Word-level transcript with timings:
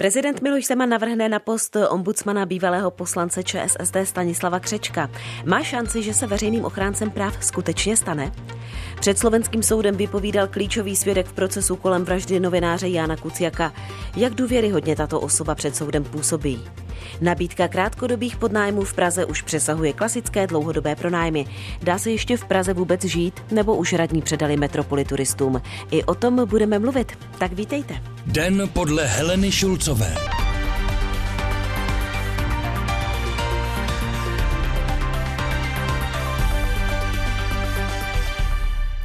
Prezident 0.00 0.40
Miloš 0.42 0.66
Zeman 0.66 0.88
navrhne 0.88 1.28
na 1.28 1.38
post 1.38 1.76
ombudsmana 1.76 2.46
bývalého 2.46 2.90
poslance 2.90 3.42
ČSSD 3.42 3.96
Stanislava 4.04 4.60
Křečka. 4.60 5.10
Má 5.44 5.62
šanci, 5.62 6.02
že 6.02 6.14
se 6.14 6.26
veřejným 6.26 6.64
ochráncem 6.64 7.10
práv 7.10 7.44
skutečně 7.44 7.96
stane? 7.96 8.32
Před 9.00 9.18
slovenským 9.18 9.62
soudem 9.62 9.96
vypovídal 9.96 10.46
klíčový 10.48 10.96
svědek 10.96 11.26
v 11.26 11.32
procesu 11.32 11.76
kolem 11.76 12.04
vraždy 12.04 12.40
novináře 12.40 12.88
Jána 12.88 13.16
Kuciaka. 13.16 13.72
Jak 14.16 14.34
důvěryhodně 14.34 14.96
tato 14.96 15.20
osoba 15.20 15.54
před 15.54 15.76
soudem 15.76 16.04
působí? 16.04 16.64
Nabídka 17.20 17.68
krátkodobých 17.68 18.36
podnájmů 18.36 18.84
v 18.84 18.94
Praze 18.94 19.24
už 19.24 19.42
přesahuje 19.42 19.92
klasické 19.92 20.46
dlouhodobé 20.46 20.96
pronájmy. 20.96 21.46
Dá 21.82 21.98
se 21.98 22.10
ještě 22.10 22.36
v 22.36 22.44
Praze 22.44 22.74
vůbec 22.74 23.04
žít, 23.04 23.40
nebo 23.50 23.76
už 23.76 23.92
radní 23.92 24.22
předali 24.22 24.56
metropoli 24.56 25.04
turistům? 25.04 25.62
I 25.90 26.04
o 26.04 26.14
tom 26.14 26.48
budeme 26.48 26.78
mluvit. 26.78 27.12
Tak 27.38 27.52
vítejte. 27.52 28.02
Den 28.26 28.68
podle 28.72 29.06
Heleny 29.06 29.52
Šulcové. 29.52 29.89
finansowe. 29.94 30.39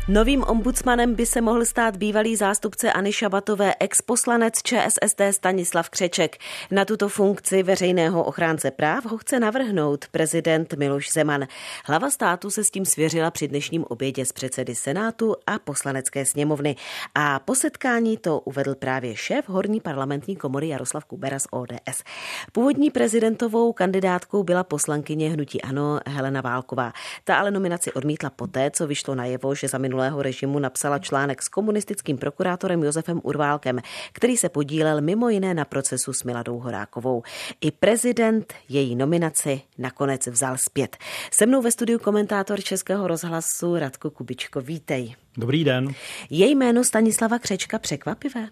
Novým 0.08 0.44
ombudsmanem 0.48 1.16
by 1.16 1.26
se 1.26 1.41
mohl 1.41 1.66
stát 1.66 1.98
bývalý 1.98 2.36
zástupce 2.36 2.94
Ani 2.94 3.13
Šabatové 3.13 3.73
exposlanec 3.80 4.54
ČSSD 4.63 5.22
Stanislav 5.32 5.90
Křeček. 5.90 6.38
Na 6.72 6.86
tuto 6.86 7.09
funkci 7.09 7.63
veřejného 7.63 8.23
ochránce 8.23 8.72
práv 8.72 9.05
ho 9.05 9.18
chce 9.18 9.40
navrhnout 9.40 10.05
prezident 10.12 10.73
Miloš 10.73 11.12
Zeman. 11.13 11.48
Hlava 11.86 12.10
státu 12.10 12.49
se 12.49 12.63
s 12.63 12.72
tím 12.72 12.86
svěřila 12.86 13.32
při 13.32 13.48
dnešním 13.48 13.86
obědě 13.88 14.26
s 14.26 14.32
předsedy 14.32 14.76
Senátu 14.76 15.36
a 15.48 15.60
poslanecké 15.60 16.26
sněmovny. 16.26 16.76
A 17.16 17.40
po 17.40 17.55
setkání 17.55 18.18
to 18.18 18.40
uvedl 18.40 18.76
právě 18.76 19.16
šéf 19.16 19.49
horní 19.49 19.82
parlamentní 19.82 20.35
komory 20.35 20.68
Jaroslav 20.68 21.05
Kubera 21.05 21.40
z 21.40 21.48
ODS. 21.52 22.04
Původní 22.52 22.91
prezidentovou 22.91 23.74
kandidátkou 23.74 24.44
byla 24.44 24.63
poslankyně 24.63 25.29
hnutí 25.29 25.62
Ano 25.62 25.99
Helena 26.07 26.41
Válková. 26.41 26.94
Ta 27.24 27.35
ale 27.38 27.51
nominaci 27.51 27.94
odmítla 27.94 28.29
poté, 28.29 28.72
co 28.72 28.88
vyšlo 28.88 29.16
najevo, 29.16 29.55
že 29.55 29.68
za 29.68 29.77
minulého 29.96 30.21
režimu 30.21 30.60
napsala 30.60 30.99
článek 30.99 31.41
s 31.41 31.48
komunistickým 31.48 32.18
prokurátorem 32.18 32.84
Josefem 32.84 33.21
Urválkem, 33.24 33.79
který 34.12 34.38
se 34.38 34.49
podílel 34.49 35.01
mimo 35.01 35.29
jiné 35.29 35.54
na 35.54 35.65
procesu 35.65 36.13
s 36.13 36.24
Miladou 36.24 36.60
Horákovou. 36.60 37.24
I 37.62 37.71
prezident 37.71 38.54
její 38.70 38.96
nominaci 38.96 39.62
nakonec 39.77 40.27
vzal 40.27 40.57
zpět. 40.57 40.98
Se 41.32 41.46
mnou 41.46 41.62
ve 41.62 41.71
studiu 41.71 41.99
komentátor 41.99 42.62
Českého 42.62 43.07
rozhlasu 43.07 43.76
Radko 43.76 44.10
Kubičko. 44.12 44.62
Vítej. 44.62 45.16
Dobrý 45.38 45.63
den. 45.63 45.93
Její 46.29 46.55
jméno 46.55 46.84
Stanislava 46.84 47.40
Křečka 47.40 47.79
překvapivé? 47.79 48.48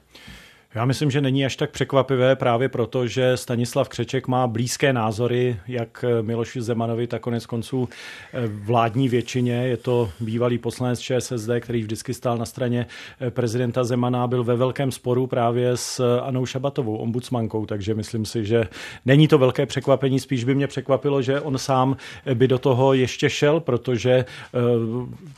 Já 0.76 0.86
myslím, 0.86 1.12
že 1.12 1.22
není 1.22 1.46
až 1.46 1.56
tak 1.56 1.72
překvapivé 1.72 2.36
právě 2.36 2.70
proto, 2.70 3.08
že 3.08 3.38
Stanislav 3.38 3.90
Křeček 3.90 4.28
má 4.28 4.48
blízké 4.48 4.94
názory 4.94 5.60
jak 5.68 6.06
Miloši 6.22 6.62
Zemanovi, 6.62 7.08
tak 7.08 7.22
konec 7.22 7.46
konců 7.46 7.90
eh, 8.34 8.48
vládní 8.48 9.10
většině. 9.10 9.54
Je 9.54 9.78
to 9.78 10.10
bývalý 10.20 10.58
poslanec 10.58 11.00
ČSSD, 11.00 11.50
který 11.60 11.82
vždycky 11.82 12.14
stál 12.14 12.38
na 12.38 12.46
straně 12.46 12.86
eh, 13.20 13.32
prezidenta 13.32 13.84
Zemana, 13.84 14.28
byl 14.28 14.44
ve 14.44 14.56
velkém 14.56 14.92
sporu 14.92 15.28
právě 15.28 15.78
s 15.78 16.20
Anou 16.20 16.46
Šabatovou, 16.46 16.98
ombudsmankou, 16.98 17.66
takže 17.66 17.94
myslím 17.94 18.26
si, 18.26 18.46
že 18.46 18.64
není 19.06 19.28
to 19.28 19.38
velké 19.38 19.66
překvapení, 19.66 20.20
spíš 20.20 20.44
by 20.44 20.56
mě 20.56 20.68
překvapilo, 20.68 21.22
že 21.22 21.42
on 21.42 21.58
sám 21.58 21.98
eh, 22.26 22.36
by 22.36 22.48
do 22.48 22.60
toho 22.60 22.94
ještě 22.94 23.30
šel, 23.30 23.60
protože 23.60 24.26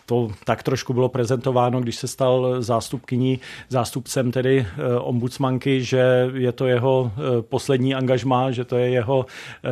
to 0.05 0.31
tak 0.45 0.63
trošku 0.63 0.93
bylo 0.93 1.09
prezentováno, 1.09 1.81
když 1.81 1.95
se 1.95 2.07
stal 2.07 2.55
zástupkyní, 2.59 3.39
zástupcem 3.69 4.31
tedy 4.31 4.65
ombudsmankou 4.99 5.24
ombudsmanky, 5.25 5.83
že 5.83 6.29
je 6.33 6.51
to 6.51 6.67
jeho 6.67 7.11
eh, 7.11 7.41
poslední 7.41 7.95
angažmá, 7.95 8.51
že 8.51 8.65
to 8.65 8.77
je 8.77 8.89
jeho 8.89 9.25
eh, 9.25 9.69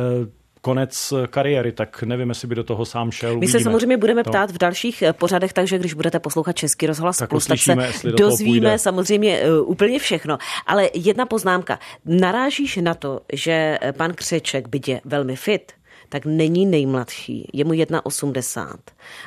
konec 0.60 1.12
kariéry, 1.30 1.72
tak 1.72 2.02
nevím, 2.02 2.28
jestli 2.28 2.48
by 2.48 2.54
do 2.54 2.64
toho 2.64 2.84
sám 2.84 3.10
šel. 3.10 3.30
My 3.30 3.36
uvidíme. 3.36 3.58
se 3.58 3.64
samozřejmě 3.64 3.96
budeme 3.96 4.22
ptát 4.22 4.50
v 4.50 4.58
dalších 4.58 5.02
eh, 5.02 5.12
pořadech, 5.12 5.52
takže 5.52 5.78
když 5.78 5.94
budete 5.94 6.18
poslouchat 6.18 6.56
Český 6.56 6.86
rozhlas 6.86 7.16
tak 7.18 7.30
plus, 7.30 7.46
tak 7.46 7.58
se 7.58 7.76
dozvíme 8.18 8.78
samozřejmě 8.78 9.40
úplně 9.60 9.98
všechno. 9.98 10.38
Ale 10.66 10.90
jedna 10.94 11.26
poznámka. 11.26 11.78
Narážíš 12.04 12.76
na 12.82 12.94
to, 12.94 13.20
že 13.32 13.78
pan 13.96 14.14
Křeček, 14.14 14.68
byť 14.68 14.88
je 14.88 15.00
velmi 15.04 15.36
fit, 15.36 15.72
tak 16.08 16.26
není 16.26 16.66
nejmladší, 16.66 17.50
je 17.52 17.64
mu 17.64 17.72
1,80. 17.72 18.66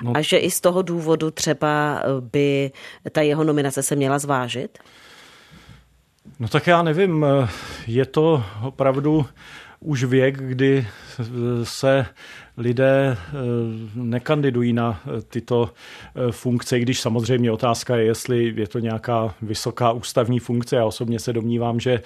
No. 0.03 0.12
A 0.16 0.22
že 0.22 0.38
i 0.38 0.51
z 0.51 0.62
toho 0.62 0.81
důvodu 0.81 1.31
třeba 1.31 2.03
by 2.19 2.72
ta 3.12 3.22
jeho 3.22 3.44
nominace 3.44 3.84
se 3.84 3.96
měla 3.96 4.19
zvážit? 4.19 4.80
No 6.39 6.47
tak 6.47 6.67
já 6.67 6.83
nevím, 6.83 7.25
je 7.88 8.05
to 8.05 8.43
opravdu 8.61 9.25
už 9.79 10.03
věk, 10.03 10.38
kdy 10.38 10.88
se 11.63 12.05
lidé 12.57 13.18
eh, 13.18 13.35
nekandidují 13.95 14.73
na 14.73 15.01
eh, 15.06 15.22
tyto 15.22 15.69
eh, 15.69 16.31
funkce, 16.31 16.79
když 16.79 17.01
samozřejmě 17.01 17.51
otázka 17.51 17.95
je, 17.95 18.06
jestli 18.06 18.53
je 18.56 18.68
to 18.68 18.79
nějaká 18.79 19.35
vysoká 19.41 19.91
ústavní 19.91 20.40
funkce. 20.40 20.75
Já 20.75 20.85
osobně 20.85 21.19
se 21.19 21.34
domnívám, 21.34 21.79
že 21.79 22.01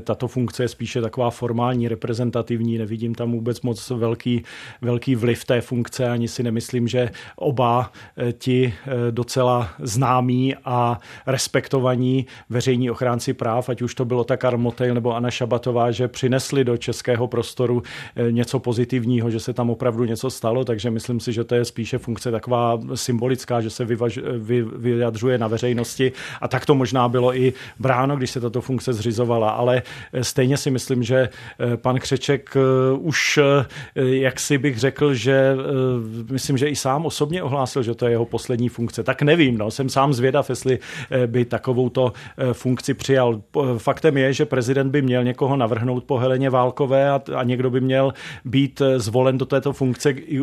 tato 0.00 0.28
funkce 0.28 0.62
je 0.62 0.68
spíše 0.68 1.00
taková 1.00 1.30
formální, 1.30 1.88
reprezentativní. 1.88 2.78
Nevidím 2.78 3.14
tam 3.14 3.32
vůbec 3.32 3.60
moc 3.60 3.90
velký, 3.90 4.42
velký 4.80 5.14
vliv 5.14 5.44
té 5.44 5.60
funkce, 5.60 6.08
ani 6.08 6.28
si 6.28 6.42
nemyslím, 6.42 6.88
že 6.88 7.10
oba 7.36 7.92
ti 8.38 8.74
docela 9.10 9.70
známí 9.78 10.54
a 10.64 11.00
respektovaní 11.26 12.26
veřejní 12.50 12.90
ochránci 12.90 13.32
práv, 13.32 13.68
ať 13.68 13.82
už 13.82 13.94
to 13.94 14.04
bylo 14.04 14.24
tak 14.24 14.44
Armotej 14.44 14.94
nebo 14.94 15.16
Anna 15.16 15.30
Šabatová, 15.30 15.90
že 15.90 16.08
přinesli 16.08 16.64
do 16.64 16.76
českého 16.76 17.26
prostoru 17.26 17.82
něco 18.30 18.58
pozitivního, 18.58 19.30
že 19.30 19.40
se 19.40 19.52
tam 19.52 19.70
opravdu 19.70 19.91
opravdu 19.92 20.04
něco 20.04 20.30
stalo, 20.30 20.64
takže 20.64 20.90
myslím 20.90 21.20
si, 21.20 21.32
že 21.32 21.44
to 21.44 21.54
je 21.54 21.64
spíše 21.64 21.98
funkce 21.98 22.30
taková 22.30 22.80
symbolická, 22.94 23.60
že 23.60 23.70
se 23.70 23.84
vyvaž, 23.84 24.18
vy, 24.38 24.62
vyjadřuje 24.62 25.38
na 25.38 25.48
veřejnosti 25.48 26.12
a 26.40 26.48
tak 26.48 26.66
to 26.66 26.74
možná 26.74 27.08
bylo 27.08 27.36
i 27.36 27.52
bráno, 27.78 28.16
když 28.16 28.30
se 28.30 28.40
tato 28.40 28.60
funkce 28.60 28.92
zřizovala, 28.92 29.50
ale 29.50 29.82
stejně 30.22 30.56
si 30.56 30.70
myslím, 30.70 31.02
že 31.02 31.28
eh, 31.28 31.76
pan 31.76 31.98
Křeček 31.98 32.56
eh, 32.56 32.60
už, 32.96 33.38
eh, 33.38 33.66
jak 34.00 34.40
si 34.40 34.58
bych 34.58 34.78
řekl, 34.78 35.14
že 35.14 35.56
myslím, 36.30 36.58
že 36.58 36.68
i 36.68 36.76
sám 36.76 37.06
osobně 37.06 37.42
ohlásil, 37.42 37.82
že 37.82 37.94
to 37.94 38.06
je 38.06 38.10
jeho 38.10 38.24
poslední 38.24 38.68
funkce. 38.68 39.02
Tak 39.02 39.22
nevím, 39.22 39.58
no, 39.58 39.70
jsem 39.70 39.88
sám 39.88 40.12
zvědav, 40.12 40.48
jestli 40.50 40.78
by 41.26 41.44
takovouto 41.44 42.12
funkci 42.52 42.94
přijal. 42.94 43.42
Faktem 43.78 44.16
je, 44.16 44.32
že 44.32 44.44
prezident 44.46 44.90
by 44.90 45.02
měl 45.02 45.24
někoho 45.24 45.56
navrhnout 45.56 46.04
po 46.04 46.18
Heleně 46.18 46.50
Válkové 46.50 47.10
a, 47.10 47.20
a 47.36 47.42
někdo 47.42 47.70
by 47.70 47.80
měl 47.80 48.14
být 48.44 48.82
zvolen 48.96 49.38
do 49.38 49.46
této 49.46 49.72
funkce, 49.72 49.81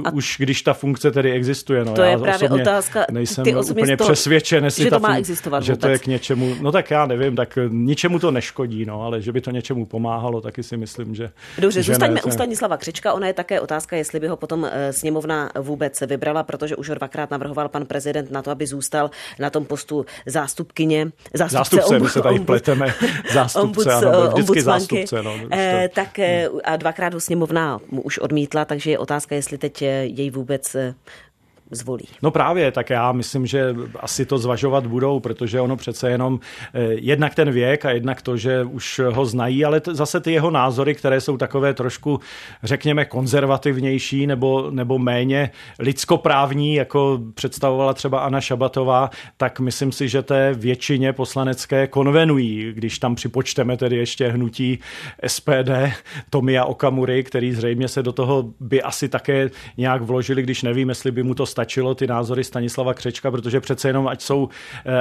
a 0.05 0.13
už 0.13 0.35
když 0.39 0.61
ta 0.61 0.73
funkce 0.73 1.11
tedy 1.11 1.31
existuje. 1.31 1.85
No, 1.85 1.93
to 1.93 2.01
já 2.01 2.09
je 2.09 2.17
právě 2.17 2.49
otázka. 2.49 3.05
Nejsem 3.11 3.43
ty 3.43 3.55
úplně 3.55 3.97
toho, 3.97 4.09
přesvědčen, 4.09 4.65
jestli 4.65 4.83
že 4.83 4.89
to 4.89 4.99
má 4.99 5.17
existovat 5.17 5.63
že 5.63 5.71
vůbec. 5.71 5.81
to 5.81 5.87
je 5.87 5.99
k 5.99 6.07
něčemu, 6.07 6.55
no 6.61 6.71
tak 6.71 6.91
já 6.91 7.05
nevím, 7.05 7.35
tak 7.35 7.57
ničemu 7.69 8.19
to 8.19 8.31
neškodí, 8.31 8.85
no, 8.85 9.01
ale 9.01 9.21
že 9.21 9.31
by 9.31 9.41
to 9.41 9.51
něčemu 9.51 9.85
pomáhalo, 9.85 10.41
taky 10.41 10.63
si 10.63 10.77
myslím, 10.77 11.15
že 11.15 11.29
Dobře, 11.57 11.83
že 11.83 11.91
zůstaňme 11.91 12.21
u 12.21 12.31
Stanislava 12.31 12.77
Křečka, 12.77 13.13
ona 13.13 13.27
je 13.27 13.33
také 13.33 13.61
otázka, 13.61 13.95
jestli 13.95 14.19
by 14.19 14.27
ho 14.27 14.37
potom 14.37 14.65
eh, 14.71 14.93
sněmovna 14.93 15.49
vůbec 15.59 16.01
vybrala, 16.01 16.43
protože 16.43 16.75
už 16.75 16.89
ho 16.89 16.95
dvakrát 16.95 17.31
navrhoval 17.31 17.69
pan 17.69 17.85
prezident 17.85 18.31
na 18.31 18.41
to, 18.41 18.51
aby 18.51 18.67
zůstal 18.67 19.11
na 19.39 19.49
tom 19.49 19.65
postu 19.65 20.05
zástupkyně, 20.25 21.11
zástupce, 21.33 21.53
zástupce 21.53 21.85
ombud, 21.85 22.03
my 22.03 22.09
se 22.09 22.21
tady 22.21 22.39
pleteme, 22.39 22.93
zástupce, 23.33 23.93
ano, 23.93 24.27
vždycky 24.27 24.61
zástupce. 24.61 25.23
No, 25.23 25.35
eh, 25.51 25.89
tak 25.93 26.19
eh, 26.19 26.47
a 26.63 26.75
dvakrát 26.75 27.13
ho 27.13 27.19
sněmovna 27.19 27.79
už 27.91 28.17
odmítla, 28.17 28.65
takže 28.65 28.91
je 28.91 28.97
otázka, 28.97 29.28
otázka, 29.29 29.35
jestli 29.35 29.57
teď 29.57 29.81
jej 29.81 30.29
vůbec 30.29 30.75
eh, 30.75 30.95
zvolí. 31.71 32.05
No 32.21 32.31
právě, 32.31 32.71
tak 32.71 32.89
já 32.89 33.11
myslím, 33.11 33.45
že 33.45 33.75
asi 33.99 34.25
to 34.25 34.37
zvažovat 34.37 34.87
budou, 34.87 35.19
protože 35.19 35.61
ono 35.61 35.77
přece 35.77 36.09
jenom 36.11 36.39
eh, 36.73 36.79
jednak 36.83 37.35
ten 37.35 37.51
věk 37.51 37.85
a 37.85 37.91
jednak 37.91 38.21
to, 38.21 38.37
že 38.37 38.63
už 38.63 39.01
ho 39.09 39.25
znají, 39.25 39.65
ale 39.65 39.79
t- 39.79 39.95
zase 39.95 40.19
ty 40.19 40.31
jeho 40.31 40.51
názory, 40.51 40.95
které 40.95 41.21
jsou 41.21 41.37
takové 41.37 41.73
trošku, 41.73 42.19
řekněme, 42.63 43.05
konzervativnější 43.05 44.27
nebo, 44.27 44.71
nebo 44.71 44.99
méně 44.99 45.51
lidskoprávní, 45.79 46.75
jako 46.75 47.19
představovala 47.33 47.93
třeba 47.93 48.19
Anna 48.19 48.41
Šabatová, 48.41 49.09
tak 49.37 49.59
myslím 49.59 49.91
si, 49.91 50.09
že 50.09 50.21
té 50.21 50.53
většině 50.53 51.13
poslanecké 51.13 51.87
konvenují, 51.87 52.73
když 52.73 52.99
tam 52.99 53.15
připočteme 53.15 53.77
tedy 53.77 53.97
ještě 53.97 54.27
hnutí 54.27 54.79
SPD 55.27 55.69
Tomia 56.29 56.65
Okamury, 56.65 57.23
který 57.23 57.53
zřejmě 57.53 57.87
se 57.87 58.03
do 58.03 58.11
toho 58.11 58.53
by 58.59 58.81
asi 58.81 59.09
také 59.09 59.49
nějak 59.77 60.01
vložili, 60.01 60.43
když 60.43 60.63
nevím, 60.63 60.89
jestli 60.89 61.11
by 61.11 61.23
mu 61.23 61.33
to 61.33 61.45
stačilo 61.59 61.95
ty 61.95 62.07
názory 62.07 62.43
Stanislava 62.43 62.93
Křečka, 62.93 63.31
protože 63.31 63.59
přece 63.59 63.89
jenom, 63.89 64.07
ať 64.07 64.21
jsou, 64.21 64.49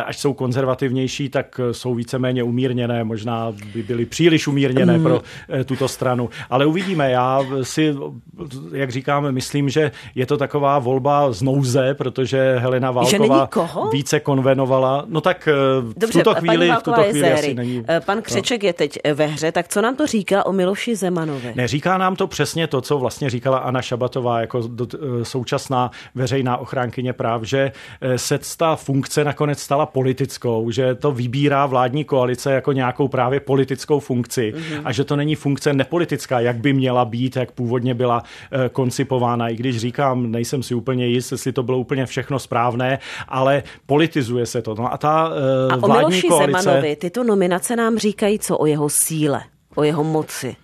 ať 0.05 0.17
jsou 0.17 0.33
konzervativnější, 0.35 1.29
tak 1.29 1.61
jsou 1.73 1.95
víceméně 1.95 2.43
umírněné, 2.43 3.05
možná 3.05 3.53
by 3.75 3.83
byly 3.83 4.05
příliš 4.05 4.49
umírněné 4.49 4.99
mm. 4.99 5.03
pro 5.03 5.23
tuto 5.65 5.89
stranu. 5.89 6.31
Ale 6.51 6.67
uvidíme, 6.67 7.11
já 7.11 7.47
si, 7.63 7.95
jak 8.73 8.91
říkám, 8.91 9.33
myslím, 9.33 9.69
že 9.69 9.91
je 10.15 10.27
to 10.27 10.37
taková 10.37 10.79
volba 10.79 11.33
z 11.33 11.43
nouze, 11.43 11.95
protože 11.95 12.57
Helena 12.59 12.91
Válková 12.91 13.49
více 13.93 14.21
konvenovala. 14.21 15.05
No 15.09 15.21
tak 15.21 15.49
Dobře, 15.97 16.21
v 16.21 16.23
tuto 16.25 16.35
chvíli, 16.35 16.71
v 16.71 16.83
tuto 16.83 17.03
chvíli 17.03 17.33
asi 17.33 17.55
není. 17.55 17.85
Pan. 18.05 18.23
Křeček 18.23 18.63
no. 18.63 18.67
je 18.67 18.73
teď 18.73 18.99
ve 19.15 19.27
hře, 19.27 19.53
tak 19.53 19.69
co 19.69 19.83
nám 19.83 19.97
to 19.97 20.07
říká 20.07 20.47
o 20.47 20.53
Miloši 20.53 20.97
Zemanovi? 20.97 21.53
Neříká 21.55 21.99
nám 21.99 22.17
to 22.17 22.27
přesně 22.27 22.67
to, 22.67 22.81
co 22.81 22.99
vlastně 22.99 23.31
říkala 23.31 23.59
Anna 23.59 23.83
Šabatová 23.83 24.41
jako 24.41 24.63
eh, 24.65 25.25
současná 25.25 25.91
veřejná 26.15 26.48
ochránkyně 26.57 27.13
práv, 27.13 27.43
že 27.43 27.73
eh, 28.01 28.19
se 28.19 28.39
ta 28.57 28.77
funkce 28.77 29.25
nakonec 29.25 29.59
stala 29.59 29.87
politickou, 29.87 30.71
že 30.71 30.95
to 30.95 31.13
vybírá 31.13 31.67
vládní 31.67 32.05
koalice 32.05 32.53
jako 32.53 32.73
nějakou 32.73 33.09
právě 33.09 33.41
politickou 33.41 34.01
funkci 34.01 34.55
mm-hmm. 34.57 34.81
a 34.85 34.93
že 34.93 35.05
to 35.05 35.17
není 35.17 35.35
funkce 35.35 35.73
nepolitická, 35.73 36.41
jak 36.41 36.57
by 36.57 36.73
měla 36.73 37.05
být, 37.05 37.37
jak 37.37 37.53
původně 37.53 37.95
byla 37.95 38.23
eh, 38.53 38.69
koncipována. 38.69 39.49
I 39.49 39.57
když 39.57 39.79
říkám, 39.79 40.31
nejsem 40.31 40.63
si 40.63 40.75
úplně 40.75 41.07
jist, 41.07 41.33
jestli 41.33 41.53
to 41.53 41.63
bylo 41.63 41.79
úplně 41.79 42.07
všechno 42.07 42.39
správné, 42.39 42.99
ale 43.29 43.63
politizuje 43.87 44.47
se 44.47 44.63
to. 44.63 44.75
No 44.75 44.93
a 44.93 44.99
ta 44.99 45.31
a 45.71 45.77
vládní 45.77 46.05
o 46.05 46.09
Miloši 46.09 46.29
koalice... 46.29 46.63
Zemanovi 46.63 46.97
tyto 46.97 47.25
nominace 47.25 47.77
nám 47.77 47.99
říkají 47.99 48.39
co 48.39 48.59
o 48.59 48.67
jeho 48.67 48.89
síle, 48.89 49.43
o 49.75 49.83
jeho 49.83 50.05
moci. 50.05 50.57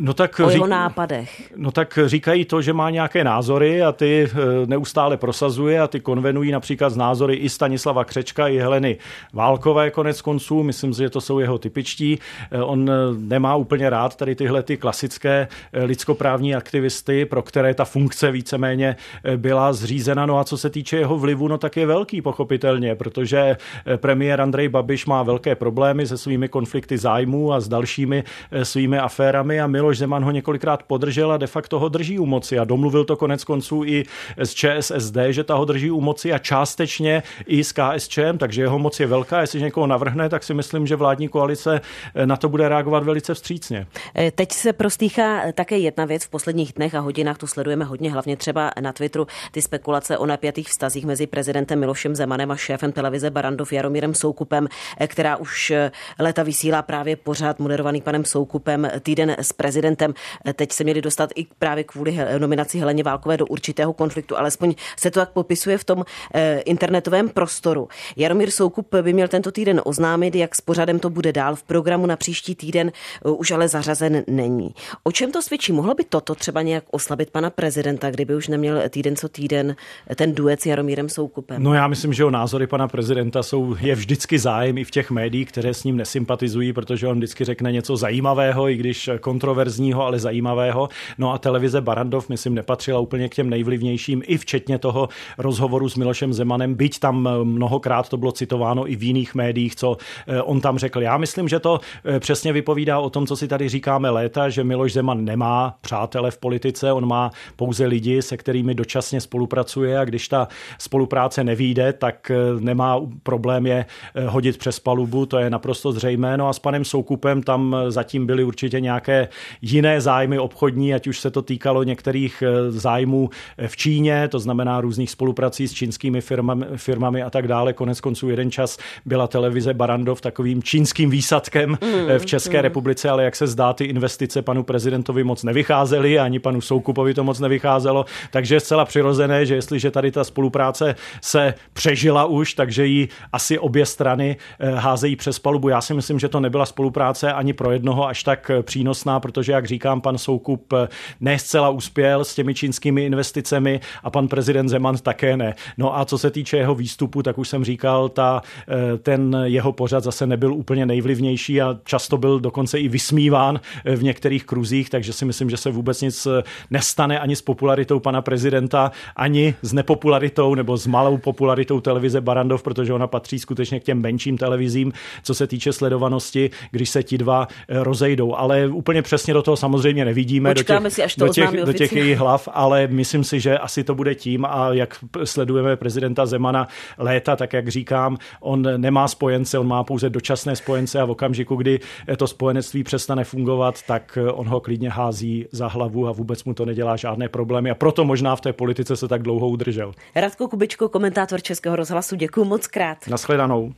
No 0.00 0.14
tak 0.14 0.40
o 0.40 0.50
jeho 0.50 0.66
nápadech. 0.66 1.52
No 1.56 1.70
tak 1.70 1.98
říkají 2.06 2.44
to, 2.44 2.62
že 2.62 2.72
má 2.72 2.90
nějaké 2.90 3.24
názory 3.24 3.82
a 3.82 3.92
ty 3.92 4.28
eh, 4.30 4.36
neustále 4.66 5.16
prosazuje 5.16 5.80
a 5.80 5.86
ty 5.86 6.00
konvenují 6.00 6.52
například 6.52 6.90
z 6.90 6.96
názory 6.96 7.34
i 7.34 7.48
Stanislava 7.48 8.04
Křečka, 8.04 8.48
i 8.48 8.58
Heleny 8.58 8.98
Válkové 9.32 9.90
konec 9.90 10.22
konců. 10.22 10.62
Myslím 10.62 10.94
si, 10.94 11.02
že 11.02 11.10
to 11.10 11.20
jsou 11.20 11.38
jeho 11.38 11.58
typičtí. 11.58 12.18
Eh, 12.50 12.62
on 12.62 12.90
eh, 12.90 12.94
nemá 13.18 13.56
úplně 13.56 13.90
rád 13.90 14.16
tady 14.16 14.34
tyhle 14.34 14.62
ty 14.62 14.76
klasické 14.76 15.48
lidskoprávní 15.72 16.54
aktivisty, 16.54 17.24
pro 17.24 17.42
které 17.42 17.74
ta 17.74 17.84
funkce 17.84 18.30
víceméně 18.30 18.96
byla 19.36 19.72
zřízena. 19.72 20.26
No 20.26 20.38
a 20.38 20.44
co 20.44 20.58
se 20.58 20.70
týče 20.70 20.96
jeho 20.96 21.18
vlivu, 21.18 21.48
no 21.48 21.58
tak 21.58 21.76
je 21.76 21.86
velký 21.86 22.22
pochopitelně, 22.22 22.94
protože 22.94 23.56
premiér 23.96 24.40
Andrej 24.40 24.68
Babiš 24.68 25.06
má 25.06 25.22
velké 25.22 25.54
problémy 25.54 26.06
se 26.06 26.18
svými 26.18 26.48
konflikty 26.48 26.98
zájmů 26.98 27.52
a 27.52 27.60
s 27.60 27.68
dalšími 27.68 28.24
svými 28.62 28.98
aférami 28.98 29.60
a 29.60 29.66
Milo 29.66 29.85
Miloš 29.86 29.98
Zeman 29.98 30.24
ho 30.24 30.30
několikrát 30.30 30.82
podržel 30.82 31.32
a 31.32 31.36
de 31.36 31.46
facto 31.46 31.78
ho 31.78 31.88
drží 31.88 32.18
u 32.18 32.26
moci 32.26 32.58
a 32.58 32.64
domluvil 32.64 33.04
to 33.04 33.16
konec 33.16 33.44
konců 33.44 33.84
i 33.84 34.04
z 34.42 34.54
ČSSD, 34.54 35.16
že 35.30 35.44
ta 35.44 35.54
ho 35.54 35.64
drží 35.64 35.90
u 35.90 36.00
moci 36.00 36.32
a 36.32 36.38
částečně 36.38 37.22
i 37.46 37.64
s 37.64 37.72
KSČM, 37.72 38.38
takže 38.38 38.62
jeho 38.62 38.78
moc 38.78 39.00
je 39.00 39.06
velká. 39.06 39.40
Jestli 39.40 39.60
někoho 39.60 39.86
navrhne, 39.86 40.28
tak 40.28 40.42
si 40.42 40.54
myslím, 40.54 40.86
že 40.86 40.96
vládní 40.96 41.28
koalice 41.28 41.80
na 42.24 42.36
to 42.36 42.48
bude 42.48 42.68
reagovat 42.68 43.04
velice 43.04 43.34
vstřícně. 43.34 43.86
E, 44.18 44.30
teď 44.30 44.52
se 44.52 44.72
prostýchá 44.72 45.52
také 45.52 45.78
jedna 45.78 46.04
věc 46.04 46.24
v 46.24 46.28
posledních 46.28 46.72
dnech 46.72 46.94
a 46.94 47.00
hodinách, 47.00 47.38
tu 47.38 47.46
sledujeme 47.46 47.84
hodně, 47.84 48.12
hlavně 48.12 48.36
třeba 48.36 48.70
na 48.80 48.92
Twitteru, 48.92 49.26
ty 49.52 49.62
spekulace 49.62 50.18
o 50.18 50.26
napjatých 50.26 50.68
vztazích 50.68 51.06
mezi 51.06 51.26
prezidentem 51.26 51.80
Milošem 51.80 52.14
Zemanem 52.16 52.50
a 52.50 52.56
šéfem 52.56 52.92
televize 52.92 53.30
Barandov 53.30 53.72
Jaromírem 53.72 54.14
Soukupem, 54.14 54.68
která 55.06 55.36
už 55.36 55.72
leta 56.18 56.42
vysílá 56.42 56.82
právě 56.82 57.16
pořád 57.16 57.58
moderovaný 57.58 58.00
panem 58.00 58.24
Soukupem 58.24 58.88
týden 59.00 59.36
s 59.38 59.52
prezidentem 59.52 59.65
prezidentem. 59.66 60.14
Teď 60.54 60.72
se 60.72 60.84
měli 60.84 61.02
dostat 61.02 61.30
i 61.34 61.46
právě 61.58 61.84
kvůli 61.84 62.18
nominaci 62.38 62.78
Heleně 62.78 63.02
Válkové 63.02 63.36
do 63.36 63.46
určitého 63.46 63.92
konfliktu, 63.92 64.38
alespoň 64.38 64.74
se 64.96 65.10
to 65.10 65.20
tak 65.20 65.30
popisuje 65.30 65.78
v 65.78 65.84
tom 65.84 66.04
eh, 66.34 66.58
internetovém 66.58 67.28
prostoru. 67.28 67.88
Jaromír 68.16 68.50
Soukup 68.50 68.94
by 69.02 69.12
měl 69.12 69.28
tento 69.28 69.52
týden 69.52 69.80
oznámit, 69.84 70.34
jak 70.34 70.54
s 70.54 70.60
pořadem 70.60 70.98
to 70.98 71.10
bude 71.10 71.32
dál. 71.32 71.56
V 71.56 71.62
programu 71.62 72.06
na 72.06 72.16
příští 72.16 72.54
týden 72.54 72.92
eh, 72.94 73.30
už 73.30 73.50
ale 73.50 73.68
zařazen 73.68 74.24
není. 74.26 74.74
O 75.02 75.12
čem 75.12 75.32
to 75.32 75.42
svědčí? 75.42 75.72
Mohlo 75.72 75.94
by 75.94 76.04
toto 76.04 76.34
třeba 76.34 76.62
nějak 76.62 76.84
oslabit 76.90 77.30
pana 77.30 77.50
prezidenta, 77.50 78.10
kdyby 78.10 78.34
už 78.34 78.48
neměl 78.48 78.82
týden 78.88 79.16
co 79.16 79.28
týden 79.28 79.76
ten 80.16 80.34
duet 80.34 80.62
s 80.62 80.66
Jaromírem 80.66 81.08
Soukupem? 81.08 81.62
No 81.62 81.74
já 81.74 81.88
myslím, 81.88 82.12
že 82.12 82.24
o 82.24 82.30
názory 82.30 82.66
pana 82.66 82.88
prezidenta 82.88 83.42
jsou, 83.42 83.76
je 83.80 83.94
vždycky 83.94 84.38
zájem 84.38 84.78
i 84.78 84.84
v 84.84 84.90
těch 84.90 85.10
médiích, 85.10 85.48
které 85.48 85.74
s 85.74 85.84
ním 85.84 85.96
nesympatizují, 85.96 86.72
protože 86.72 87.08
on 87.08 87.16
vždycky 87.16 87.44
řekne 87.44 87.72
něco 87.72 87.96
zajímavého, 87.96 88.68
i 88.68 88.76
když 88.76 89.10
kontroverzního 89.20 89.55
kontroverzního, 89.56 90.04
ale 90.04 90.18
zajímavého. 90.18 90.88
No 91.18 91.32
a 91.32 91.38
televize 91.38 91.80
Barandov, 91.80 92.28
myslím, 92.28 92.54
nepatřila 92.54 93.00
úplně 93.00 93.28
k 93.28 93.34
těm 93.34 93.50
nejvlivnějším, 93.50 94.22
i 94.26 94.38
včetně 94.38 94.78
toho 94.78 95.08
rozhovoru 95.38 95.88
s 95.88 95.96
Milošem 95.96 96.32
Zemanem, 96.32 96.74
byť 96.74 96.98
tam 96.98 97.28
eh, 97.28 97.44
mnohokrát 97.44 98.08
to 98.08 98.16
bylo 98.16 98.32
citováno 98.32 98.90
i 98.90 98.96
v 98.96 99.02
jiných 99.02 99.34
médiích, 99.34 99.76
co 99.76 99.96
eh, 100.26 100.42
on 100.42 100.60
tam 100.60 100.78
řekl. 100.78 101.02
Já 101.02 101.16
myslím, 101.16 101.48
že 101.48 101.60
to 101.60 101.80
eh, 102.04 102.20
přesně 102.20 102.52
vypovídá 102.52 102.98
o 102.98 103.10
tom, 103.10 103.26
co 103.26 103.36
si 103.36 103.48
tady 103.48 103.68
říkáme 103.68 104.10
léta, 104.10 104.48
že 104.48 104.64
Miloš 104.64 104.92
Zeman 104.92 105.24
nemá 105.24 105.74
přátele 105.80 106.30
v 106.30 106.38
politice, 106.38 106.92
on 106.92 107.08
má 107.08 107.30
pouze 107.56 107.86
lidi, 107.86 108.22
se 108.22 108.36
kterými 108.36 108.74
dočasně 108.74 109.20
spolupracuje 109.20 109.98
a 109.98 110.04
když 110.04 110.28
ta 110.28 110.48
spolupráce 110.78 111.44
nevíde, 111.44 111.92
tak 111.92 112.32
nemá 112.60 113.00
problém 113.22 113.66
je 113.66 113.86
hodit 114.26 114.58
přes 114.58 114.80
palubu, 114.80 115.26
to 115.26 115.38
je 115.38 115.50
naprosto 115.50 115.92
zřejmé. 115.92 116.36
No 116.36 116.48
a 116.48 116.52
s 116.52 116.58
panem 116.58 116.84
Soukupem 116.84 117.42
tam 117.42 117.76
zatím 117.88 118.26
byly 118.26 118.44
určitě 118.44 118.80
nějaké 118.80 119.28
jiné 119.62 120.00
zájmy 120.00 120.38
obchodní, 120.38 120.94
ať 120.94 121.06
už 121.06 121.20
se 121.20 121.30
to 121.30 121.42
týkalo 121.42 121.82
některých 121.82 122.42
eh, 122.42 122.70
zájmů 122.70 123.30
eh, 123.58 123.68
v 123.68 123.76
Číně, 123.76 124.28
to 124.28 124.38
znamená 124.38 124.80
různých 124.80 125.10
spoluprací 125.10 125.68
s 125.68 125.72
čínskými 125.72 126.20
firmami, 126.20 126.66
firmami 126.76 127.22
a 127.22 127.30
tak 127.30 127.48
dále. 127.48 127.72
Konec 127.72 128.00
konců 128.00 128.30
jeden 128.30 128.50
čas 128.50 128.78
byla 129.04 129.26
televize 129.26 129.74
Barandov 129.74 130.20
takovým 130.20 130.62
čínským 130.62 131.10
výsadkem 131.10 131.70
mm, 131.70 132.18
v 132.18 132.26
České 132.26 132.56
mm. 132.56 132.62
republice, 132.62 133.10
ale 133.10 133.24
jak 133.24 133.36
se 133.36 133.46
zdá, 133.46 133.72
ty 133.72 133.84
investice 133.84 134.42
panu 134.42 134.62
prezidentovi 134.62 135.24
moc 135.24 135.42
nevycházely, 135.42 136.18
ani 136.18 136.38
panu 136.38 136.60
Soukupovi 136.60 137.14
to 137.14 137.24
moc 137.24 137.40
nevycházelo, 137.40 138.04
takže 138.30 138.54
je 138.54 138.60
zcela 138.60 138.84
přirozené, 138.84 139.46
že 139.46 139.54
jestliže 139.54 139.90
tady 139.90 140.10
ta 140.10 140.24
spolupráce 140.24 140.94
se 141.20 141.54
přežila 141.72 142.24
už, 142.24 142.54
takže 142.54 142.86
ji 142.86 143.08
asi 143.32 143.58
obě 143.58 143.86
strany 143.86 144.36
házejí 144.74 145.16
přes 145.16 145.38
palubu. 145.38 145.68
Já 145.68 145.80
si 145.80 145.94
myslím, 145.94 146.18
že 146.18 146.28
to 146.28 146.40
nebyla 146.40 146.66
spolupráce 146.66 147.32
ani 147.32 147.52
pro 147.52 147.72
jednoho 147.72 148.06
až 148.08 148.22
tak 148.22 148.50
přínosná, 148.62 149.20
protože 149.20 149.35
protože, 149.36 149.52
jak 149.52 149.66
říkám, 149.66 150.00
pan 150.00 150.18
Soukup 150.18 150.72
eh, 150.72 150.88
ne 151.20 151.38
zcela 151.38 151.68
uspěl 151.68 152.24
s 152.24 152.34
těmi 152.34 152.54
čínskými 152.54 153.04
investicemi 153.04 153.80
a 154.02 154.10
pan 154.10 154.28
prezident 154.28 154.68
Zeman 154.68 154.96
také 154.96 155.36
ne. 155.36 155.54
No 155.78 155.98
a 155.98 156.04
co 156.04 156.18
se 156.18 156.30
týče 156.30 156.56
jeho 156.56 156.74
výstupu, 156.74 157.22
tak 157.22 157.38
už 157.38 157.48
jsem 157.48 157.64
říkal, 157.64 158.08
ta, 158.08 158.42
eh, 158.68 158.98
ten 158.98 159.36
jeho 159.44 159.72
pořad 159.72 160.04
zase 160.04 160.26
nebyl 160.26 160.54
úplně 160.54 160.86
nejvlivnější 160.86 161.62
a 161.62 161.78
často 161.84 162.16
byl 162.16 162.40
dokonce 162.40 162.80
i 162.80 162.88
vysmíván 162.88 163.60
eh, 163.84 163.96
v 163.96 164.02
některých 164.02 164.44
kruzích, 164.44 164.90
takže 164.90 165.12
si 165.12 165.24
myslím, 165.24 165.50
že 165.50 165.56
se 165.56 165.70
vůbec 165.70 166.00
nic 166.00 166.28
nestane 166.70 167.20
ani 167.20 167.36
s 167.36 167.42
popularitou 167.42 168.00
pana 168.00 168.22
prezidenta, 168.22 168.92
ani 169.16 169.54
s 169.62 169.72
nepopularitou 169.72 170.54
nebo 170.54 170.76
s 170.76 170.86
malou 170.86 171.18
popularitou 171.18 171.80
televize 171.80 172.20
Barandov, 172.20 172.62
protože 172.62 172.92
ona 172.92 173.06
patří 173.06 173.38
skutečně 173.38 173.80
k 173.80 173.84
těm 173.84 174.00
menším 174.00 174.38
televizím, 174.38 174.92
co 175.22 175.34
se 175.34 175.46
týče 175.46 175.72
sledovanosti, 175.72 176.50
když 176.70 176.90
se 176.90 177.02
ti 177.02 177.18
dva 177.18 177.48
rozejdou. 177.68 178.34
Ale 178.34 178.68
úplně 178.68 179.02
přesně 179.02 179.25
přesně 179.26 179.34
do 179.34 179.42
toho 179.42 179.56
samozřejmě 179.56 180.04
nevidíme, 180.04 180.54
Počkáme 180.54 180.80
do 180.80 180.88
těch, 180.88 180.94
si, 180.94 181.02
až 181.02 181.14
to 181.14 181.26
do 181.26 181.32
těch, 181.32 181.50
do 181.50 181.72
těch 181.72 181.92
jejich 181.92 182.18
hlav, 182.18 182.48
ale 182.52 182.86
myslím 182.86 183.24
si, 183.24 183.40
že 183.40 183.58
asi 183.58 183.84
to 183.84 183.94
bude 183.94 184.14
tím 184.14 184.44
a 184.44 184.68
jak 184.72 185.04
sledujeme 185.24 185.76
prezidenta 185.76 186.26
Zemana 186.26 186.68
léta, 186.98 187.36
tak 187.36 187.52
jak 187.52 187.68
říkám, 187.68 188.16
on 188.40 188.62
nemá 188.76 189.08
spojence, 189.08 189.58
on 189.58 189.66
má 189.66 189.84
pouze 189.84 190.10
dočasné 190.10 190.56
spojence 190.56 191.00
a 191.00 191.04
v 191.04 191.10
okamžiku, 191.10 191.56
kdy 191.56 191.80
to 192.16 192.26
spojenectví 192.26 192.84
přestane 192.84 193.24
fungovat, 193.24 193.82
tak 193.82 194.18
on 194.32 194.48
ho 194.48 194.60
klidně 194.60 194.90
hází 194.90 195.46
za 195.52 195.68
hlavu 195.68 196.08
a 196.08 196.12
vůbec 196.12 196.44
mu 196.44 196.54
to 196.54 196.64
nedělá 196.64 196.96
žádné 196.96 197.28
problémy 197.28 197.70
a 197.70 197.74
proto 197.74 198.04
možná 198.04 198.36
v 198.36 198.40
té 198.40 198.52
politice 198.52 198.96
se 198.96 199.08
tak 199.08 199.22
dlouho 199.22 199.48
udržel. 199.48 199.92
Radko 200.14 200.48
Kubičko, 200.48 200.88
komentátor 200.88 201.42
Českého 201.42 201.76
rozhlasu, 201.76 202.16
děkuji 202.16 202.44
moc 202.44 202.66
krát. 202.66 202.98
Naschledanou. 203.08 203.72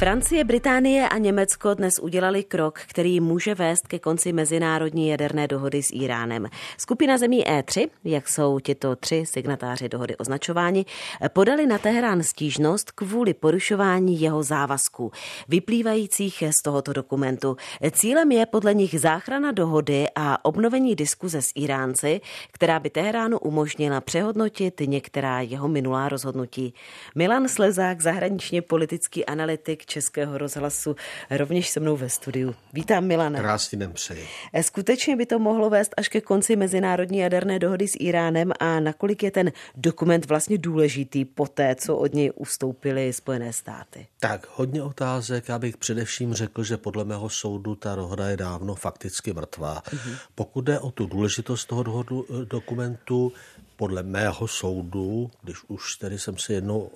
Francie, 0.00 0.44
Británie 0.44 1.08
a 1.08 1.18
Německo 1.18 1.74
dnes 1.74 1.98
udělali 1.98 2.44
krok, 2.44 2.80
který 2.86 3.20
může 3.20 3.54
vést 3.54 3.86
ke 3.86 3.98
konci 3.98 4.32
mezinárodní 4.32 5.08
jaderné 5.08 5.48
dohody 5.48 5.82
s 5.82 5.90
Iránem. 5.92 6.48
Skupina 6.78 7.18
zemí 7.18 7.44
E3, 7.44 7.88
jak 8.04 8.28
jsou 8.28 8.60
tito 8.60 8.96
tři 8.96 9.24
signatáři 9.26 9.88
dohody 9.88 10.16
označováni, 10.16 10.84
podali 11.32 11.66
na 11.66 11.78
Teherán 11.78 12.22
stížnost 12.22 12.90
kvůli 12.90 13.34
porušování 13.34 14.20
jeho 14.20 14.42
závazků, 14.42 15.12
vyplývajících 15.48 16.42
z 16.50 16.62
tohoto 16.62 16.92
dokumentu. 16.92 17.56
Cílem 17.90 18.32
je 18.32 18.46
podle 18.46 18.74
nich 18.74 19.00
záchrana 19.00 19.52
dohody 19.52 20.06
a 20.14 20.44
obnovení 20.44 20.94
diskuze 20.94 21.42
s 21.42 21.52
Iránci, 21.54 22.20
která 22.52 22.80
by 22.80 22.90
Teheránu 22.90 23.38
umožnila 23.38 24.00
přehodnotit 24.00 24.80
některá 24.80 25.40
jeho 25.40 25.68
minulá 25.68 26.08
rozhodnutí. 26.08 26.74
Milan 27.14 27.48
Slezák, 27.48 28.00
zahraničně 28.00 28.62
politický 28.62 29.26
analytik 29.26 29.89
Českého 29.90 30.38
rozhlasu, 30.38 30.96
rovněž 31.30 31.70
se 31.70 31.80
mnou 31.80 31.96
ve 31.96 32.08
studiu. 32.08 32.54
Vítám 32.72 33.04
Milane. 33.04 33.38
Krásný 33.38 33.78
den 33.78 33.92
přeji. 33.92 34.26
Eh, 34.52 34.62
skutečně 34.62 35.16
by 35.16 35.26
to 35.26 35.38
mohlo 35.38 35.70
vést 35.70 35.94
až 35.96 36.08
ke 36.08 36.20
konci 36.20 36.56
mezinárodní 36.56 37.18
jaderné 37.18 37.58
dohody 37.58 37.88
s 37.88 37.96
Iránem 38.00 38.52
a 38.60 38.80
nakolik 38.80 39.22
je 39.22 39.30
ten 39.30 39.52
dokument 39.76 40.26
vlastně 40.26 40.58
důležitý 40.58 41.24
po 41.24 41.46
té, 41.46 41.74
co 41.74 41.96
od 41.96 42.14
něj 42.14 42.32
ustoupily 42.36 43.12
Spojené 43.12 43.52
státy? 43.52 44.06
Tak, 44.20 44.46
hodně 44.54 44.82
otázek. 44.82 45.48
Já 45.48 45.58
bych 45.58 45.76
především 45.76 46.34
řekl, 46.34 46.64
že 46.64 46.76
podle 46.76 47.04
mého 47.04 47.28
soudu 47.28 47.74
ta 47.74 47.94
dohoda 47.94 48.28
je 48.28 48.36
dávno 48.36 48.74
fakticky 48.74 49.32
mrtvá. 49.32 49.82
Mm-hmm. 49.86 50.16
Pokud 50.34 50.60
jde 50.60 50.80
o 50.80 50.90
tu 50.90 51.06
důležitost 51.06 51.64
toho 51.64 51.82
dohodu, 51.82 52.26
eh, 52.30 52.44
dokumentu, 52.44 53.32
podle 53.80 54.02
mého 54.02 54.48
soudu, 54.48 55.30
když 55.42 55.56
už 55.68 55.96
tedy 55.96 56.18
jsem 56.18 56.38
se 56.38 56.52
jednou 56.52 56.90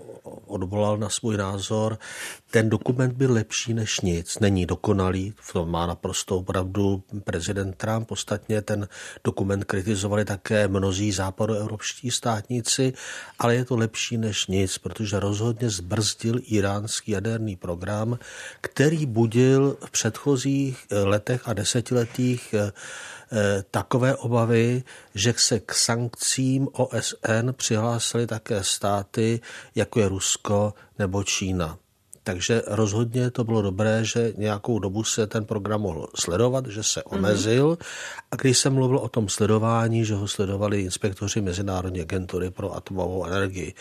odvolal 0.47 0.99
na 0.99 1.09
svůj 1.09 1.37
názor, 1.37 1.99
ten 2.50 2.69
dokument 2.69 3.12
byl 3.12 3.33
lepší 3.33 3.75
než 3.75 4.00
nic. 4.00 4.38
Není 4.38 4.67
dokonalý, 4.67 5.35
v 5.41 5.53
tom 5.53 5.71
má 5.71 5.87
naprosto 5.87 6.43
pravdu 6.43 7.03
prezident 7.25 7.76
Trump. 7.76 8.11
Ostatně 8.11 8.62
ten 8.62 8.88
dokument 9.25 9.64
kritizovali 9.64 10.25
také 10.25 10.69
mnozí 10.69 11.12
západoevropští 11.12 12.11
státníci, 12.11 12.93
ale 13.38 13.55
je 13.55 13.64
to 13.64 13.76
lepší 13.76 14.17
než 14.17 14.47
nic, 14.47 14.79
protože 14.79 15.21
rozhodně 15.21 15.71
zbrzdil 15.71 16.37
iránský 16.47 17.12
jaderný 17.12 17.57
program, 17.57 18.19
který 18.61 19.07
budil 19.07 19.76
v 19.85 19.91
předchozích 19.91 20.87
letech 20.91 21.49
a 21.49 21.53
desetiletích 21.53 22.55
Eh, 22.55 22.73
takové 23.71 24.16
obavy, 24.16 24.83
že 25.14 25.35
se 25.37 25.61
k 25.61 25.75
sankcím 25.75 26.69
OSN 26.73 27.52
přihlásily 27.52 28.26
také 28.26 28.64
státy, 28.64 29.40
jako 29.75 30.00
je 30.00 30.09
Rusko 30.09 30.75
nebo 30.99 31.25
Čína. 31.25 31.78
Takže 32.25 32.62
rozhodně 32.66 33.31
to 33.31 33.45
bylo 33.45 33.62
dobré, 33.62 34.04
že 34.04 34.33
nějakou 34.37 34.78
dobu 34.78 35.04
se 35.04 35.26
ten 35.26 35.45
program 35.45 35.81
mohl 35.81 36.09
sledovat, 36.16 36.66
že 36.66 36.83
se 36.83 37.02
mhm. 37.07 37.19
omezil. 37.19 37.78
A 38.31 38.37
když 38.37 38.59
jsem 38.59 38.75
mluvil 38.75 38.99
o 38.99 39.09
tom 39.09 39.28
sledování, 39.28 40.04
že 40.04 40.14
ho 40.14 40.28
sledovali 40.28 40.81
inspektoři 40.81 41.40
Mezinárodní 41.40 42.00
agentury 42.00 42.50
pro 42.50 42.75
atomovou 42.75 43.26
energii. 43.26 43.75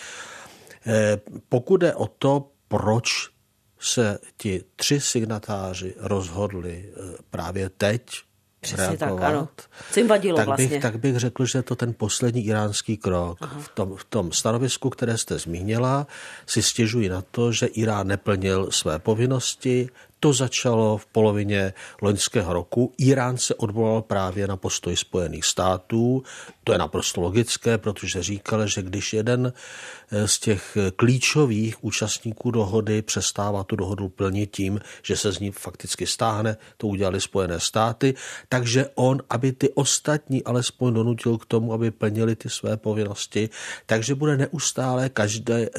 Eh, 0.86 1.22
pokud 1.50 1.78
jde 1.78 1.96
o 1.96 2.08
to, 2.08 2.50
proč 2.68 3.30
se 3.80 4.20
ti 4.38 4.64
tři 4.76 5.00
signatáři 5.00 5.96
rozhodli 5.98 6.86
eh, 6.90 7.16
právě 7.30 7.70
teď 7.70 8.12
Přesně 8.63 8.86
reagovat, 8.86 9.22
tak, 9.22 9.29
ano. 9.29 9.48
Co 9.91 10.00
jim 10.00 10.08
vadilo 10.08 10.38
tak 10.38 10.48
vlastně? 10.48 10.67
Bych, 10.67 10.82
tak 10.82 11.00
bych 11.00 11.17
řekl, 11.17 11.46
že 11.46 11.60
je 11.60 11.63
to 11.63 11.75
ten 11.75 11.93
poslední 11.93 12.46
iránský 12.46 12.98
krok. 12.98 13.38
V 13.60 13.70
tom, 13.70 13.96
v 13.96 14.03
tom 14.03 14.32
stanovisku, 14.32 14.89
které 14.89 15.17
jste 15.17 15.39
zmínila, 15.39 16.08
si 16.46 16.63
stěžují 16.63 17.10
na 17.10 17.22
to, 17.22 17.51
že 17.51 17.65
Irán 17.65 18.08
neplnil 18.08 18.72
své 18.72 19.00
povinnosti, 19.00 19.89
to 20.24 20.34
začalo 20.34 20.98
v 20.98 21.05
polovině 21.05 21.74
loňského 22.01 22.53
roku. 22.53 22.93
Irán 22.98 23.38
se 23.38 23.55
odvolal 23.55 24.01
právě 24.01 24.48
na 24.48 24.58
postoj 24.58 24.96
Spojených 24.96 25.46
států. 25.46 26.24
To 26.63 26.72
je 26.72 26.77
naprosto 26.77 27.22
logické, 27.22 27.77
protože 27.77 28.24
říkal, 28.24 28.67
že 28.67 28.82
když 28.82 29.13
jeden 29.13 29.53
z 30.25 30.39
těch 30.39 30.77
klíčových 30.96 31.84
účastníků 31.84 32.51
dohody 32.51 33.01
přestává 33.01 33.63
tu 33.63 33.75
dohodu 33.75 34.10
plnit 34.10 34.51
tím, 34.51 34.79
že 35.03 35.17
se 35.17 35.32
z 35.32 35.39
ní 35.39 35.51
fakticky 35.51 36.08
stáhne, 36.08 36.58
to 36.77 36.88
udělali 36.88 37.22
Spojené 37.22 37.60
státy, 37.60 38.13
takže 38.50 38.86
on, 38.96 39.22
aby 39.29 39.51
ty 39.51 39.70
ostatní 39.70 40.43
alespoň 40.43 40.93
donutil 40.93 41.38
k 41.38 41.46
tomu, 41.46 41.74
aby 41.74 41.91
plnili 41.91 42.36
ty 42.36 42.50
své 42.50 42.77
povinnosti, 42.77 43.50
takže 43.86 44.15
bude 44.15 44.38
neustále 44.38 45.10
každé 45.10 45.70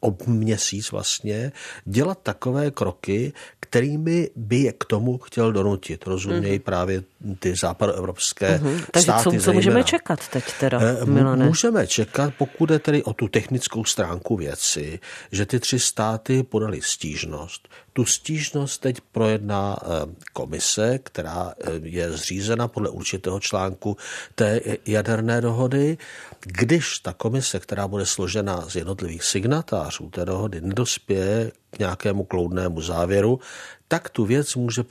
ob 0.00 0.26
měsíc 0.26 0.90
vlastně 0.90 1.52
dělat 1.84 2.18
takové 2.22 2.70
kroky, 2.70 3.32
který 3.60 3.82
kterými 3.82 4.30
by 4.36 4.56
je 4.56 4.72
k 4.72 4.84
tomu 4.84 5.18
chtěl 5.18 5.52
donutit. 5.52 6.06
Rozumějí 6.06 6.58
mm-hmm. 6.58 6.62
právě 6.62 7.02
ty 7.38 7.56
západoevropské 7.56 8.58
mm-hmm. 8.58 8.84
Takže 8.90 9.02
státy. 9.02 9.24
Takže 9.24 9.38
co, 9.38 9.44
co 9.44 9.52
můžeme 9.52 9.84
čekat 9.84 10.28
teď 10.28 10.44
teda, 10.60 10.78
eh, 10.82 11.04
Milane? 11.04 11.46
Můžeme 11.46 11.86
čekat, 11.86 12.34
pokud 12.38 12.70
je 12.70 12.78
tedy 12.78 13.02
o 13.02 13.12
tu 13.12 13.28
technickou 13.28 13.81
stránku 13.84 14.36
věci, 14.36 15.00
že 15.32 15.46
ty 15.46 15.60
tři 15.60 15.78
státy 15.78 16.42
podali 16.42 16.82
stížnost. 16.82 17.68
Tu 17.92 18.04
stížnost 18.04 18.80
teď 18.80 19.00
projedná 19.12 19.76
eh, 19.82 19.86
komise, 20.32 20.98
která 20.98 21.54
eh, 21.60 21.70
je 21.82 22.12
zřízena 22.12 22.68
podle 22.68 22.90
určitého 22.90 23.40
článku 23.40 23.96
té 24.34 24.60
jaderné 24.86 25.40
dohody. 25.40 25.98
Když 26.40 26.98
ta 26.98 27.12
komise, 27.12 27.60
která 27.60 27.88
bude 27.88 28.06
složena 28.06 28.68
z 28.68 28.76
jednotlivých 28.76 29.24
signatářů 29.24 30.10
té 30.10 30.24
dohody, 30.24 30.60
nedospěje 30.60 31.52
k 31.72 31.78
nějakému 31.78 32.24
kloudnému 32.24 32.80
závěru, 32.80 33.40
tak 33.88 34.08
tu 34.08 34.24
věc 34.24 34.54
může 34.54 34.82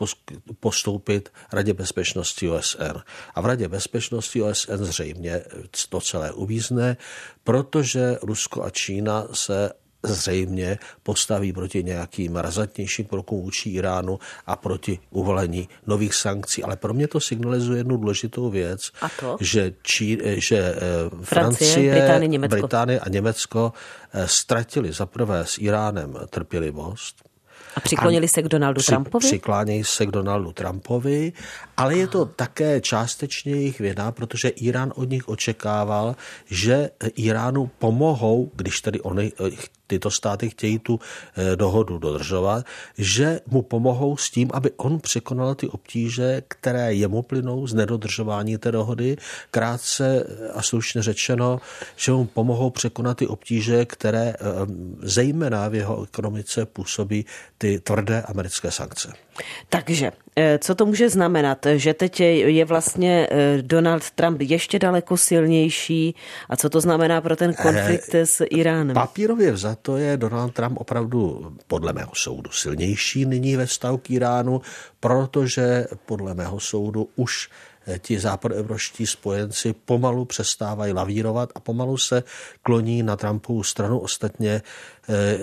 postoupit 0.60 1.30
Radě 1.54 1.74
bezpečnosti 1.74 2.50
OSN. 2.50 2.98
A 3.36 3.42
v 3.42 3.46
Radě 3.46 3.68
bezpečnosti 3.68 4.42
OSN 4.42 4.84
zřejmě 4.84 5.44
to 5.90 6.02
celé 6.02 6.32
uvízne, 6.32 6.98
protože 7.44 8.18
Rusko 8.22 8.64
a 8.64 8.70
Čína 8.70 9.28
se 9.34 9.72
zřejmě 10.04 10.78
postaví 11.04 11.54
proti 11.54 11.84
nějakým 11.84 12.36
razatnějším 12.36 13.06
krokům 13.06 13.42
vůči 13.42 13.70
Iránu 13.70 14.20
a 14.46 14.56
proti 14.56 15.00
uvolení 15.10 15.70
nových 15.88 16.16
sankcí. 16.16 16.64
Ale 16.64 16.76
pro 16.76 16.94
mě 16.94 17.08
to 17.08 17.20
signalizuje 17.20 17.78
jednu 17.78 17.98
důležitou 17.98 18.50
věc, 18.50 18.92
a 19.02 19.10
to? 19.20 19.38
že, 19.40 19.74
Čí, 19.82 20.18
že 20.26 20.58
eh, 20.58 20.80
Francie, 21.10 21.24
Francie 21.24 21.92
Británie, 21.92 22.28
Německo. 22.28 22.56
Británie 22.56 23.00
a 23.00 23.10
Německo 23.10 23.74
eh, 24.14 24.28
ztratili 24.28 24.94
zaprvé 24.94 25.46
s 25.46 25.58
Iránem 25.58 26.16
trpělivost, 26.30 27.32
a 27.76 27.80
přiklonili 27.80 28.28
se 28.28 28.42
k 28.42 28.48
Donaldu 28.48 28.80
při, 28.80 28.92
Trumpovi? 28.92 29.28
Přiklánějí 29.28 29.84
se 29.84 30.06
k 30.06 30.12
Donaldu 30.12 30.52
Trumpovi, 30.52 31.34
ale 31.78 31.98
je 31.98 32.08
to 32.08 32.26
také 32.26 32.82
částečně 32.82 33.52
jejich 33.52 33.80
věda, 33.80 34.12
protože 34.12 34.50
Irán 34.50 34.94
od 34.96 35.10
nich 35.10 35.30
očekával, 35.30 36.16
že 36.46 36.90
Iránu 37.16 37.72
pomohou, 37.80 38.52
když 38.56 38.82
tedy 38.82 39.02
oni 39.02 39.32
eh, 39.40 39.50
tyto 39.92 40.12
státy 40.12 40.50
chtějí 40.50 40.80
tu 40.80 41.00
eh, 41.00 41.56
dohodu 41.56 41.98
dodržovat, 41.98 42.66
že 42.98 43.40
mu 43.48 43.62
pomohou 43.62 44.18
s 44.18 44.32
tím, 44.32 44.50
aby 44.54 44.72
on 44.78 45.00
překonal 45.00 45.56
ty 45.56 45.68
obtíže, 45.68 46.44
které 46.48 46.94
jemu 46.94 47.22
plynou 47.22 47.68
z 47.68 47.74
nedodržování 47.74 48.58
té 48.58 48.72
dohody. 48.72 49.18
Krátce 49.52 50.24
a 50.54 50.62
slušně 50.62 51.04
řečeno, 51.04 51.60
že 51.96 52.12
mu 52.12 52.26
pomohou 52.26 52.70
překonat 52.70 53.18
ty 53.18 53.28
obtíže, 53.28 53.86
které 53.86 54.36
zejména 55.02 55.68
v 55.68 55.76
jeho 55.76 56.04
ekonomice 56.04 56.66
působí 56.66 57.26
ty 57.58 57.80
tvrdé 57.80 58.22
americké 58.22 58.72
sankce. 58.72 59.14
Takže, 59.70 60.12
eh, 60.36 60.60
co 60.62 60.76
to 60.76 60.86
může 60.86 61.10
znamenat? 61.10 61.66
Že 61.76 61.94
teď 61.94 62.20
je 62.20 62.66
vlastně 62.66 63.28
eh, 63.32 63.62
Donald 63.62 64.12
Trump 64.12 64.42
ještě 64.42 64.80
daleko 64.80 65.18
silnější 65.18 66.16
a 66.50 66.56
co 66.56 66.70
to 66.70 66.82
znamená 66.82 67.22
pro 67.22 67.36
ten 67.36 67.54
konflikt 67.54 68.16
eh, 68.16 68.26
s 68.26 68.46
Iránem? 68.50 68.94
Papírově 68.94 69.52
vzato 69.52 69.98
je 69.98 70.18
Donald 70.18 70.54
Trump 70.54 70.78
opravdu 70.80 71.52
podle 71.68 71.94
mého 71.94 72.12
soudu 72.16 72.52
silnější 72.52 73.26
nyní 73.26 73.56
ve 73.56 73.68
stavu 73.68 73.98
k 73.98 74.10
Iránu, 74.12 74.62
protože 75.00 75.86
podle 76.06 76.34
mého 76.34 76.60
soudu 76.60 77.10
už 77.16 77.50
ti 78.00 78.20
západoevroští 78.20 79.08
spojenci 79.08 79.74
pomalu 79.74 80.26
přestávají 80.26 80.94
lavírovat 80.94 81.50
a 81.56 81.60
pomalu 81.60 81.98
se 81.98 82.24
kloní 82.64 83.04
na 83.04 83.16
Trumpovu 83.16 83.64
stranu. 83.64 84.00
Ostatně 84.00 84.62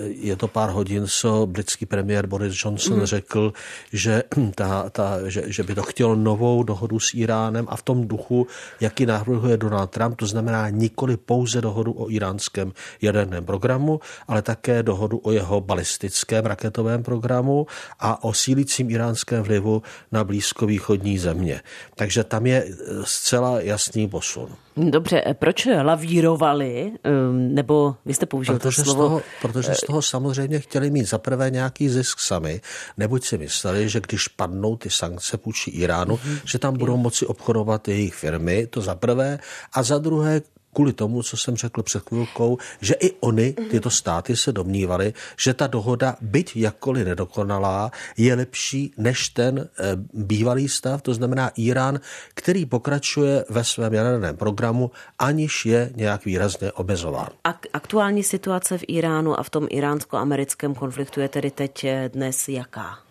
je 0.07 0.35
to 0.35 0.47
pár 0.47 0.69
hodin, 0.69 1.03
co 1.07 1.45
britský 1.45 1.85
premiér 1.85 2.27
Boris 2.27 2.63
Johnson 2.63 2.99
mm. 2.99 3.05
řekl, 3.05 3.53
že, 3.93 4.23
ta, 4.55 4.89
ta, 4.89 5.29
že, 5.29 5.43
že 5.45 5.63
by 5.63 5.75
to 5.75 5.83
chtěl 5.83 6.15
novou 6.15 6.63
dohodu 6.63 6.99
s 6.99 7.13
Iránem 7.13 7.65
a 7.69 7.75
v 7.75 7.83
tom 7.83 8.07
duchu, 8.07 8.47
jaký 8.79 9.05
navrhuje 9.05 9.57
Donald 9.57 9.89
Trump, 9.89 10.15
to 10.15 10.25
znamená 10.25 10.69
nikoli 10.69 11.17
pouze 11.17 11.61
dohodu 11.61 11.91
o 11.91 12.11
iránském 12.11 12.71
jaderném 13.01 13.45
programu, 13.45 13.99
ale 14.27 14.41
také 14.41 14.83
dohodu 14.83 15.17
o 15.17 15.31
jeho 15.31 15.61
balistickém 15.61 16.45
raketovém 16.45 17.03
programu 17.03 17.67
a 17.99 18.23
o 18.23 18.33
sílícím 18.33 18.89
iránském 18.89 19.43
vlivu 19.43 19.83
na 20.11 20.23
blízkovýchodní 20.23 21.17
země. 21.17 21.61
Takže 21.95 22.23
tam 22.23 22.45
je 22.45 22.65
eh, 22.65 22.75
zcela 23.03 23.61
jasný 23.61 24.07
posun. 24.07 24.49
Dobře, 24.77 25.23
eh, 25.25 25.33
proč 25.33 25.67
lavírovali, 25.83 26.91
nebo 27.31 27.95
vy 28.05 28.13
jste 28.13 28.25
použil 28.25 28.59
protože 28.59 28.83
to 28.83 28.91
slovo? 28.91 29.05
Z 29.05 29.09
toho, 29.09 29.21
protože 29.53 29.75
z 29.75 29.81
toho 29.87 30.01
samozřejmě 30.01 30.59
chtěli 30.59 30.89
mít 30.89 31.09
zaprvé 31.09 31.51
nějaký 31.51 31.89
zisk 31.89 32.19
sami, 32.19 32.61
neboť 32.97 33.25
si 33.25 33.37
mysleli, 33.37 33.89
že 33.89 34.01
když 34.01 34.27
padnou 34.27 34.75
ty 34.75 34.89
sankce 34.89 35.39
vůči 35.45 35.71
Iránu, 35.71 36.15
mm-hmm. 36.15 36.41
že 36.45 36.59
tam 36.59 36.77
budou 36.77 36.97
moci 36.97 37.25
obchodovat 37.25 37.87
jejich 37.87 38.13
firmy, 38.13 38.67
to 38.67 38.81
za 38.81 38.95
prvé, 38.95 39.39
a 39.73 39.83
za 39.83 39.97
druhé 39.97 40.41
kvůli 40.79 40.93
tomu, 40.93 41.23
co 41.23 41.37
jsem 41.37 41.55
řekl 41.55 41.83
před 41.83 42.03
chvilkou, 42.09 42.57
že 42.81 42.93
i 42.93 43.11
oni, 43.19 43.53
tyto 43.53 43.89
státy, 43.89 44.35
se 44.35 44.51
domnívali, 44.51 45.13
že 45.37 45.53
ta 45.53 45.67
dohoda, 45.67 46.15
byť 46.21 46.55
jakkoliv 46.55 47.05
nedokonalá, 47.05 47.91
je 48.17 48.35
lepší 48.35 48.93
než 48.97 49.29
ten 49.29 49.59
eh, 49.59 49.83
bývalý 50.13 50.69
stav, 50.69 51.01
to 51.01 51.13
znamená 51.13 51.51
Irán, 51.59 51.99
který 52.33 52.65
pokračuje 52.65 53.45
ve 53.49 53.63
svém 53.63 53.93
jaderném 53.93 54.37
programu, 54.37 54.91
aniž 55.19 55.65
je 55.65 55.91
nějak 55.95 56.25
výrazně 56.25 56.71
omezován. 56.71 57.29
Aktuální 57.73 58.23
situace 58.23 58.77
v 58.77 58.83
Iránu 58.87 59.39
a 59.39 59.43
v 59.43 59.49
tom 59.49 59.67
iránsko-americkém 59.69 60.75
konfliktu 60.75 61.19
je 61.19 61.29
tedy 61.29 61.51
teď 61.51 61.83
eh, 61.83 62.09
dnes 62.13 62.49
jaká? 62.49 63.08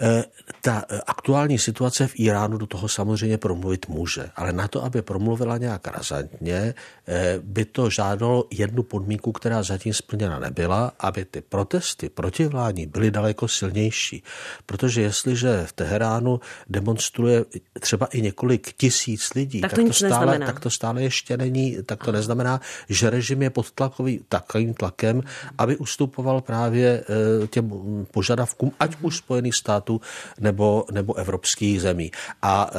Eh, 0.00 0.24
ta 0.60 0.84
eh, 0.90 1.00
aktuální 1.06 1.58
situace 1.58 2.06
v 2.06 2.12
Iránu 2.14 2.58
do 2.58 2.66
toho 2.66 2.88
samozřejmě 2.88 3.38
promluvit 3.38 3.88
může, 3.88 4.30
ale 4.36 4.52
na 4.52 4.68
to, 4.68 4.84
aby 4.84 5.02
promluvila 5.02 5.58
nějak 5.58 5.86
razantně, 5.86 6.74
eh, 7.06 7.38
by 7.42 7.64
to 7.64 7.90
žádalo 7.90 8.44
jednu 8.50 8.82
podmínku, 8.82 9.32
která 9.32 9.62
zatím 9.62 9.94
splněna 9.94 10.38
nebyla, 10.38 10.92
aby 10.98 11.24
ty 11.24 11.40
protesty 11.40 12.08
protivládní 12.08 12.86
byly 12.86 13.10
daleko 13.10 13.48
silnější. 13.48 14.22
Protože 14.66 15.02
jestliže 15.02 15.62
v 15.66 15.72
Teheránu 15.72 16.40
demonstruje 16.68 17.44
třeba 17.80 18.06
i 18.06 18.22
několik 18.22 18.72
tisíc 18.72 19.34
lidí, 19.34 19.60
tak 19.60 19.70
to, 19.70 19.76
tak 19.76 19.86
to, 19.86 19.92
stále, 19.92 20.38
tak 20.38 20.60
to 20.60 20.70
stále 20.70 21.02
ještě 21.02 21.36
není, 21.36 21.78
tak 21.86 22.04
to 22.04 22.12
neznamená, 22.12 22.60
že 22.88 23.10
režim 23.10 23.42
je 23.42 23.50
pod 23.50 23.70
tlakový, 23.70 24.20
takovým 24.28 24.74
tlakem, 24.74 25.22
aby 25.58 25.76
ustupoval 25.76 26.40
právě 26.40 27.04
těm 27.50 27.72
požadavkům, 28.10 28.72
ať 28.80 28.96
už 29.00 29.16
Spojených 29.16 29.54
států, 29.54 29.81
států 29.82 30.00
nebo, 30.40 30.84
nebo 30.92 31.14
evropských 31.14 31.80
zemí. 31.82 32.10
A 32.42 32.70
e, 32.70 32.78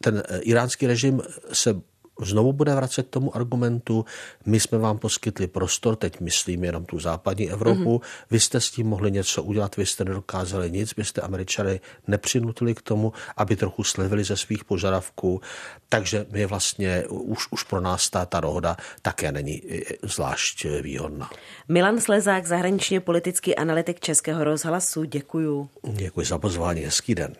ten 0.00 0.22
iránský 0.40 0.86
režim 0.86 1.22
se 1.52 1.80
znovu 2.20 2.52
bude 2.52 2.74
vracet 2.74 3.06
k 3.06 3.10
tomu 3.10 3.36
argumentu, 3.36 4.04
my 4.46 4.60
jsme 4.60 4.78
vám 4.78 4.98
poskytli 4.98 5.46
prostor, 5.46 5.96
teď 5.96 6.20
myslím 6.20 6.64
jenom 6.64 6.84
tu 6.84 7.00
západní 7.00 7.50
Evropu, 7.50 7.98
mm-hmm. 7.98 8.26
vy 8.30 8.40
jste 8.40 8.60
s 8.60 8.70
tím 8.70 8.86
mohli 8.86 9.10
něco 9.10 9.42
udělat, 9.42 9.76
vy 9.76 9.86
jste 9.86 10.04
nedokázali 10.04 10.70
nic, 10.70 10.96
vy 10.96 11.04
jste 11.04 11.20
Američany 11.20 11.80
nepřinutili 12.06 12.74
k 12.74 12.82
tomu, 12.82 13.12
aby 13.36 13.56
trochu 13.56 13.84
slevili 13.84 14.24
ze 14.24 14.36
svých 14.36 14.64
požadavků, 14.64 15.40
takže 15.88 16.26
my 16.30 16.46
vlastně, 16.46 17.04
už, 17.08 17.48
už 17.50 17.62
pro 17.62 17.80
nás 17.80 18.10
ta, 18.10 18.26
ta 18.26 18.40
dohoda 18.40 18.76
také 19.02 19.32
není 19.32 19.62
zvlášť 20.02 20.66
výhodná. 20.80 21.30
Milan 21.68 22.00
Slezák, 22.00 22.46
zahraničně 22.46 23.00
politický 23.00 23.56
analytik 23.56 24.00
Českého 24.00 24.44
rozhlasu, 24.44 25.04
děkuju. 25.04 25.68
Děkuji 25.82 26.26
za 26.26 26.38
pozvání, 26.38 26.80
hezký 26.80 27.14
den. 27.14 27.34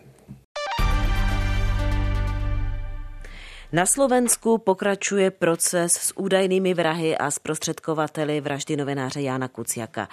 Na 3.75 3.85
Slovensku 3.85 4.57
pokračuje 4.57 5.31
proces 5.31 5.93
s 5.93 6.17
údajnými 6.17 6.73
vrahy 6.73 7.17
a 7.17 7.31
zprostředkovateli 7.31 8.41
vraždy 8.41 8.77
novináře 8.77 9.21
Jána 9.21 9.47
Kuciaka. 9.47 10.07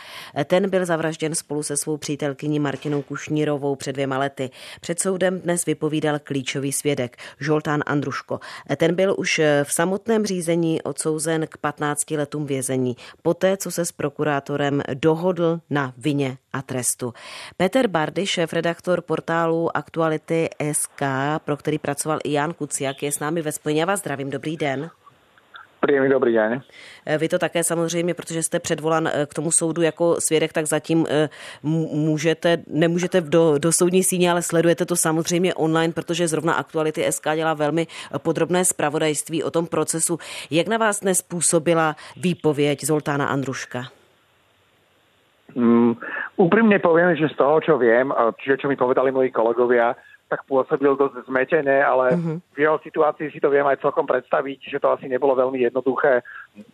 Ten 0.44 0.70
byl 0.70 0.86
zavražděn 0.86 1.34
spolu 1.34 1.62
se 1.62 1.76
svou 1.76 1.96
přítelkyní 1.96 2.60
Martinou 2.60 3.02
Kušnírovou 3.02 3.76
před 3.76 3.92
dvěma 3.92 4.18
lety. 4.18 4.50
Před 4.80 5.00
soudem 5.00 5.40
dnes 5.40 5.64
vypovídal 5.64 6.18
klíčový 6.24 6.72
svědek 6.72 7.16
Žoltán 7.40 7.82
Andruško. 7.86 8.40
Ten 8.76 8.94
byl 8.94 9.14
už 9.18 9.40
v 9.64 9.72
samotném 9.72 10.26
řízení 10.26 10.82
odsouzen 10.82 11.46
k 11.46 11.56
15 11.56 12.10
letům 12.10 12.46
vězení, 12.46 12.96
poté 13.22 13.56
co 13.56 13.70
se 13.70 13.84
s 13.84 13.92
prokurátorem 13.92 14.82
dohodl 14.94 15.60
na 15.70 15.92
vině 15.96 16.36
a 16.52 16.62
trestu. 16.62 17.14
Peter 17.56 17.88
Bardy, 17.88 18.26
šéf-redaktor 18.26 19.00
portálu 19.00 19.76
Aktuality 19.76 20.48
SK, 20.72 21.02
pro 21.44 21.56
který 21.56 21.78
pracoval 21.78 22.18
i 22.24 22.32
Jan 22.32 22.54
Kuciak, 22.54 23.02
je 23.02 23.12
s 23.12 23.18
námi 23.18 23.42
ve 23.42 23.51
Já 23.68 23.86
vás 23.86 24.00
zdravím, 24.00 24.30
dobrý 24.30 24.56
den. 24.56 24.90
Příjemný 25.86 26.10
dobrý 26.10 26.32
den. 26.34 26.62
Eh, 27.06 27.18
vy 27.18 27.28
to 27.28 27.38
také 27.38 27.64
samozřejmě, 27.64 28.14
protože 28.14 28.42
jste 28.42 28.60
předvolan 28.60 29.06
eh, 29.06 29.26
k 29.26 29.34
tomu 29.34 29.50
soudu 29.50 29.82
jako 29.82 30.20
svědek, 30.20 30.52
tak 30.52 30.66
zatím 30.66 31.06
eh, 31.10 31.28
můžete, 31.92 32.58
nemůžete 32.66 33.20
do, 33.20 33.58
do 33.58 33.72
soudní 33.72 34.02
síně, 34.02 34.30
ale 34.30 34.42
sledujete 34.42 34.86
to 34.86 34.96
samozřejmě 34.96 35.54
online, 35.54 35.92
protože 35.92 36.28
zrovna 36.28 36.54
Aktuality 36.54 37.12
SK 37.12 37.28
dělá 37.34 37.54
velmi 37.54 37.86
podrobné 38.18 38.64
zpravodajství 38.64 39.42
o 39.42 39.50
tom 39.50 39.66
procesu. 39.66 40.18
Jak 40.50 40.66
na 40.66 40.78
vás 40.78 41.00
dnes 41.00 41.22
působila 41.22 41.96
výpověď 42.16 42.84
Zoltána 42.84 43.26
Andruška? 43.26 43.82
Mm, 45.54 46.00
úprimne 46.40 46.80
poviem, 46.80 47.12
že 47.12 47.28
z 47.28 47.36
toho, 47.36 47.60
čo 47.60 47.76
viem, 47.76 48.08
čiže 48.40 48.64
čo 48.64 48.66
mi 48.72 48.76
povedali 48.76 49.12
moji 49.12 49.28
kolegovia, 49.28 49.92
tak 50.32 50.48
pôsobil 50.48 50.96
dosť 50.96 51.28
zmetené, 51.28 51.84
ale 51.84 52.16
mm-hmm. 52.16 52.36
v 52.56 52.58
jeho 52.64 52.80
situácii 52.80 53.28
si 53.28 53.36
to 53.36 53.52
viem 53.52 53.68
aj 53.68 53.84
celkom 53.84 54.08
predstaviť, 54.08 54.72
že 54.72 54.80
to 54.80 54.88
asi 54.88 55.04
nebolo 55.12 55.36
veľmi 55.36 55.60
jednoduché. 55.60 56.24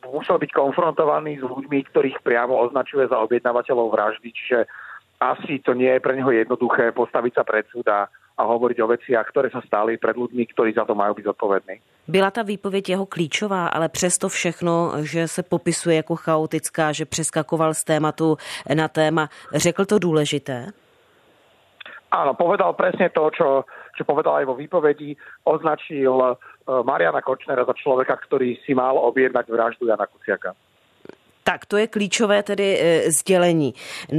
Musel 0.06 0.38
byť 0.38 0.54
konfrontovaný 0.54 1.42
s 1.42 1.44
ľuďmi, 1.44 1.90
ktorých 1.90 2.22
priamo 2.22 2.54
označuje 2.54 3.10
za 3.10 3.18
objednávateľov 3.18 3.90
vraždy, 3.90 4.30
čiže 4.30 4.70
asi 5.18 5.58
to 5.58 5.74
nie 5.74 5.90
je 5.90 5.98
pre 5.98 6.14
neho 6.14 6.30
jednoduché 6.30 6.94
postaviť 6.94 7.32
sa 7.34 7.42
pred 7.42 7.66
súd 7.66 7.90
a, 7.90 8.06
a 8.38 8.42
hovoriť 8.46 8.78
o 8.78 8.90
veciach, 8.94 9.26
ktoré 9.26 9.50
sa 9.50 9.58
stali 9.66 9.98
pred 9.98 10.14
ľuďmi, 10.14 10.46
ktorí 10.54 10.70
za 10.78 10.86
to 10.86 10.94
majú 10.94 11.18
byť 11.18 11.24
zodpovední. 11.34 11.74
Byla 12.08 12.30
ta 12.30 12.42
výpověď 12.42 12.88
jeho 12.88 13.06
klíčová, 13.06 13.66
ale 13.66 13.88
přesto 13.88 14.28
všechno, 14.28 14.92
že 15.02 15.28
se 15.28 15.42
popisuje 15.42 15.96
jako 15.96 16.16
chaotická, 16.16 16.92
že 16.92 17.04
přeskakoval 17.04 17.74
z 17.74 17.84
tématu 17.84 18.36
na 18.74 18.88
téma, 18.88 19.28
řekl 19.54 19.84
to 19.84 19.98
důležité? 19.98 20.70
Áno, 22.08 22.32
povedal 22.32 22.72
presne 22.72 23.12
to, 23.12 23.28
čo, 23.28 23.68
čo 23.92 24.02
povedal 24.08 24.40
aj 24.40 24.48
vo 24.48 24.56
výpovedi. 24.56 25.12
Označil 25.44 26.16
uh, 26.16 26.36
Mariana 26.80 27.20
Kočnera 27.20 27.68
za 27.68 27.76
človeka, 27.76 28.16
ktorý 28.16 28.56
si 28.64 28.72
mal 28.72 28.96
objednať 28.96 29.44
vraždu 29.52 29.84
Jana 29.92 30.08
Kuciaka. 30.08 30.56
Tak 31.48 31.66
to 31.66 31.76
je 31.76 31.86
klíčové 31.86 32.42
tedy 32.42 32.78
e, 32.80 33.10
sdělení. 33.10 33.74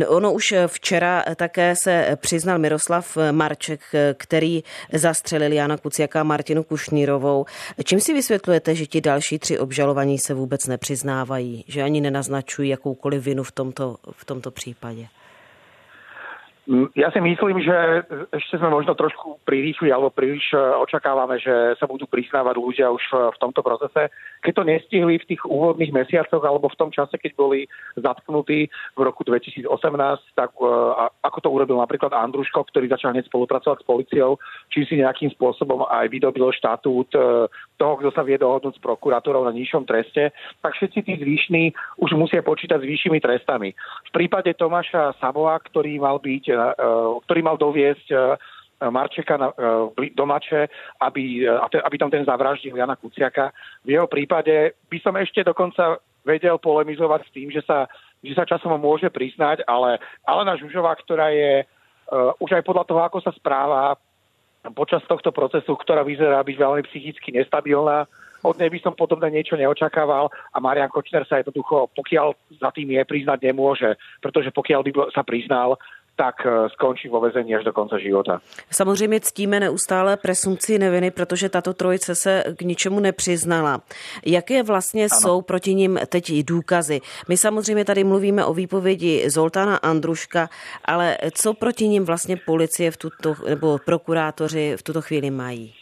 Ono 0.08 0.34
už 0.34 0.54
včera 0.67 1.23
také 1.36 1.75
se 1.75 2.17
přiznal 2.21 2.58
Miroslav 2.58 3.17
Marček, 3.32 3.82
který 4.17 4.63
zastřelil 4.93 5.54
Jana 5.54 5.78
Kuciaka 5.78 6.21
a 6.21 6.23
Martinu 6.23 6.63
Kušnírovou. 6.63 7.45
Čím 7.84 7.99
si 7.99 8.13
vysvětlujete, 8.13 8.75
že 8.75 8.86
ti 8.86 9.02
další 9.02 9.39
tři 9.39 9.60
obžalovaní 9.60 10.17
se 10.17 10.34
vůbec 10.34 10.67
nepřiznávají, 10.67 11.65
že 11.67 11.84
ani 11.84 12.02
nenaznačují 12.02 12.69
jakoukoliv 12.69 13.23
vinu 13.23 13.43
v 13.43 13.52
tomto, 13.52 13.95
v 14.12 14.25
tomto 14.25 14.52
případě? 14.52 15.08
Ja 16.93 17.10
si 17.10 17.17
myslím, 17.17 17.65
že 17.65 18.05
ešte 18.29 18.62
sme 18.62 18.69
možno 18.69 18.93
trošku 18.93 19.41
prirýchli 19.41 19.89
alebo 19.89 20.13
príliš 20.13 20.53
e, 20.53 20.62
očakávame, 20.86 21.41
že 21.41 21.73
sa 21.82 21.89
budú 21.89 22.05
priznávať 22.05 22.62
ľudia 22.62 22.93
už 22.93 23.01
v 23.34 23.38
tomto 23.41 23.65
procese. 23.65 24.13
Keď 24.45 24.53
to 24.53 24.63
nestihli 24.69 25.17
v 25.17 25.27
tých 25.34 25.41
úvodných 25.49 25.89
mesiacoch 25.89 26.45
alebo 26.45 26.69
v 26.69 26.77
tom 26.77 26.93
čase, 26.93 27.17
keď 27.17 27.34
boli 27.34 27.65
zatknutí 27.97 28.69
v 28.69 29.01
roku 29.01 29.25
2018, 29.25 29.65
tak 30.38 30.53
e, 30.62 30.69
ako 31.25 31.38
to 31.41 31.49
urobil 31.49 31.82
napríklad 31.82 32.13
Andruško, 32.13 32.69
ktorý 32.69 32.86
začal 32.86 33.17
hneď 33.17 33.25
spolupracovať 33.34 33.82
s 33.82 33.89
policiou, 33.89 34.38
či 34.69 34.86
si 34.86 35.01
nejakým 35.01 35.34
spôsobom 35.34 35.89
aj 35.89 36.05
vydobil 36.13 36.53
štatút 36.53 37.10
toho, 37.79 37.93
kto 37.97 38.10
sa 38.13 38.21
vie 38.21 38.38
dohodnúť 38.38 38.77
s 38.77 38.84
prokurátorou 38.84 39.47
na 39.47 39.55
nižšom 39.55 39.88
treste, 39.89 40.36
tak 40.62 40.75
všetci 40.75 40.99
tí 41.01 41.13
zvyšní 41.17 41.63
už 42.03 42.13
musia 42.19 42.43
počítať 42.43 42.77
s 42.77 42.89
vyššími 42.91 43.17
trestami. 43.23 43.71
V 43.73 44.12
prípade 44.12 44.51
Tomáša 44.53 45.15
Sabova, 45.17 45.55
ktorý 45.63 45.97
mal 45.97 46.19
byť 46.19 46.59
ktorý 47.26 47.41
mal 47.43 47.58
doviesť 47.60 48.08
e, 48.12 48.17
Marčeka 48.88 49.36
na, 49.36 49.52
e, 49.54 50.12
do 50.15 50.26
Mače, 50.26 50.72
aby, 51.04 51.48
aby 51.60 51.95
tam 52.00 52.12
ten 52.12 52.24
zavraždil 52.24 52.76
Jana 52.76 52.95
Kuciaka. 52.95 53.52
V 53.84 53.95
jeho 53.98 54.08
prípade 54.08 54.76
by 54.88 54.98
som 55.04 55.15
ešte 55.19 55.43
dokonca 55.43 56.00
vedel 56.24 56.60
polemizovať 56.60 57.22
s 57.28 57.34
tým, 57.34 57.48
že 57.52 57.63
sa, 57.63 57.88
že 58.24 58.36
sa 58.36 58.48
časom 58.48 58.76
môže 58.80 59.08
priznať, 59.10 59.63
ale 59.65 60.00
Alena 60.28 60.60
Žužová, 60.60 60.93
ktorá 61.00 61.32
je 61.32 61.63
uh, 61.63 62.36
už 62.43 62.60
aj 62.60 62.67
podľa 62.67 62.86
toho, 62.86 63.02
ako 63.02 63.19
sa 63.24 63.32
správa 63.32 63.95
počas 64.76 65.00
tohto 65.08 65.32
procesu, 65.32 65.72
ktorá 65.80 66.04
vyzerá 66.04 66.43
byť 66.43 66.56
veľmi 66.60 66.84
psychicky 66.91 67.32
nestabilná, 67.32 68.04
od 68.43 68.56
nej 68.56 68.72
by 68.72 68.80
som 68.80 68.95
podobné 68.95 69.28
niečo 69.32 69.60
neočakával 69.60 70.32
a 70.32 70.58
Marian 70.63 70.88
Kočner 70.88 71.28
sa 71.28 71.43
jednoducho, 71.43 71.91
pokiaľ 71.91 72.32
za 72.56 72.72
tým 72.72 72.95
je, 72.95 73.04
priznať 73.04 73.39
nemôže, 73.43 74.00
pretože 74.24 74.52
pokiaľ 74.56 74.80
by 74.88 74.91
sa 75.12 75.28
priznal, 75.28 75.76
tak 76.19 76.43
eh, 76.45 76.69
skončí 76.69 77.08
vo 77.08 77.19
vezení 77.19 77.55
až 77.55 77.63
do 77.63 77.73
konce 77.73 77.99
života. 77.99 78.39
Samozřejmě 78.71 79.19
ctíme 79.19 79.60
neustále 79.60 80.17
presumci 80.17 80.79
neviny, 80.79 81.12
protože 81.12 81.49
tato 81.49 81.73
trojice 81.73 82.15
se 82.15 82.43
k 82.58 82.62
ničemu 82.62 82.99
nepřiznala. 82.99 83.82
Jaké 84.25 84.63
vlastně 84.63 85.03
ano. 85.03 85.19
jsou 85.19 85.41
proti 85.41 85.75
ním 85.75 85.99
teď 86.10 86.32
důkazy? 86.43 86.99
My 87.27 87.38
samozřejmě 87.38 87.86
tady 87.86 88.03
mluvíme 88.03 88.45
o 88.45 88.53
výpovědi 88.53 89.29
Zoltána 89.29 89.77
Andruška, 89.77 90.49
ale 90.86 91.17
co 91.34 91.53
proti 91.53 91.88
ním 91.88 92.05
vlastně 92.05 92.38
policie 92.38 92.91
v 92.91 92.97
tuto, 92.97 93.36
nebo 93.49 93.77
prokurátoři 93.86 94.75
v 94.77 94.84
tuto 94.84 95.01
chvíli 95.01 95.32
mají? 95.32 95.73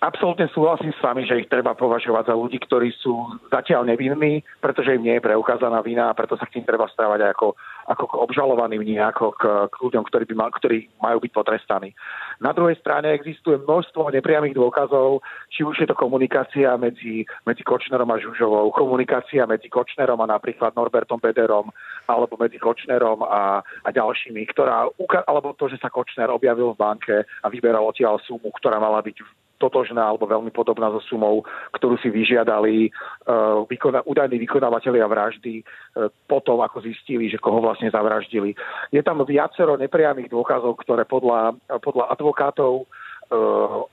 Absolutne 0.00 0.48
súhlasím 0.48 0.96
s 0.96 1.04
vami, 1.04 1.28
že 1.28 1.44
ich 1.44 1.52
treba 1.52 1.76
považovať 1.76 2.32
za 2.32 2.34
ľudí, 2.34 2.56
ktorí 2.56 2.88
sú 3.04 3.36
zatiaľ 3.52 3.84
nevinní, 3.84 4.40
pretože 4.56 4.96
im 4.96 5.04
nie 5.04 5.20
je 5.20 5.26
preukázaná 5.28 5.84
vina 5.84 6.08
a 6.08 6.16
preto 6.16 6.40
sa 6.40 6.48
k 6.48 6.56
tým 6.56 6.64
treba 6.64 6.88
stávať 6.88 7.36
ako, 7.36 7.52
ako 7.90 8.04
k 8.06 8.14
obžalovaným, 8.22 8.86
nie 8.86 9.02
ako 9.02 9.34
k, 9.34 9.42
k 9.66 9.74
ľuďom, 9.82 10.06
ktorí, 10.06 10.24
by 10.30 10.34
mal, 10.38 10.50
ktorí 10.54 10.86
majú 11.02 11.18
byť 11.18 11.32
potrestaní. 11.34 11.90
Na 12.38 12.54
druhej 12.54 12.78
strane 12.78 13.10
existuje 13.10 13.58
množstvo 13.58 14.14
nepriamých 14.14 14.54
dôkazov, 14.54 15.26
či 15.50 15.66
už 15.66 15.82
je 15.82 15.88
to 15.90 15.98
komunikácia 15.98 16.78
medzi, 16.78 17.26
medzi 17.42 17.66
Kočnerom 17.66 18.06
a 18.14 18.22
Žužovou, 18.22 18.70
komunikácia 18.70 19.42
medzi 19.50 19.66
Kočnerom 19.66 20.22
a 20.22 20.30
napríklad 20.30 20.78
Norbertom 20.78 21.18
Bederom, 21.18 21.74
alebo 22.06 22.38
medzi 22.38 22.62
Kočnerom 22.62 23.26
a, 23.26 23.58
a 23.58 23.88
ďalšími, 23.90 24.46
ktorá, 24.54 24.86
alebo 25.26 25.58
to, 25.58 25.66
že 25.66 25.82
sa 25.82 25.90
Kočner 25.90 26.30
objavil 26.30 26.70
v 26.72 26.80
banke 26.80 27.16
a 27.26 27.46
vyberal 27.50 27.90
odtiaľ 27.90 28.22
sumu, 28.22 28.54
ktorá 28.54 28.78
mala 28.78 29.02
byť 29.02 29.39
totožná 29.60 30.08
alebo 30.08 30.24
veľmi 30.24 30.48
podobná 30.50 30.88
so 30.88 31.04
sumou, 31.04 31.44
ktorú 31.76 32.00
si 32.00 32.08
vyžiadali 32.08 32.88
uh, 32.88 33.62
vykona- 33.68 34.02
údajní 34.08 34.40
vykonávateľia 34.40 35.04
vraždy 35.04 35.60
uh, 35.60 36.08
potom, 36.24 36.64
ako 36.64 36.80
zistili, 36.80 37.28
že 37.28 37.36
koho 37.36 37.60
vlastne 37.60 37.92
zavraždili. 37.92 38.56
Je 38.88 39.04
tam 39.04 39.20
viacero 39.28 39.76
nepriamých 39.76 40.32
dôkazov, 40.32 40.80
ktoré 40.80 41.04
podľa, 41.04 41.60
podľa 41.84 42.08
advokátov 42.16 42.88
uh, 42.88 43.84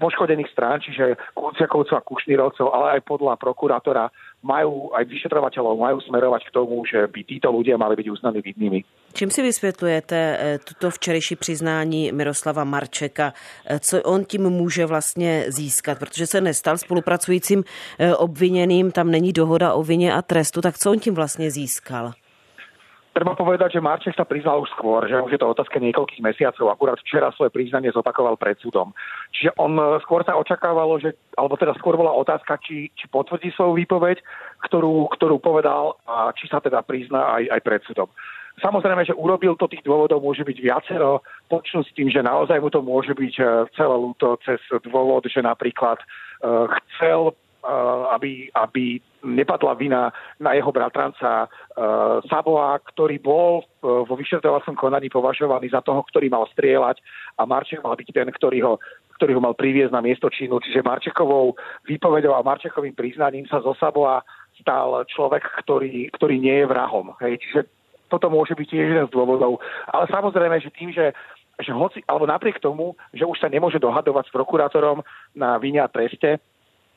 poškodených 0.00 0.48
strán, 0.52 0.80
čiže 0.80 1.18
Kuciakovcov 1.36 1.96
a 2.00 2.06
Kušnírovcov, 2.06 2.66
ale 2.72 2.86
aj 2.98 3.00
podľa 3.04 3.34
prokurátora 3.36 4.08
majú, 4.42 4.94
aj 4.94 5.04
vyšetrovateľov 5.04 5.74
majú 5.78 5.98
smerovať 6.00 6.42
k 6.46 6.54
tomu, 6.54 6.86
že 6.86 7.10
by 7.10 7.20
títo 7.26 7.50
ľudia 7.50 7.74
mali 7.74 7.98
byť 7.98 8.06
uznaní 8.10 8.40
vinnými. 8.40 8.80
Čím 9.12 9.30
si 9.30 9.42
vysvětlujete 9.42 10.16
eh, 10.16 10.58
tuto 10.58 10.90
včerejší 10.90 11.36
přiznání 11.36 12.12
Miroslava 12.12 12.64
Marčeka? 12.64 13.32
Eh, 13.66 13.78
co 13.78 14.02
on 14.02 14.24
tím 14.24 14.50
může 14.50 14.86
vlastně 14.86 15.44
získat? 15.48 15.98
Protože 15.98 16.26
se 16.26 16.40
nestal 16.40 16.78
spolupracujícím 16.78 17.64
eh, 17.98 18.14
obviněným, 18.14 18.90
tam 18.90 19.10
není 19.10 19.32
dohoda 19.32 19.72
o 19.72 19.82
vině 19.82 20.14
a 20.14 20.22
trestu, 20.22 20.60
tak 20.60 20.78
co 20.78 20.90
on 20.90 20.98
tím 20.98 21.14
vlastně 21.14 21.50
získal? 21.50 22.12
Treba 23.18 23.34
povedať, 23.34 23.74
že 23.74 23.82
Marček 23.82 24.14
sa 24.14 24.22
priznal 24.22 24.62
už 24.62 24.70
skôr, 24.78 25.02
že 25.10 25.18
už 25.18 25.34
je 25.34 25.42
to 25.42 25.50
otázka 25.50 25.82
niekoľkých 25.82 26.22
mesiacov. 26.22 26.70
Akurát 26.70 27.02
včera 27.02 27.34
svoje 27.34 27.50
priznanie 27.50 27.90
zopakoval 27.90 28.38
pred 28.38 28.54
súdom. 28.62 28.94
Čiže 29.34 29.58
on 29.58 29.74
e, 29.74 29.98
skôr 30.06 30.22
sa 30.22 30.38
očakávalo, 30.38 31.02
že, 31.02 31.18
alebo 31.34 31.58
teda 31.58 31.74
skôr 31.82 31.98
bola 31.98 32.14
otázka, 32.14 32.62
či, 32.62 32.94
či 32.94 33.10
potvrdí 33.10 33.50
svoju 33.58 33.74
výpoveď, 33.74 34.22
ktorú, 34.70 35.10
ktorú 35.18 35.42
povedal 35.42 35.98
a 36.06 36.30
či 36.30 36.46
sa 36.46 36.62
teda 36.62 36.78
prizná 36.86 37.42
aj, 37.42 37.58
aj 37.58 37.60
pred 37.66 37.82
súdom. 37.90 38.06
Samozrejme, 38.62 39.02
že 39.02 39.18
urobil 39.18 39.58
to 39.58 39.66
tých 39.66 39.82
dôvodov 39.82 40.22
môže 40.22 40.46
byť 40.46 40.58
viacero. 40.62 41.26
Počnú 41.50 41.82
s 41.82 41.90
tým, 41.98 42.14
že 42.14 42.22
naozaj 42.22 42.62
mu 42.62 42.70
to 42.70 42.86
môže 42.86 43.18
byť 43.18 43.34
e, 43.34 43.42
celé 43.74 43.96
ľúto 43.98 44.38
cez 44.46 44.62
dôvod, 44.86 45.26
že 45.26 45.42
napríklad 45.42 45.98
uh, 45.98 46.70
chcel 46.70 47.34
aby, 48.14 48.48
aby 48.54 49.02
nepadla 49.26 49.74
vina 49.74 50.14
na 50.38 50.54
jeho 50.54 50.70
bratranca 50.70 51.50
uh, 51.50 52.22
Saboa, 52.30 52.78
ktorý 52.94 53.18
bol 53.18 53.66
uh, 53.66 54.06
vo 54.06 54.14
vyšetrovacom 54.14 54.78
konaní 54.78 55.10
považovaný 55.10 55.74
za 55.74 55.82
toho, 55.82 56.06
ktorý 56.06 56.30
mal 56.30 56.46
strieľať 56.54 57.02
a 57.34 57.42
Marček 57.42 57.82
mal 57.82 57.98
byť 57.98 58.08
ten, 58.14 58.30
ktorý 58.30 58.62
ho, 58.62 58.78
ktorý 59.18 59.34
ho 59.34 59.42
mal 59.42 59.58
priviesť 59.58 59.90
na 59.90 59.98
miesto 59.98 60.30
činu. 60.30 60.62
Čiže 60.62 60.86
Marčekovou 60.86 61.58
výpovedou 61.90 62.38
a 62.38 62.46
Marčekovým 62.46 62.94
priznaním 62.94 63.50
sa 63.50 63.58
zo 63.58 63.74
Saboa 63.74 64.22
stal 64.62 65.02
človek, 65.10 65.42
ktorý, 65.66 66.14
ktorý 66.14 66.38
nie 66.38 66.62
je 66.62 66.70
vrahom. 66.70 67.14
Hej. 67.18 67.42
Čiže 67.42 67.60
toto 68.06 68.30
môže 68.30 68.54
byť 68.54 68.66
tiež 68.70 68.86
jeden 68.94 69.06
z 69.10 69.14
dôvodov. 69.14 69.58
Ale 69.90 70.06
samozrejme, 70.08 70.62
že 70.62 70.70
tým, 70.70 70.94
že 70.94 71.10
že 71.58 71.74
hoci, 71.74 71.98
alebo 72.06 72.22
napriek 72.22 72.62
tomu, 72.62 72.94
že 73.10 73.26
už 73.26 73.34
sa 73.42 73.50
nemôže 73.50 73.82
dohadovať 73.82 74.30
s 74.30 74.34
prokurátorom 74.34 75.02
na 75.34 75.58
vine 75.58 75.82
a 75.82 75.90
treste, 75.90 76.38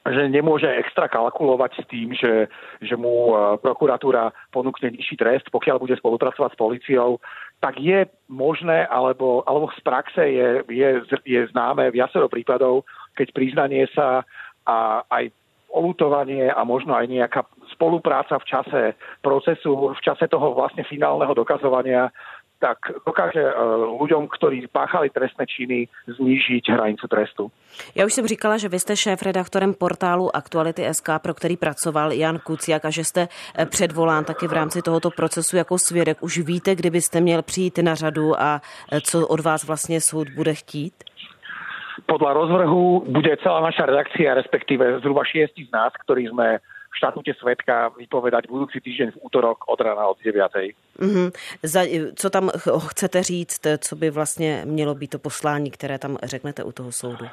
že 0.01 0.33
nemôže 0.33 0.65
extra 0.65 1.05
kalkulovať 1.05 1.71
s 1.77 1.83
tým, 1.85 2.09
že, 2.17 2.49
že 2.81 2.95
mu 2.97 3.33
e, 3.33 3.61
prokuratúra 3.61 4.33
ponúkne 4.49 4.89
nižší 4.97 5.13
trest, 5.13 5.45
pokiaľ 5.53 5.77
bude 5.77 5.93
spolupracovať 6.01 6.57
s 6.57 6.61
policiou, 6.61 7.09
tak 7.61 7.77
je 7.77 8.09
možné, 8.25 8.89
alebo, 8.89 9.45
alebo 9.45 9.69
z 9.77 9.81
praxe 9.85 10.23
je, 10.25 10.47
je, 10.73 10.89
je 11.21 11.41
známe 11.53 11.93
viacero 11.93 12.25
prípadov, 12.25 12.89
keď 13.13 13.27
priznanie 13.29 13.85
sa 13.93 14.25
a 14.65 15.05
aj 15.09 15.29
olutovanie 15.71 16.51
a 16.51 16.61
možno 16.67 16.97
aj 16.97 17.07
nejaká 17.07 17.41
spolupráca 17.71 18.35
v 18.41 18.45
čase 18.49 18.81
procesu, 19.23 19.95
v 19.95 20.01
čase 20.03 20.27
toho 20.27 20.51
vlastne 20.51 20.83
finálneho 20.83 21.31
dokazovania 21.31 22.11
tak 22.61 22.77
dokáže 23.01 23.41
eh, 23.41 23.53
ľuďom, 23.97 24.29
ktorí 24.29 24.69
páchali 24.69 25.09
trestné 25.09 25.49
činy, 25.49 25.89
znížiť 26.05 26.69
hranicu 26.69 27.07
trestu. 27.09 27.51
Já 27.95 28.05
už 28.05 28.13
jsem 28.13 28.27
říkala, 28.27 28.57
že 28.57 28.69
vy 28.69 28.79
jste 28.79 28.95
šéf-redaktorem 28.95 29.73
portálu 29.73 30.35
Aktuality 30.35 30.93
SK, 30.93 31.09
pro 31.21 31.33
který 31.33 31.57
pracoval 31.57 32.11
Jan 32.11 32.39
Kuciak 32.39 32.85
a 32.85 32.89
že 32.89 33.03
jste 33.03 33.27
eh, 33.27 33.65
předvolán 33.65 34.25
taky 34.25 34.47
v 34.47 34.53
rámci 34.53 34.81
tohoto 34.81 35.09
procesu 35.11 35.57
jako 35.57 35.77
svědek. 35.77 36.17
Už 36.21 36.37
víte, 36.37 36.75
kdybyste 36.75 37.21
měl 37.21 37.41
přijít 37.41 37.77
na 37.77 37.95
řadu 37.95 38.41
a 38.41 38.61
eh, 38.91 39.01
co 39.01 39.27
od 39.27 39.39
vás 39.39 39.67
vlastně 39.67 40.01
soud 40.01 40.29
bude 40.29 40.53
chtít? 40.53 40.93
Podľa 42.07 42.33
rozvrhu 42.33 43.03
bude 43.07 43.37
celá 43.43 43.61
naša 43.61 43.85
redakcia, 43.85 44.33
respektíve 44.33 44.99
zhruba 44.99 45.21
šiesti 45.23 45.67
z 45.67 45.71
nás, 45.71 45.93
ktorí 46.01 46.27
sme 46.27 46.59
v 46.91 46.97
štatute 46.97 47.31
svetka 47.39 47.89
vypovedať 47.95 48.51
budúci 48.51 48.83
týždeň 48.83 49.15
v 49.15 49.21
útorok 49.23 49.63
od 49.71 49.79
rána 49.79 50.11
od 50.11 50.19
9. 50.19 50.35
Mm-hmm. 50.99 51.27
Za, 51.63 51.81
co 52.15 52.29
tam 52.29 52.51
chcete 52.87 53.23
říct, 53.23 53.67
co 53.79 53.95
by 53.95 54.09
vlastně 54.09 54.61
mělo 54.65 54.95
být 54.95 55.11
to 55.11 55.19
poslání, 55.19 55.71
které 55.71 55.99
tam 55.99 56.17
řeknete 56.23 56.63
u 56.63 56.71
toho 56.71 56.91
soudu? 56.91 57.25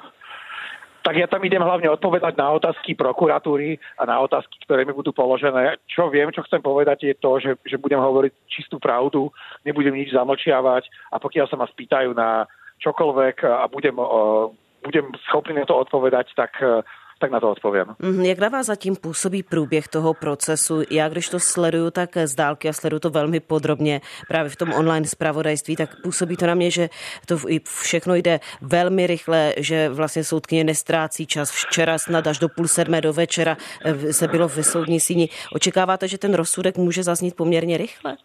tak 1.09 1.17
ja 1.17 1.25
tam 1.25 1.41
idem 1.41 1.65
hlavne 1.65 1.89
odpovedať 1.89 2.37
na 2.37 2.53
otázky 2.53 2.93
prokuratúry 2.93 3.81
a 3.97 4.05
na 4.05 4.21
otázky, 4.21 4.61
ktoré 4.69 4.85
mi 4.85 4.93
budú 4.93 5.17
položené. 5.17 5.81
Čo 5.89 6.13
viem, 6.13 6.29
čo 6.29 6.45
chcem 6.45 6.61
povedať 6.61 7.09
je 7.09 7.15
to, 7.17 7.41
že, 7.41 7.57
že 7.65 7.81
budem 7.81 7.97
hovoriť 7.97 8.33
čistú 8.45 8.77
pravdu, 8.77 9.33
nebudem 9.65 9.97
nič 9.97 10.13
zamlčiavať 10.13 10.85
a 11.09 11.17
pokiaľ 11.17 11.49
sa 11.49 11.57
ma 11.57 11.65
spýtajú 11.65 12.13
na 12.13 12.45
čokoľvek 12.85 13.37
a 13.41 13.65
budem, 13.73 13.97
uh, 13.97 14.53
budem 14.85 15.09
schopný 15.33 15.57
na 15.57 15.65
to 15.65 15.81
odpovedať, 15.81 16.37
tak 16.37 16.53
uh, 16.61 16.85
tak 17.19 17.31
na 17.31 17.41
to 17.41 17.51
odpovím. 17.51 17.85
Mhm, 17.99 18.25
jak 18.25 18.39
na 18.39 18.49
vás 18.49 18.67
zatím 18.67 18.97
působí 18.97 19.43
průběh 19.43 19.89
toho 19.89 20.15
procesu? 20.15 20.83
Já 20.91 21.09
když 21.09 21.29
to 21.29 21.41
sleduju 21.41 21.91
tak 21.91 22.17
z 22.25 22.35
dálky 22.35 22.69
a 22.69 22.73
sleduju 22.73 23.01
to 23.01 23.11
velmi 23.11 23.41
podrobně 23.41 24.01
právě 24.29 24.51
v 24.51 24.57
tom 24.57 24.73
online 24.73 25.07
zpravodajství, 25.07 25.77
tak 25.77 26.03
působí 26.03 26.37
to 26.37 26.47
na 26.47 26.55
mě, 26.55 26.71
že 26.71 26.91
to 27.27 27.39
všechno 27.65 28.15
jde 28.15 28.41
velmi 28.61 29.07
rychle, 29.07 29.55
že 29.57 29.89
vlastně 29.89 30.25
soudkyně 30.25 30.65
nestrácí 30.65 31.27
čas. 31.27 31.51
Včera 31.51 31.99
snad 31.99 32.27
až 32.27 32.39
do 32.39 32.49
půl 32.49 32.69
sedmé 32.69 33.01
do 33.01 33.13
večera 33.13 33.57
eh, 33.85 34.13
se 34.13 34.29
bylo 34.29 34.49
ve 34.49 34.63
soudní 34.63 35.01
síni. 35.01 35.29
Očekáváte, 35.53 36.09
že 36.09 36.19
ten 36.19 36.35
rozsudek 36.35 36.77
může 36.77 37.03
zaznít 37.03 37.35
poměrně 37.35 37.79
rychle? 37.79 38.17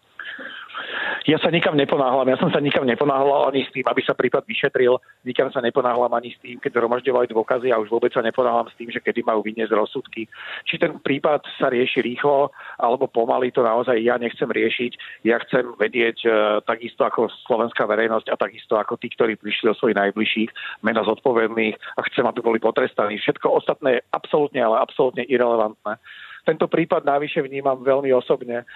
Ja 1.24 1.40
sa 1.40 1.48
nikam 1.48 1.80
neponáhľam, 1.80 2.28
ja 2.28 2.36
som 2.36 2.52
sa 2.52 2.60
nikam 2.60 2.84
neponáhľal 2.84 3.48
ani 3.48 3.64
s 3.64 3.72
tým, 3.72 3.88
aby 3.88 4.04
sa 4.04 4.12
prípad 4.12 4.44
vyšetril, 4.44 5.00
nikam 5.24 5.48
sa 5.56 5.64
neponáhľam 5.64 6.12
ani 6.20 6.36
s 6.36 6.38
tým, 6.44 6.60
keď 6.60 6.76
zhromažďovali 6.76 7.32
dôkazy 7.32 7.72
a 7.72 7.80
už 7.80 7.88
vôbec 7.88 8.12
sa 8.12 8.20
neponáhľam 8.20 8.68
s 8.68 8.76
tým, 8.76 8.92
že 8.92 9.00
kedy 9.00 9.24
majú 9.24 9.40
vyniesť 9.40 9.72
rozsudky. 9.72 10.28
Či 10.68 10.76
ten 10.84 11.00
prípad 11.00 11.48
sa 11.56 11.72
rieši 11.72 12.04
rýchlo 12.04 12.52
alebo 12.76 13.08
pomaly, 13.08 13.56
to 13.56 13.64
naozaj 13.64 13.96
ja 14.04 14.20
nechcem 14.20 14.52
riešiť. 14.52 15.24
Ja 15.24 15.40
chcem 15.48 15.64
vedieť 15.80 16.18
uh, 16.28 16.36
takisto 16.68 17.08
ako 17.08 17.32
slovenská 17.48 17.88
verejnosť 17.88 18.28
a 18.28 18.36
takisto 18.36 18.76
ako 18.76 19.00
tí, 19.00 19.08
ktorí 19.16 19.40
prišli 19.40 19.72
o 19.72 19.78
svojich 19.80 19.96
najbližších, 19.96 20.84
mena 20.84 21.08
zodpovedných 21.08 21.80
a 21.96 22.04
chcem, 22.12 22.28
aby 22.28 22.44
boli 22.44 22.60
potrestaní. 22.60 23.16
Všetko 23.16 23.48
ostatné 23.48 24.00
je 24.00 24.06
absolútne, 24.12 24.60
ale 24.60 24.84
absolútne 24.84 25.24
irrelevantné. 25.24 26.04
Tento 26.44 26.68
prípad 26.68 27.08
navyše 27.08 27.40
vnímam 27.40 27.80
veľmi 27.80 28.12
osobne. 28.12 28.68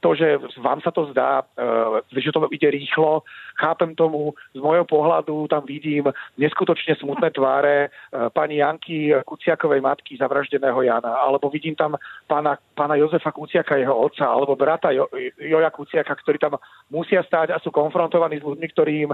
To, 0.00 0.16
že 0.16 0.40
vám 0.64 0.80
sa 0.80 0.88
to 0.90 1.12
zdá, 1.12 1.44
e, 1.56 2.20
že 2.20 2.32
to 2.32 2.48
ide 2.48 2.68
rýchlo, 2.72 3.22
chápem 3.60 3.92
tomu, 3.92 4.32
z 4.56 4.60
môjho 4.60 4.88
pohľadu 4.88 5.44
tam 5.52 5.68
vidím 5.68 6.08
neskutočne 6.40 6.96
smutné 6.96 7.28
tváre 7.36 7.86
e, 7.86 7.88
pani 8.32 8.64
Janky 8.64 9.12
Kuciakovej 9.28 9.84
matky 9.84 10.16
zavraždeného 10.16 10.80
Jana, 10.80 11.20
alebo 11.20 11.52
vidím 11.52 11.76
tam 11.76 12.00
pána, 12.24 12.56
pána 12.72 12.96
Jozefa 12.96 13.32
Kuciaka, 13.32 13.76
jeho 13.76 13.92
otca, 13.92 14.24
alebo 14.24 14.56
brata 14.56 14.88
jo, 14.94 15.04
Joja 15.36 15.68
Kuciaka, 15.68 16.16
ktorí 16.16 16.40
tam 16.40 16.56
musia 16.88 17.20
stáť 17.20 17.52
a 17.52 17.60
sú 17.60 17.68
konfrontovaní 17.68 18.40
s 18.40 18.46
ľuďmi, 18.46 18.66
ktorým, 18.72 19.08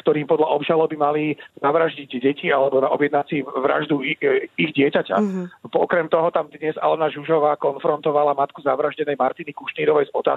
ktorým 0.00 0.24
podľa 0.24 0.48
obžaloby 0.56 0.96
mali 0.96 1.24
zavraždiť 1.60 2.10
deti 2.22 2.48
alebo 2.48 2.80
objednať 2.80 3.24
si 3.28 3.44
vraždu 3.44 4.00
ich, 4.00 4.18
ich 4.56 4.72
dieťaťa. 4.72 5.16
Mm-hmm. 5.16 5.46
Okrem 5.76 6.08
toho 6.08 6.32
tam 6.32 6.48
dnes 6.48 6.74
Alena 6.80 7.12
Žužová 7.12 7.60
konfrontovala 7.60 8.32
matku 8.32 8.64
zavraždenej 8.64 9.18
Martiny 9.20 9.52
Kušnírovej 9.52 10.08
s 10.08 10.14
otázkou, 10.14 10.29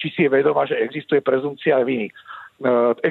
či 0.00 0.06
si 0.10 0.26
je 0.26 0.32
vedomá, 0.32 0.66
že 0.66 0.80
existuje 0.80 1.20
prezumcia 1.20 1.78
viny. 1.84 2.08
E, 2.08 3.10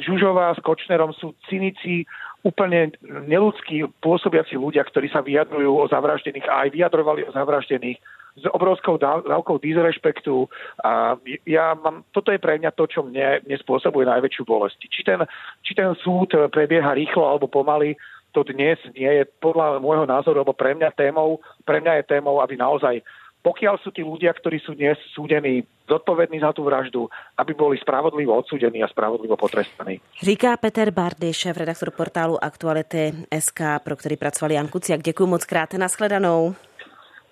Žužová 0.00 0.54
s 0.54 0.62
Kočnerom 0.62 1.12
sú 1.14 1.34
cynici, 1.50 2.06
úplne 2.44 2.92
neludskí 3.04 3.88
pôsobiaci 4.04 4.60
ľudia, 4.60 4.84
ktorí 4.84 5.08
sa 5.08 5.24
vyjadrujú 5.24 5.80
o 5.80 5.88
zavraždených 5.88 6.46
a 6.46 6.68
aj 6.68 6.68
vyjadrovali 6.76 7.24
o 7.24 7.32
zavraždených 7.32 7.98
s 8.34 8.44
obrovskou 8.50 8.98
dávkou 8.98 9.62
disrespektu. 9.62 10.50
A 10.82 11.14
ja 11.46 11.72
mám, 11.78 12.02
toto 12.10 12.34
je 12.34 12.42
pre 12.42 12.58
mňa 12.58 12.74
to, 12.74 12.84
čo 12.90 13.06
mne, 13.06 13.40
mne 13.46 13.56
spôsobuje 13.62 14.04
najväčšiu 14.10 14.42
bolesť. 14.44 14.78
Či 14.90 15.00
ten, 15.06 15.20
či 15.62 15.72
ten 15.72 15.94
súd 16.02 16.34
prebieha 16.50 16.92
rýchlo 16.92 17.24
alebo 17.24 17.46
pomaly, 17.46 17.94
to 18.34 18.42
dnes 18.42 18.82
nie 18.98 19.06
je 19.06 19.24
podľa 19.38 19.78
môjho 19.78 20.10
názoru, 20.10 20.42
alebo 20.42 20.58
pre 20.58 20.74
mňa 20.74 20.98
témou, 20.98 21.38
pre 21.62 21.78
mňa 21.78 22.02
je 22.02 22.10
témou, 22.18 22.42
aby 22.42 22.58
naozaj 22.58 22.98
pokiaľ 23.44 23.76
sú 23.84 23.92
tí 23.92 24.00
ľudia, 24.00 24.32
ktorí 24.32 24.56
sú 24.64 24.72
dnes 24.72 24.96
súdení, 25.12 25.68
zodpovední 25.84 26.40
za 26.40 26.56
tú 26.56 26.64
vraždu, 26.64 27.12
aby 27.36 27.52
boli 27.52 27.76
spravodlivo 27.76 28.32
odsúdení 28.32 28.80
a 28.80 28.88
spravodlivo 28.88 29.36
potrestaní. 29.36 30.00
Říká 30.22 30.56
Peter 30.56 30.90
Bardy, 30.90 31.32
šéf 31.32 31.56
redaktor 31.56 31.90
portálu 31.90 32.44
Aktuality 32.44 33.12
SK, 33.38 33.60
pro 33.84 33.96
který 33.96 34.16
pracoval 34.16 34.52
Jan 34.52 34.68
Kuciak. 34.68 35.02
Děkuji 35.02 35.26
moc 35.26 35.44
krát, 35.44 35.72
nashledanou. 35.72 36.54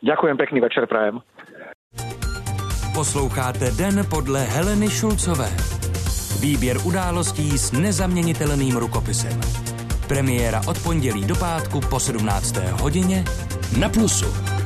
Ďakujem, 0.03 0.37
pekný 0.37 0.61
večer 0.61 0.87
prajem. 0.87 1.20
Posloucháte 2.94 3.70
Den 3.70 4.05
podle 4.11 4.40
Heleny 4.40 4.90
Šulcové. 4.90 5.48
Výběr 6.40 6.77
událostí 6.87 7.59
s 7.59 7.72
nezaměnitelným 7.72 8.77
rukopisem. 8.77 9.40
Premiéra 10.09 10.61
od 10.68 10.83
pondělí 10.83 11.27
do 11.27 11.35
pátku 11.35 11.81
po 11.90 12.01
17. 12.01 12.57
hodině 12.57 13.25
na 13.81 13.88
Plusu. 13.88 14.62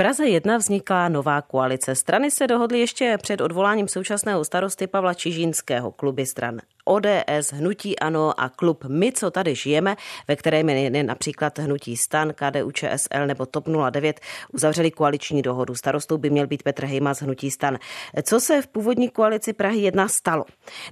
Praze 0.00 0.28
1 0.28 0.56
vznikla 0.56 1.08
nová 1.08 1.42
koalice. 1.42 1.94
Strany 1.94 2.30
se 2.30 2.46
dohodly 2.46 2.80
ještě 2.80 3.18
před 3.22 3.40
odvoláním 3.40 3.88
současného 3.88 4.44
starosty 4.44 4.86
Pavla 4.86 5.14
Čižínského 5.14 5.90
kluby 5.90 6.26
stran 6.26 6.60
ODS, 6.90 7.52
Hnutí 7.52 7.98
Ano 7.98 8.40
a 8.40 8.48
klub 8.48 8.84
My, 8.84 9.12
co 9.12 9.30
tady 9.30 9.54
žijeme, 9.54 9.96
ve 10.28 10.36
kterém 10.36 10.68
je 10.68 11.02
například 11.02 11.58
Hnutí 11.58 11.96
Stan, 11.96 12.32
KDU, 12.34 12.70
ČSL 12.70 13.26
nebo 13.26 13.46
TOP 13.46 13.68
09, 13.90 14.20
uzavřeli 14.52 14.90
koaliční 14.90 15.42
dohodu. 15.42 15.74
Starostou 15.74 16.18
by 16.18 16.30
měl 16.30 16.46
být 16.46 16.62
Petr 16.62 16.84
Hejma 16.84 17.14
z 17.14 17.22
Hnutí 17.22 17.50
Stan. 17.50 17.78
Co 18.22 18.40
se 18.40 18.62
v 18.62 18.66
původní 18.66 19.08
koalici 19.08 19.52
Prahy 19.52 19.80
1 19.80 20.08
stalo? 20.08 20.44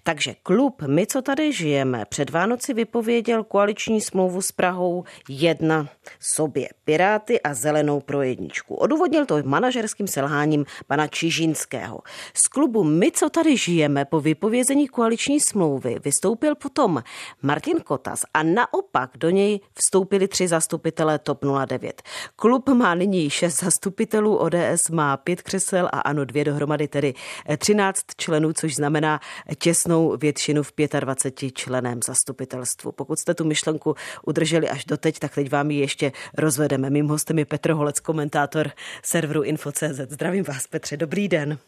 Takže 0.03 0.35
klub 0.43 0.83
My, 0.87 1.07
co 1.07 1.23
tady 1.23 1.53
žijeme, 1.53 2.05
před 2.09 2.31
Vánoci 2.31 2.75
vypověděl 2.75 3.45
koaliční 3.45 4.01
smlouvu 4.01 4.43
s 4.43 4.53
Prahou 4.53 5.05
1 5.29 5.89
sobě. 6.21 6.69
Piráty 6.85 7.41
a 7.41 7.55
zelenou 7.55 8.01
pro 8.01 8.23
jedničku. 8.23 8.75
Odůvodnil 8.75 9.27
to 9.27 9.43
manažerským 9.45 10.07
selháním 10.07 10.65
pana 10.87 11.07
Čižínského. 11.07 12.01
Z 12.35 12.49
klubu 12.49 12.85
My, 12.85 13.13
co 13.13 13.31
tady 13.31 13.57
žijeme, 13.57 14.05
po 14.05 14.21
vypovězení 14.21 14.89
koaliční 14.89 15.41
smlouvy 15.41 15.88
smlouvy 15.89 16.01
vystoupil 16.05 16.55
potom 16.55 17.03
Martin 17.43 17.81
Kotas 17.81 18.21
a 18.35 18.43
naopak 18.43 19.11
do 19.17 19.31
něj 19.31 19.61
vstoupili 19.75 20.29
tři 20.29 20.49
zastupitelé 20.49 21.19
TOP 21.19 21.45
09. 21.67 22.03
Klub 22.37 22.69
má 22.69 22.95
nyní 22.95 23.31
šest 23.31 23.61
zastupitelů, 23.61 24.37
ODS 24.37 24.91
má 24.91 25.17
pět 25.17 25.43
křesel 25.43 25.89
a 25.93 26.01
ano 26.01 26.25
dvě 26.25 26.45
dohromady, 26.45 26.89
tedy 26.89 27.15
13 27.59 28.05
členů, 28.17 28.53
což 28.53 28.75
znamená 28.75 29.21
těsnou 29.59 30.17
většinu 30.17 30.63
v 30.63 30.73
25 31.01 31.53
členem 31.53 32.01
zastupitelstvu. 32.05 32.93
Pokud 32.93 33.19
jste 33.19 33.35
tu 33.35 33.45
myšlenku 33.45 33.95
udrželi 34.27 34.69
až 34.69 34.85
doteď, 34.85 35.19
tak 35.19 35.35
teď 35.35 35.51
vám 35.51 35.71
ji 35.71 35.81
ještě 35.81 36.13
rozvedeme. 36.39 36.91
Mým 36.91 37.09
hostem 37.09 37.39
je 37.39 37.45
Petr 37.45 37.71
Holec, 37.71 38.01
komentátor 38.01 38.71
serveru 39.03 39.43
Info.cz. 39.43 40.01
Zdravím 40.09 40.45
vás, 40.45 40.67
Petře, 40.67 40.97
dobrý 40.97 41.29
den. 41.29 41.59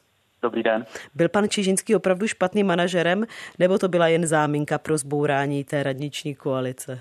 Dobrý 0.42 0.62
den. 0.62 0.84
Byl 1.14 1.28
pan 1.28 1.48
Čižinský 1.48 1.96
opravdu 1.96 2.26
špatným 2.26 2.66
manažerem, 2.66 3.24
nebo 3.58 3.78
to 3.78 3.88
byla 3.88 4.08
jen 4.08 4.26
záminka 4.26 4.78
pro 4.78 4.98
zbourání 4.98 5.64
té 5.64 5.82
radniční 5.82 6.34
koalice? 6.34 7.00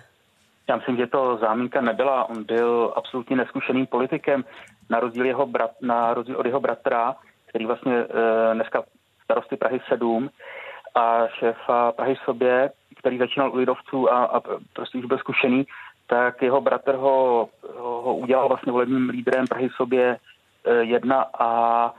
Já 0.70 0.76
myslím, 0.76 0.98
že 0.98 1.08
to 1.08 1.38
záminka 1.42 1.82
nebyla. 1.82 2.30
On 2.30 2.44
byl 2.44 2.94
absolutně 2.96 3.36
neskušeným 3.36 3.88
politikem, 3.88 4.44
na 4.90 5.00
rozdíl, 5.00 5.26
jeho 5.26 5.46
brat, 5.46 5.72
na 5.82 6.14
rozdíl 6.14 6.38
od 6.38 6.46
jeho 6.46 6.60
bratra, 6.60 7.16
který 7.46 7.66
vlastně 7.66 7.94
e, 7.94 8.06
dneska 8.54 8.84
starosty 9.24 9.58
Prahy 9.58 9.80
7 9.88 10.30
a 10.96 11.28
šéfa 11.28 11.92
Prahy 11.92 12.16
sobě, 12.26 12.72
který 13.00 13.18
začínal 13.18 13.52
u 13.52 13.56
lidovců 13.56 14.14
a, 14.14 14.26
a 14.26 14.42
prostě 14.74 14.98
už 14.98 15.06
byl 15.06 15.18
zkušený, 15.18 15.68
tak 16.08 16.42
jeho 16.42 16.62
bratr 16.62 16.96
ho, 16.96 17.50
ho 17.78 18.16
udělal 18.16 18.48
vlastně 18.48 18.72
volebním 18.72 19.10
lídrem 19.10 19.48
Prahy 19.48 19.70
sobě 19.78 20.18
e, 20.66 20.74
jedna 20.74 21.26
a 21.40 21.94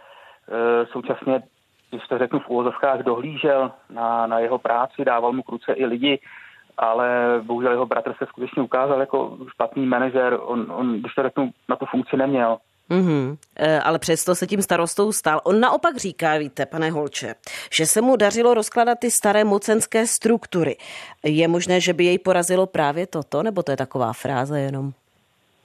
současně, 0.92 1.42
když 1.90 2.02
to 2.08 2.18
řeknu 2.18 2.40
v 2.40 2.48
úvozovkách, 2.48 3.00
dohlížel 3.00 3.72
na, 3.90 4.26
na 4.26 4.38
jeho 4.38 4.58
práci, 4.58 5.04
dával 5.04 5.32
mu 5.32 5.42
kruce 5.42 5.72
i 5.72 5.86
lidi, 5.86 6.20
ale 6.78 7.40
bohužel 7.42 7.70
jeho 7.70 7.86
bratr 7.86 8.14
se 8.18 8.26
skutečně 8.26 8.62
ukázal 8.62 9.00
jako 9.00 9.38
špatný 9.54 9.86
manažer, 9.86 10.38
on, 10.42 10.72
on 10.72 11.00
když 11.00 11.14
to 11.14 11.22
řeknu, 11.22 11.50
na 11.68 11.76
tu 11.76 11.86
funkci 11.86 12.16
neměl. 12.16 12.58
Mm-hmm. 12.90 13.36
E, 13.56 13.80
ale 13.80 13.98
přesto 13.98 14.34
se 14.34 14.46
tím 14.46 14.62
starostou 14.62 15.12
stal. 15.12 15.40
On 15.44 15.60
naopak 15.60 15.96
říká, 15.96 16.38
víte, 16.38 16.66
pane 16.66 16.90
Holče, 16.90 17.34
že 17.72 17.86
se 17.86 18.00
mu 18.00 18.16
dařilo 18.16 18.54
rozkladat 18.54 18.98
ty 18.98 19.10
staré 19.10 19.44
mocenské 19.44 20.06
struktury. 20.06 20.76
Je 21.24 21.48
možné, 21.48 21.80
že 21.80 21.92
by 21.92 22.04
jej 22.04 22.18
porazilo 22.18 22.66
právě 22.66 23.06
toto, 23.06 23.42
nebo 23.42 23.62
to 23.62 23.70
je 23.70 23.76
taková 23.76 24.12
fráze 24.12 24.60
jenom? 24.60 24.92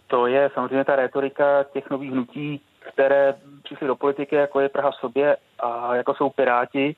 To 0.08 0.28
je 0.28 0.50
samozřejmě 0.54 0.86
ta 0.86 0.96
retorika 0.96 1.64
těch 1.64 1.90
nových 1.90 2.12
hnutí, 2.12 2.62
které 2.88 3.36
přišly 3.64 3.88
do 3.88 3.96
politiky, 3.96 4.36
jako 4.36 4.60
je 4.60 4.70
Praha 4.70 4.92
v 4.92 4.96
sobě 4.96 5.38
a 5.60 5.96
jako 5.96 6.14
jsou 6.14 6.30
Piráti. 6.30 6.96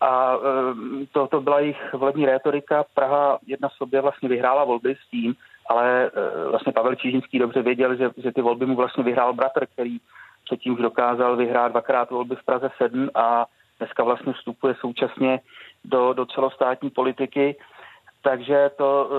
A 0.00 0.34
eh, 0.36 1.06
to, 1.12 1.26
to 1.26 1.40
byla 1.40 1.60
jejich 1.60 1.94
volební 1.94 2.26
rétorika. 2.26 2.84
Praha 2.94 3.38
jedna 3.46 3.68
sobě 3.68 4.00
vlastně 4.00 4.28
vyhrála 4.28 4.64
volby 4.64 4.96
s 5.06 5.10
tím, 5.10 5.34
ale 5.68 6.10
eh, 6.14 6.48
vlastně 6.48 6.72
Pavel 6.72 6.94
Čížinský 6.94 7.38
dobře 7.38 7.62
věděl, 7.62 7.96
že, 7.96 8.10
že 8.16 8.32
ty 8.32 8.42
volby 8.42 8.66
mu 8.66 8.76
vlastně 8.76 9.04
vyhrál 9.04 9.32
bratr, 9.32 9.66
který 9.66 9.98
předtím 10.44 10.74
už 10.74 10.80
dokázal 10.80 11.36
vyhrát 11.36 11.72
dvakrát 11.72 12.10
volby 12.10 12.36
v 12.36 12.44
Praze 12.44 12.70
7 12.78 13.10
a 13.14 13.46
dneska 13.78 14.04
vlastně 14.04 14.32
vstupuje 14.32 14.74
současně 14.80 15.40
do, 15.84 16.12
do 16.12 16.26
celostátní 16.26 16.90
politiky. 16.90 17.56
Takže 18.24 18.70
to 18.76 19.10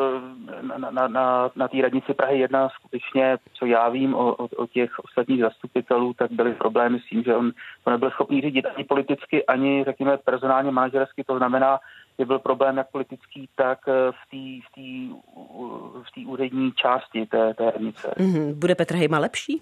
eh, 0.48 0.78
na, 0.80 0.90
na, 0.92 1.08
na, 1.08 1.52
na 1.56 1.68
té 1.68 1.82
radnici 1.82 2.14
Prahy 2.14 2.40
1 2.40 2.70
skutečně, 2.70 3.38
co 3.54 3.66
já 3.66 3.90
vím 3.90 4.16
o, 4.16 4.36
o, 4.36 4.48
o 4.56 4.68
těch 4.68 5.00
ostatních 5.00 5.42
zastupitelů, 5.42 6.14
tak 6.14 6.32
byly 6.32 6.54
problémy 6.54 7.00
s 7.00 7.10
tím, 7.10 7.24
že 7.24 7.36
on 7.36 7.52
to 7.84 7.90
nebyl 7.90 8.12
schopný 8.12 8.42
řídit 8.42 8.66
ani 8.66 8.84
politicky, 8.84 9.46
ani 9.46 9.84
řekněme 9.84 10.18
personálně 10.18 10.72
manažersky. 10.72 11.24
To 11.24 11.38
znamená, 11.38 11.80
že 12.20 12.26
byl 12.26 12.40
problém 12.40 12.78
jak 12.78 12.92
politický, 12.92 13.50
tak 13.56 13.80
eh, 13.88 14.12
v 14.12 14.24
té 14.32 14.68
v 14.76 16.22
v 16.26 16.28
úřední 16.28 16.72
části 16.72 17.26
té, 17.26 17.54
té 17.54 17.72
radnice. 17.72 18.14
Mm-hmm. 18.18 18.54
Bude 18.54 18.76
Petr 18.76 18.96
Hejma 18.96 19.20
lepší? 19.20 19.62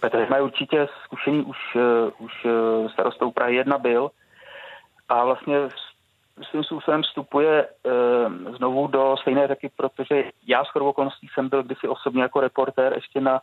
Petr 0.00 0.18
Hejma 0.18 0.36
je 0.36 0.42
určitě 0.42 0.88
zkušený, 1.04 1.42
už, 1.42 1.58
uh, 1.74 2.24
už 2.26 2.46
starostou 2.92 3.30
Prahy 3.30 3.56
1 3.56 3.78
byl 3.78 4.10
a 5.08 5.24
vlastně 5.24 5.56
svým 6.50 6.64
způsobem 6.64 7.02
vstupuje 7.02 7.64
e, 7.64 7.68
znovu 8.56 8.86
do 8.86 9.16
stejné 9.16 9.46
řeky, 9.48 9.70
protože 9.76 10.24
já 10.46 10.64
s 10.64 10.76
okolností 10.76 11.28
jsem 11.34 11.48
byl 11.48 11.62
kdysi 11.62 11.88
osobně 11.88 12.22
jako 12.22 12.40
reportér 12.40 12.92
ještě 12.92 13.20
na, 13.20 13.40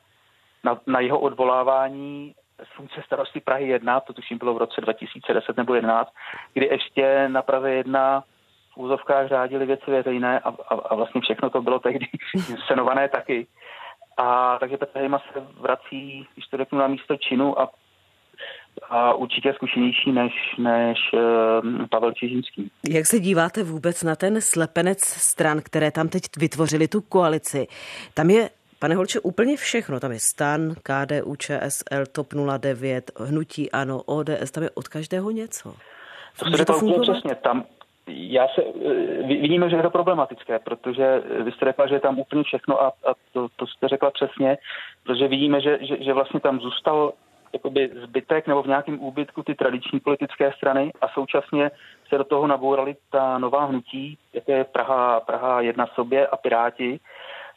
na, 0.63 0.79
na 0.87 0.99
jeho 0.99 1.19
odvolávání 1.19 2.35
z 2.63 2.75
funkce 2.75 3.01
starosty 3.05 3.39
Prahy 3.39 3.67
1, 3.67 3.99
to 3.99 4.13
tuším 4.13 4.37
bylo 4.37 4.53
v 4.53 4.57
roce 4.57 4.81
2010 4.81 5.57
nebo 5.57 5.75
11, 5.75 6.09
kdy 6.53 6.65
ještě 6.65 7.29
na 7.29 7.41
Praze 7.41 7.71
1 7.71 8.23
v 8.73 8.77
úzovkách 8.77 9.27
řádili 9.27 9.65
věci 9.65 9.91
veřejné 9.91 10.39
a, 10.39 10.49
a, 10.49 10.73
a 10.73 10.95
vlastně 10.95 11.21
všechno 11.21 11.49
to 11.49 11.61
bylo 11.61 11.79
tehdy 11.79 12.05
scenované 12.65 13.09
taky. 13.09 13.47
A 14.17 14.57
takže 14.59 14.77
Petr 14.77 14.99
Hejma 14.99 15.19
se 15.19 15.39
vrací, 15.59 16.27
když 16.33 16.47
to 16.47 16.57
řeknu, 16.57 16.77
na 16.77 16.87
místo 16.87 17.17
činu 17.17 17.59
a 17.59 17.69
a 18.89 19.13
určitě 19.13 19.53
zkušenější 19.53 20.11
než, 20.11 20.33
než 20.57 20.97
uh, 21.13 21.85
Pavel 21.89 22.11
Čižinský. 22.11 22.71
Jak 22.89 23.05
se 23.05 23.19
díváte 23.19 23.63
vůbec 23.63 24.03
na 24.03 24.15
ten 24.15 24.41
slepenec 24.41 24.99
stran, 25.03 25.61
které 25.65 25.91
tam 25.91 26.09
teď 26.09 26.21
vytvořili 26.37 26.87
tu 26.87 27.01
koalici? 27.01 27.67
Tam 28.13 28.29
je 28.29 28.49
Pane 28.83 28.95
Holče, 28.95 29.19
úplně 29.19 29.57
všechno. 29.57 29.99
Tam 29.99 30.11
je 30.11 30.19
STAN, 30.19 30.75
KDU, 30.83 31.35
ČSL, 31.35 32.05
TOP 32.11 32.27
09, 32.57 33.11
Hnutí 33.19 33.71
Ano, 33.71 34.01
ODS, 34.05 34.51
tam 34.51 34.63
je 34.63 34.69
od 34.69 34.87
každého 34.87 35.31
něco. 35.31 35.73
To 36.39 36.57
se 36.57 36.65
to 36.65 36.75
úplně 36.75 36.99
přesně. 36.99 37.35
Tam, 37.35 37.65
já 38.07 38.47
se, 38.47 38.61
eh, 38.61 39.23
vidíme, 39.23 39.69
že 39.69 39.75
je 39.75 39.83
to 39.83 39.89
problematické, 39.89 40.59
protože 40.59 41.23
vy 41.43 41.51
jste 41.51 41.65
řekla, 41.65 41.87
že 41.87 41.95
je 41.95 41.99
tam 41.99 42.19
úplně 42.19 42.43
všechno 42.43 42.81
a, 42.81 42.87
a 42.87 43.13
to, 43.33 43.47
to 43.55 43.67
jste 43.67 43.87
řekla 43.87 44.11
přesně, 44.11 44.57
protože 45.03 45.27
vidíme, 45.27 45.61
že, 45.61 45.77
že, 45.81 46.03
že 46.03 46.13
vlastně 46.13 46.39
tam 46.39 46.59
zůstal 46.59 47.13
jakoby 47.53 47.91
zbytek 48.03 48.47
nebo 48.47 48.63
v 48.63 48.67
nějakém 48.67 48.99
úbytku 48.99 49.43
ty 49.43 49.55
tradiční 49.55 49.99
politické 49.99 50.51
strany 50.51 50.91
a 51.01 51.07
současně 51.07 51.71
se 52.09 52.17
do 52.17 52.23
toho 52.23 52.47
nabourali 52.47 52.95
ta 53.11 53.37
nová 53.37 53.65
hnutí, 53.65 54.17
jako 54.33 54.51
je 54.51 54.63
Praha, 54.63 55.19
Praha 55.19 55.61
jedna 55.61 55.87
sobě 55.87 56.27
a 56.27 56.37
Piráti. 56.37 56.99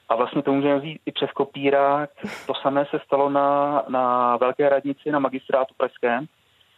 A 0.09 0.17
vlastně 0.17 0.43
to 0.43 0.53
můžeme 0.53 0.79
vzít 0.79 1.01
i 1.07 1.13
přes 1.13 1.31
kopírák. 1.33 2.11
To 2.47 2.55
samé 2.55 2.87
se 2.91 2.99
stalo 3.05 3.31
na, 3.31 3.83
na 3.89 4.37
Velké 4.37 4.69
radnici, 4.69 5.11
na 5.11 5.19
magistrátu 5.19 5.75
Pražském, 5.77 6.27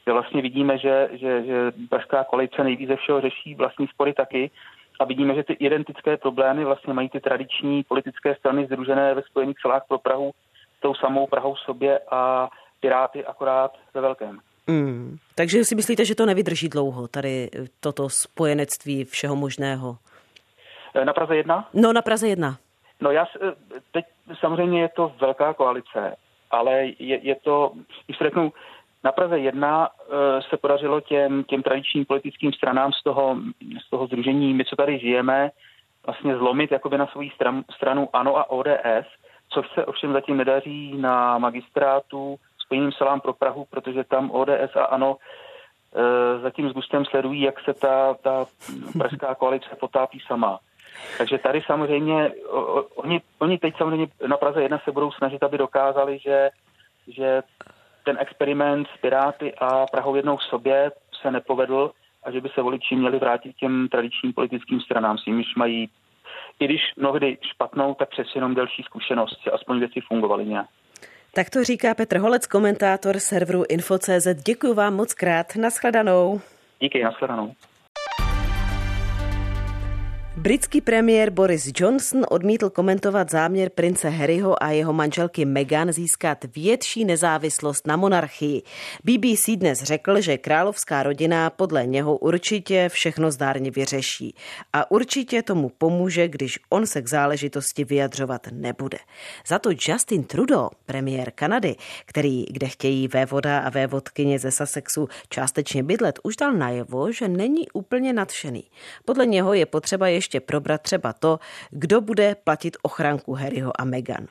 kde 0.04 0.12
vlastně 0.12 0.42
vidíme, 0.42 0.78
že, 0.78 1.08
že, 1.12 1.44
že 1.44 1.72
Pražská 1.90 2.24
koalice 2.24 2.64
nejvíce 2.64 2.96
všeho 2.96 3.20
řeší 3.20 3.54
vlastní 3.54 3.86
spory 3.86 4.12
taky. 4.12 4.50
A 5.00 5.04
vidíme, 5.04 5.34
že 5.34 5.42
ty 5.42 5.52
identické 5.52 6.16
problémy 6.16 6.64
vlastně 6.64 6.92
mají 6.92 7.08
ty 7.08 7.20
tradiční 7.20 7.84
politické 7.84 8.34
strany 8.34 8.66
združené 8.66 9.14
ve 9.14 9.22
Spojených 9.22 9.60
silách 9.60 9.82
pro 9.88 9.98
Prahu 9.98 10.30
s 10.78 10.80
tou 10.80 10.94
samou 10.94 11.26
Prahou 11.26 11.56
sobě 11.56 12.00
a 12.10 12.48
Piráty 12.80 13.24
akorát 13.24 13.78
ve 13.94 14.00
velkém. 14.00 14.38
Mm. 14.66 15.16
Takže 15.34 15.64
si 15.64 15.74
myslíte, 15.74 16.04
že 16.04 16.14
to 16.14 16.26
nevydrží 16.26 16.68
dlouho, 16.68 17.08
tady 17.08 17.50
toto 17.80 18.08
spojenectví 18.08 19.04
všeho 19.04 19.36
možného? 19.36 19.96
Eh, 20.94 21.04
na 21.04 21.12
Praze 21.12 21.36
1? 21.36 21.68
No, 21.74 21.92
na 21.92 22.02
Praze 22.02 22.28
1. 22.28 22.58
No 23.00 23.10
já, 23.10 23.26
teď 23.92 24.04
samozřejmě 24.40 24.82
je 24.82 24.88
to 24.88 25.12
velká 25.20 25.54
koalice, 25.54 26.16
ale 26.50 26.84
je, 26.98 27.18
je 27.22 27.34
to, 27.34 27.72
když 28.06 28.18
řeknu, 28.18 28.52
na 29.04 29.12
Praze 29.12 29.38
1 29.38 29.88
se 30.50 30.56
podařilo 30.56 31.00
těm, 31.00 31.44
těm 31.44 31.62
tradičním 31.62 32.04
politickým 32.04 32.52
stranám 32.52 32.92
z 32.92 33.02
toho, 33.02 33.36
z 33.86 33.90
toho 33.90 34.06
združení 34.06 34.54
My, 34.54 34.64
co 34.64 34.76
tady 34.76 34.98
žijeme, 34.98 35.50
vlastně 36.06 36.36
zlomit 36.36 36.72
jakoby 36.72 36.98
na 36.98 37.06
svou 37.06 37.30
stran, 37.30 37.64
stranu 37.76 38.08
ANO 38.12 38.36
a 38.36 38.50
ODS, 38.50 39.06
což 39.48 39.66
se 39.74 39.86
ovšem 39.86 40.12
zatím 40.12 40.36
nedaří 40.36 40.96
na 40.96 41.38
magistrátu 41.38 42.38
spojeným 42.68 42.92
salám 42.92 43.20
pro 43.20 43.32
Prahu, 43.32 43.64
protože 43.70 44.04
tam 44.04 44.30
ODS 44.30 44.76
a 44.76 44.84
ANO 44.84 45.16
e, 45.16 46.38
zatím 46.38 46.70
s 46.70 46.72
gustem 46.72 47.04
sledují, 47.04 47.40
jak 47.40 47.60
se 47.60 47.74
ta, 47.74 48.14
ta 48.14 48.46
pražská 48.98 49.34
koalice 49.40 49.68
potápí 49.80 50.20
sama. 50.26 50.58
Takže 51.18 51.38
tady 51.38 51.62
samozřejmě, 51.66 52.32
oni, 52.94 53.20
oni 53.38 53.58
teď 53.58 53.76
samozřejmě 53.76 54.06
na 54.26 54.36
Praze 54.36 54.62
1 54.62 54.80
se 54.84 54.92
budou 54.92 55.10
snažit, 55.10 55.42
aby 55.42 55.58
dokázali, 55.58 56.18
že, 56.18 56.50
že 57.08 57.42
ten 58.04 58.16
experiment 58.20 58.88
s 58.88 59.00
Piráty 59.00 59.54
a 59.54 59.86
Prahou 59.86 60.14
jednou 60.14 60.36
v 60.36 60.42
sobě 60.42 60.92
se 61.22 61.30
nepovedl 61.30 61.90
a 62.24 62.30
že 62.30 62.40
by 62.40 62.48
se 62.48 62.62
voliči 62.62 62.96
měli 62.96 63.18
vrátit 63.18 63.56
těm 63.56 63.88
tradičním 63.88 64.32
politickým 64.32 64.80
stranám, 64.80 65.18
s 65.18 65.26
nimiž 65.26 65.54
mají 65.56 65.90
i 66.60 66.64
když 66.64 66.80
mnohdy 66.96 67.38
špatnou, 67.42 67.94
tak 67.94 68.08
přes 68.08 68.26
jenom 68.34 68.54
delší 68.54 68.82
zkušenost, 68.82 69.48
aspoň 69.52 69.78
věci 69.78 70.00
fungovaly 70.00 70.46
nějak. 70.46 70.68
Tak 71.38 71.50
to 71.50 71.64
říká 71.64 71.94
Petr 71.94 72.18
Holec, 72.18 72.46
komentátor 72.46 73.18
serveru 73.18 73.64
Info.cz. 73.68 74.26
Děkuji 74.46 74.74
vám 74.74 74.94
moc 74.94 75.14
krát. 75.14 75.56
Naschledanou. 75.56 76.40
Díky, 76.80 77.02
naschledanou. 77.02 77.54
Britský 80.38 80.80
premiér 80.80 81.30
Boris 81.30 81.70
Johnson 81.76 82.26
odmítl 82.30 82.70
komentovat 82.70 83.30
záměr 83.30 83.70
prince 83.70 84.08
Harryho 84.08 84.62
a 84.62 84.70
jeho 84.70 84.92
manželky 84.92 85.44
Meghan 85.44 85.92
získat 85.92 86.38
větší 86.56 87.04
nezávislost 87.04 87.86
na 87.86 87.96
monarchii. 87.96 88.62
BBC 89.04 89.48
dnes 89.56 89.82
řekl, 89.82 90.20
že 90.20 90.38
královská 90.38 91.02
rodina 91.02 91.50
podle 91.50 91.86
něho 91.86 92.16
určitě 92.16 92.88
všechno 92.88 93.30
zdárně 93.30 93.70
vyřeší. 93.70 94.34
A 94.72 94.90
určitě 94.90 95.42
tomu 95.42 95.68
pomůže, 95.78 96.28
když 96.28 96.58
on 96.70 96.86
se 96.86 97.02
k 97.02 97.08
záležitosti 97.08 97.84
vyjadřovat 97.84 98.46
nebude. 98.52 98.98
Za 99.46 99.58
to 99.58 99.70
Justin 99.88 100.24
Trudeau, 100.24 100.68
premiér 100.86 101.30
Kanady, 101.34 101.76
který, 102.06 102.44
kde 102.50 102.68
chtějí 102.68 103.08
vévoda 103.08 103.58
a 103.58 103.70
vévodkyně 103.70 104.38
ze 104.38 104.50
Sussexu 104.50 105.08
částečně 105.28 105.82
bydlet, 105.82 106.18
už 106.22 106.36
dal 106.36 106.52
najevo, 106.52 107.12
že 107.12 107.28
není 107.28 107.70
úplně 107.72 108.12
nadšený. 108.12 108.64
Podle 109.04 109.26
něho 109.26 109.54
je 109.54 109.66
potřeba 109.66 110.08
ještě 110.08 110.27
ještě 110.28 110.40
probrat 110.40 110.82
třeba 110.82 111.12
to, 111.12 111.38
kdo 111.70 112.00
bude 112.00 112.34
platit 112.34 112.76
ochranku 112.82 113.34
Harryho 113.34 113.80
a 113.80 113.84
Meghan. 113.84 114.26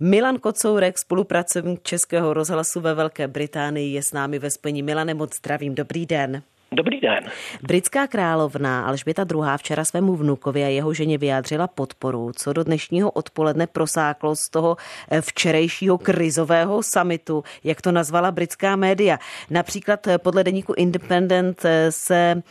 Milan 0.00 0.38
Kocourek, 0.38 0.98
spolupracovník 0.98 1.82
Českého 1.82 2.34
rozhlasu 2.34 2.80
ve 2.80 2.94
Velké 2.94 3.28
Británii, 3.28 3.94
je 3.94 4.02
s 4.02 4.12
námi 4.12 4.38
ve 4.38 4.50
spojení. 4.50 4.82
Milane, 4.82 5.14
moc 5.14 5.36
zdravím, 5.36 5.74
dobrý 5.74 6.06
den. 6.06 6.42
Dobrý 6.72 7.00
den. 7.00 7.24
Britská 7.62 8.06
královna 8.06 8.86
Alžběta 8.86 9.26
II. 9.34 9.42
včera 9.56 9.84
svému 9.84 10.16
vnukovi 10.16 10.64
a 10.64 10.66
jeho 10.66 10.94
ženě 10.94 11.18
vyjádřila 11.18 11.66
podporu, 11.66 12.32
co 12.36 12.52
do 12.52 12.64
dnešního 12.64 13.10
odpoledne 13.10 13.66
prosáklo 13.66 14.36
z 14.36 14.48
toho 14.48 14.76
eh, 15.10 15.20
včerejšího 15.20 15.98
krizového 15.98 16.82
samitu, 16.82 17.44
jak 17.64 17.82
to 17.82 17.92
nazvala 17.92 18.30
britská 18.30 18.76
média. 18.76 19.18
Například 19.50 20.06
eh, 20.06 20.18
podle 20.18 20.44
deníku 20.44 20.74
Independent 20.76 21.64
eh, 21.64 21.92
se 21.92 22.42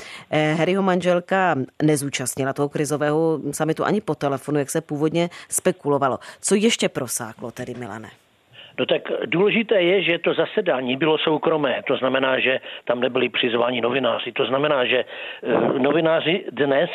Harryho 0.58 0.84
manželka 0.84 1.56
nezúčastnila 1.84 2.54
toho 2.54 2.70
krizového 2.70 3.40
samitu 3.52 3.86
ani 3.86 4.02
po 4.02 4.16
telefonu, 4.16 4.60
jak 4.60 4.70
se 4.70 4.82
původně 4.82 5.30
spekulovalo. 5.50 6.20
Co 6.42 6.56
ještě 6.56 6.90
prosáklo 6.90 7.52
tedy, 7.52 7.74
Milane? 7.74 8.10
No 8.80 8.86
tak 8.86 9.02
důležité 9.26 9.82
je, 9.82 10.02
že 10.02 10.20
to 10.20 10.34
zasedání 10.34 10.98
bylo 10.98 11.18
soukromé, 11.18 11.82
to 11.88 11.98
znamená, 11.98 12.40
že 12.40 12.60
tam 12.86 13.00
nebyli 13.00 13.30
přizváni 13.30 13.82
novináři. 13.82 14.32
To 14.32 14.46
znamená, 14.46 14.86
že 14.86 15.04
eh, 15.04 15.80
novináři 15.80 16.46
dnes 16.52 16.90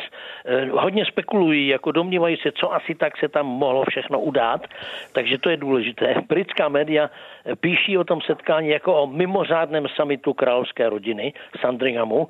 eh, 0.44 0.68
hodně 0.70 1.04
spekulují, 1.04 1.68
jako 1.68 1.92
domnívají 1.92 2.36
se, 2.36 2.52
co 2.52 2.74
asi 2.74 2.94
tak 2.94 3.18
se 3.18 3.28
tam 3.28 3.46
mohlo 3.46 3.84
všechno 3.88 4.20
udát, 4.20 4.66
takže 5.12 5.38
to 5.38 5.50
je 5.50 5.56
důležité. 5.56 6.14
Britská 6.28 6.68
média 6.68 7.10
eh, 7.44 7.56
píší 7.56 7.98
o 7.98 8.04
tom 8.04 8.20
setkání 8.20 8.68
jako 8.68 9.02
o 9.02 9.06
mimořádném 9.06 9.86
samitu 9.96 10.32
královské 10.32 10.88
rodiny 10.88 11.32
Sandringhamu. 11.60 12.28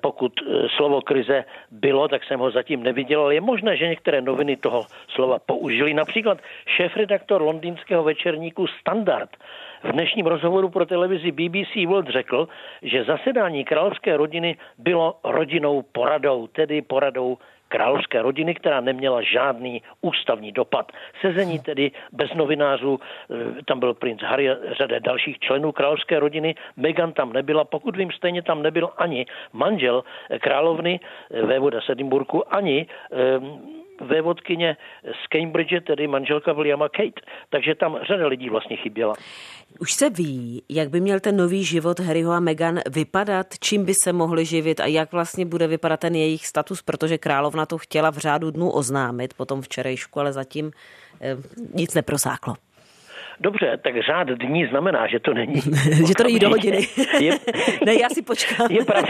Pokud 0.00 0.32
slovo 0.76 1.00
krize 1.02 1.44
bylo, 1.70 2.08
tak 2.08 2.24
jsem 2.24 2.40
ho 2.40 2.50
zatím 2.50 2.82
neviděl, 2.82 3.20
ale 3.20 3.34
je 3.34 3.40
možné, 3.40 3.76
že 3.76 3.88
některé 3.88 4.20
noviny 4.20 4.56
toho 4.56 4.86
slova 5.08 5.38
použili. 5.38 5.94
Například 5.94 6.38
šéf-redaktor 6.66 7.42
londýnského 7.42 8.04
večerníku 8.04 8.66
standard. 8.80 9.30
V 9.82 9.92
dnešním 9.92 10.26
rozhovoru 10.26 10.68
pro 10.68 10.86
televizi 10.86 11.32
BBC 11.32 11.74
World 11.86 12.08
řekl, 12.08 12.48
že 12.82 13.04
zasedání 13.04 13.64
královské 13.64 14.16
rodiny 14.16 14.56
bylo 14.78 15.18
rodinou 15.24 15.82
poradou, 15.82 16.46
tedy 16.46 16.82
poradou 16.82 17.38
královské 17.72 18.22
rodiny, 18.22 18.54
která 18.54 18.80
neměla 18.80 19.22
žádný 19.22 19.82
ústavní 20.00 20.52
dopad. 20.52 20.92
Sezení 21.20 21.58
tedy 21.58 21.90
bez 22.12 22.34
novinářů, 22.34 23.00
eh, 23.00 23.64
tam 23.64 23.80
byl 23.80 23.94
princ 23.94 24.20
Harry 24.22 24.50
a 24.50 24.56
řada 24.76 24.98
dalších 24.98 25.38
členů 25.38 25.72
královské 25.72 26.20
rodiny, 26.20 26.54
Meghan 26.76 27.12
tam 27.12 27.32
nebyla, 27.32 27.64
pokud 27.64 27.96
vím, 27.96 28.12
stejně 28.12 28.42
tam 28.42 28.62
nebyl 28.62 28.90
ani 28.96 29.26
manžel 29.52 30.04
královny 30.40 31.00
eh, 31.00 31.42
vévoda 31.42 31.80
Sedimburku, 31.80 32.54
ani 32.54 32.86
eh, 32.86 33.72
vévodkyně 34.00 34.76
z 35.04 35.28
Cambridge, 35.28 35.84
tedy 35.86 36.06
manželka 36.06 36.52
Williama 36.52 36.88
Kate. 36.88 37.20
Takže 37.50 37.74
tam 37.74 37.98
řada 38.08 38.26
lidí 38.26 38.50
vlastně 38.50 38.76
chyběla. 38.76 39.14
Už 39.80 39.92
se 39.92 40.10
ví, 40.10 40.62
jak 40.68 40.90
by 40.90 41.00
měl 41.00 41.20
ten 41.20 41.36
nový 41.36 41.64
život 41.64 42.00
Harryho 42.00 42.32
a 42.32 42.40
Meghan 42.40 42.80
vypadat, 42.90 43.46
čím 43.60 43.84
by 43.84 43.94
se 43.94 44.12
mohli 44.12 44.44
živit 44.44 44.80
a 44.80 44.86
jak 44.86 45.12
vlastně 45.12 45.46
bude 45.46 45.66
vypadat 45.66 46.00
ten 46.00 46.14
jejich 46.14 46.46
status, 46.46 46.82
protože 46.82 47.18
královna 47.18 47.66
to 47.66 47.78
chtěla 47.78 48.10
v 48.10 48.18
řádu 48.18 48.50
dnů 48.50 48.70
oznámit 48.70 49.34
po 49.34 49.44
tom 49.44 49.62
včerejšku, 49.62 50.20
ale 50.20 50.32
zatím 50.32 50.70
eh, 51.20 51.36
nic 51.74 51.94
neprosáklo. 51.94 52.54
Dobře, 53.40 53.78
tak 53.82 53.94
řád 54.06 54.28
dní 54.28 54.66
znamená, 54.66 55.06
že 55.06 55.20
to 55.20 55.34
není. 55.34 55.60
že 56.06 56.14
to 56.16 56.22
není 56.22 56.38
do 56.38 56.48
hodiny. 56.48 56.78
je, 57.20 57.32
ne, 57.86 57.94
já 58.00 58.08
si 58.08 58.22
počkám. 58.22 58.66
je, 58.70 58.84
pravda, 58.84 59.08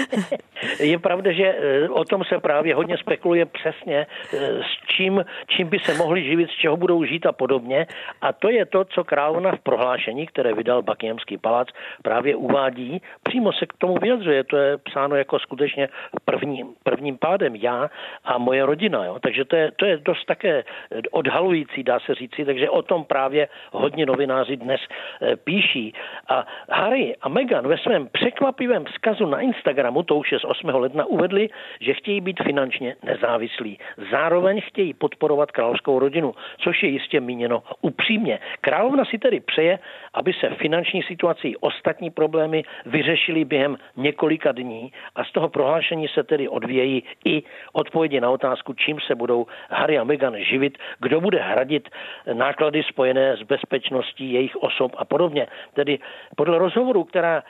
je 0.80 0.98
pravda, 0.98 1.32
že 1.32 1.44
eh, 1.44 1.88
o 1.88 2.04
tom 2.04 2.24
se 2.24 2.38
právě 2.38 2.74
hodně 2.74 2.98
spekuluje 2.98 3.46
přesně, 3.46 4.06
eh, 4.32 4.38
s 4.62 4.86
čím, 4.96 5.24
čím 5.46 5.68
by 5.68 5.78
se 5.78 5.94
mohli 5.94 6.24
živit, 6.24 6.50
z 6.50 6.54
čeho 6.60 6.76
budou 6.76 7.04
žít 7.04 7.26
a 7.26 7.32
podobně. 7.32 7.86
A 8.20 8.32
to 8.32 8.50
je 8.50 8.66
to, 8.66 8.84
co 8.84 9.04
královna 9.04 9.52
v 9.52 9.60
prohlášení, 9.60 10.26
které 10.26 10.54
vydal 10.54 10.82
Buckinghamský 10.82 11.38
palác, 11.38 11.68
právě 12.02 12.36
uvádí. 12.36 13.02
Přímo 13.22 13.52
se 13.52 13.66
k 13.66 13.72
tomu 13.78 13.94
vyjadřuje. 13.94 14.44
To 14.44 14.56
je 14.56 14.78
psáno 14.78 15.16
jako 15.16 15.38
skutečně 15.38 15.88
prvním, 16.24 16.74
prvním 16.82 17.18
pádem 17.18 17.56
já 17.56 17.90
a 18.24 18.38
moje 18.38 18.66
rodina. 18.66 19.04
Jo. 19.04 19.18
Takže 19.22 19.44
to 19.44 19.56
je, 19.56 19.70
to 19.76 19.86
je 19.86 19.96
dost 19.96 20.24
také 20.24 20.64
odhalující, 21.10 21.82
dá 21.82 22.00
se 22.00 22.14
říci. 22.14 22.44
Takže 22.44 22.70
o 22.70 22.82
tom 22.82 23.04
právě 23.04 23.47
hodně 23.72 24.06
novináři 24.06 24.56
dnes 24.56 24.80
eh, 25.22 25.36
píší. 25.36 25.94
A 26.28 26.46
Harry 26.70 27.16
a 27.22 27.28
Meghan 27.28 27.68
ve 27.68 27.78
svém 27.78 28.08
překvapivém 28.08 28.84
vzkazu 28.84 29.26
na 29.26 29.40
Instagramu, 29.40 30.02
to 30.02 30.16
už 30.16 30.32
je 30.32 30.38
z 30.38 30.44
8. 30.44 30.68
ledna, 30.68 31.04
uvedli, 31.04 31.48
že 31.80 31.94
chtějí 31.94 32.20
být 32.20 32.42
finančně 32.42 32.96
nezávislí. 33.02 33.78
Zároveň 34.10 34.60
chtějí 34.60 34.94
podporovat 34.94 35.50
královskou 35.50 35.98
rodinu, 35.98 36.34
což 36.58 36.82
je 36.82 36.88
jistě 36.88 37.20
míněno 37.20 37.62
upřímně. 37.80 38.38
Královna 38.60 39.04
si 39.04 39.18
tedy 39.18 39.40
přeje, 39.40 39.78
aby 40.14 40.32
se 40.32 40.48
finanční 40.48 41.02
situací 41.02 41.56
ostatní 41.56 42.10
problémy 42.10 42.64
vyřešily 42.86 43.44
během 43.44 43.76
několika 43.96 44.52
dní 44.52 44.92
a 45.14 45.24
z 45.24 45.32
toho 45.32 45.48
prohlášení 45.48 46.08
se 46.08 46.22
tedy 46.22 46.48
odvějí 46.48 47.02
i 47.24 47.42
odpovědi 47.72 48.20
na 48.20 48.30
otázku, 48.30 48.72
čím 48.72 49.00
se 49.00 49.14
budou 49.14 49.46
Harry 49.70 49.98
a 49.98 50.04
Meghan 50.04 50.36
živit, 50.38 50.78
kdo 51.00 51.20
bude 51.20 51.38
hradit 51.38 51.88
náklady 52.32 52.82
spojené 52.82 53.36
s 53.38 53.42
bezpečností 53.42 54.32
jejich 54.32 54.56
osob 54.56 54.92
a 54.96 55.04
podobně. 55.04 55.46
Tedy 55.74 55.98
podle 56.36 56.58
rozhovoru, 56.58 57.04
která, 57.04 57.42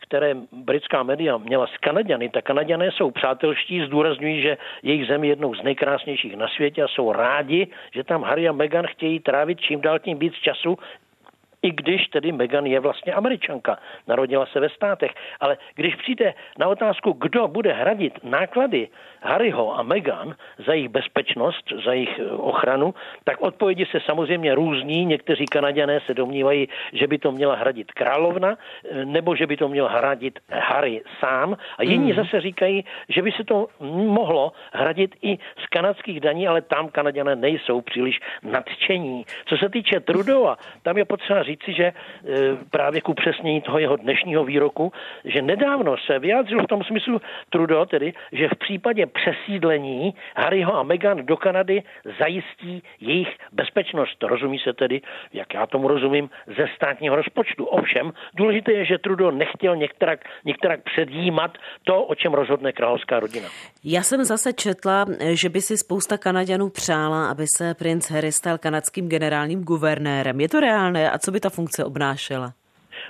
které 0.00 0.34
britská 0.52 1.02
média 1.02 1.36
měla 1.36 1.66
s 1.66 1.76
Kanaděny, 1.80 2.28
tak 2.28 2.44
Kanaděné 2.44 2.90
jsou 2.92 3.10
přátelští, 3.10 3.86
zdůrazňují, 3.86 4.42
že 4.42 4.56
jejich 4.82 5.06
zem 5.06 5.24
je 5.24 5.30
jednou 5.30 5.54
z 5.54 5.62
nejkrásnějších 5.62 6.36
na 6.36 6.48
světě 6.48 6.82
a 6.82 6.88
jsou 6.88 7.12
rádi, 7.12 7.66
že 7.94 8.04
tam 8.04 8.22
Harry 8.22 8.48
a 8.48 8.52
Meghan 8.52 8.86
chtějí 8.86 9.20
trávit 9.20 9.60
čím 9.60 9.80
dál 9.80 9.98
tím 9.98 10.18
víc 10.18 10.34
času 10.34 10.78
i 11.66 11.70
když 11.70 12.06
tedy 12.08 12.32
Meghan 12.32 12.66
je 12.66 12.80
vlastně 12.80 13.12
američanka, 13.12 13.78
narodila 14.06 14.46
se 14.46 14.60
ve 14.60 14.68
státech. 14.68 15.10
Ale 15.40 15.56
když 15.74 15.94
přijde 15.96 16.34
na 16.58 16.68
otázku, 16.68 17.12
kdo 17.12 17.48
bude 17.48 17.72
hradit 17.72 18.24
náklady 18.24 18.88
Harryho 19.20 19.78
a 19.78 19.82
Meghan 19.82 20.34
za 20.66 20.72
jejich 20.72 20.88
bezpečnost, 20.88 21.64
za 21.84 21.92
jejich 21.92 22.18
eh, 22.18 22.30
ochranu, 22.30 22.94
tak 23.24 23.42
odpovědi 23.42 23.86
se 23.86 23.98
samozřejmě 24.00 24.54
různí. 24.54 25.04
Někteří 25.04 25.46
Kanaděné 25.46 26.00
se 26.06 26.14
domnívají, 26.14 26.68
že 26.92 27.06
by 27.06 27.18
to 27.18 27.32
měla 27.32 27.54
hradit 27.54 27.92
královna, 27.92 28.56
eh, 28.56 29.04
nebo 29.04 29.36
že 29.36 29.46
by 29.46 29.56
to 29.56 29.68
měl 29.68 29.88
hradit 29.88 30.38
Harry 30.50 31.02
sám. 31.20 31.56
A 31.78 31.82
jiní 31.82 32.12
mm. 32.12 32.16
zase 32.16 32.40
říkají, 32.40 32.84
že 33.08 33.22
by 33.22 33.32
se 33.32 33.44
to 33.44 33.66
mohlo 34.18 34.52
hradit 34.72 35.14
i 35.22 35.38
z 35.64 35.66
kanadských 35.70 36.20
daní, 36.20 36.48
ale 36.48 36.62
tam 36.62 36.88
Kanaděné 36.88 37.36
nejsou 37.36 37.80
příliš 37.80 38.20
nadšení. 38.42 39.24
Co 39.46 39.56
se 39.56 39.68
týče 39.68 40.00
Trudova, 40.00 40.56
tam 40.82 40.98
je 40.98 41.04
potřeba 41.04 41.42
říci, 41.56 41.76
že 41.76 41.84
e, 41.84 41.94
právě 42.70 43.00
ku 43.00 43.14
přesnění 43.14 43.60
toho 43.60 43.78
jeho 43.78 43.96
dnešního 43.96 44.44
výroku, 44.44 44.92
že 45.24 45.42
nedávno 45.42 45.96
se 46.06 46.18
vyjádřil 46.18 46.62
v 46.62 46.66
tom 46.66 46.82
smyslu 46.84 47.20
Trudeau, 47.50 47.84
tedy, 47.84 48.12
že 48.32 48.48
v 48.48 48.58
případě 48.58 49.06
přesídlení 49.06 50.14
Harryho 50.36 50.74
a 50.74 50.82
Meghan 50.82 51.26
do 51.26 51.36
Kanady 51.36 51.82
zajistí 52.18 52.82
jejich 53.00 53.28
bezpečnost. 53.52 54.22
Rozumí 54.22 54.58
se 54.58 54.72
tedy, 54.72 55.00
jak 55.32 55.54
já 55.54 55.66
tomu 55.66 55.88
rozumím, 55.88 56.30
ze 56.46 56.66
státního 56.76 57.16
rozpočtu. 57.16 57.64
Ovšem, 57.64 58.12
důležité 58.34 58.72
je, 58.72 58.84
že 58.84 58.98
Trudeau 58.98 59.30
nechtěl 59.30 59.76
některak, 59.76 60.20
některak 60.44 60.80
předjímat 60.82 61.58
to, 61.84 62.02
o 62.02 62.14
čem 62.14 62.34
rozhodne 62.34 62.72
královská 62.72 63.20
rodina. 63.20 63.48
Já 63.84 64.02
jsem 64.02 64.24
zase 64.24 64.52
četla, 64.52 65.04
že 65.32 65.48
by 65.48 65.60
si 65.60 65.76
spousta 65.76 66.18
Kanaďanů 66.18 66.68
přála, 66.68 67.30
aby 67.30 67.46
se 67.46 67.74
princ 67.74 68.10
Harry 68.10 68.32
stal 68.32 68.58
kanadským 68.58 69.08
generálním 69.08 69.64
guvernérem. 69.64 70.40
Je 70.40 70.48
to 70.48 70.60
reálné 70.60 71.10
a 71.10 71.18
co 71.18 71.30
by 71.32 71.35
ta 71.40 71.50
funkce 71.50 71.84
obnášela? 71.84 72.52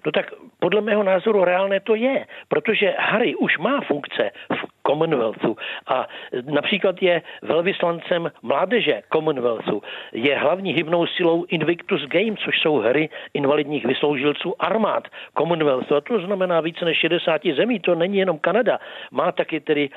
No 0.07 0.12
tak 0.12 0.27
podle 0.59 0.81
mého 0.81 1.03
názoru 1.03 1.45
reálné 1.45 1.81
to 1.81 1.95
je, 1.95 2.27
protože 2.49 2.95
Harry 2.99 3.35
už 3.35 3.59
má 3.59 3.81
funkce 3.81 4.31
v 4.53 4.76
Commonwealthu 4.87 5.57
a 5.87 6.07
například 6.45 7.03
je 7.03 7.22
velvyslancem 7.43 8.30
mládeže 8.43 9.03
Commonwealthu. 9.12 9.82
Je 10.12 10.39
hlavní 10.39 10.72
hybnou 10.72 11.07
silou 11.07 11.45
Invictus 11.49 12.07
Games, 12.07 12.39
což 12.45 12.61
jsou 12.61 12.78
hry 12.78 13.09
invalidních 13.34 13.87
vysloužilců 13.87 14.55
armád 14.59 15.09
Commonwealthu. 15.39 15.97
A 15.97 16.01
to 16.01 16.20
znamená 16.20 16.61
více 16.61 16.84
než 16.84 16.99
60 16.99 17.43
zemí, 17.57 17.80
to 17.80 17.95
není 17.95 18.18
jenom 18.18 18.39
Kanada. 18.39 18.78
Má 19.11 19.32
taky 19.32 19.61
tedy 19.61 19.91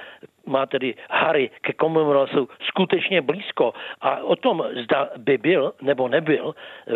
má 0.50 0.66
tedy 0.66 0.96
Harry 1.10 1.50
ke 1.62 1.74
Commonwealthu 1.82 2.50
skutečně 2.62 3.22
blízko 3.22 3.74
a 4.02 4.18
o 4.18 4.36
tom, 4.36 4.64
zda 4.84 5.10
by 5.18 5.38
byl 5.38 5.74
nebo 5.82 6.08
nebyl 6.08 6.56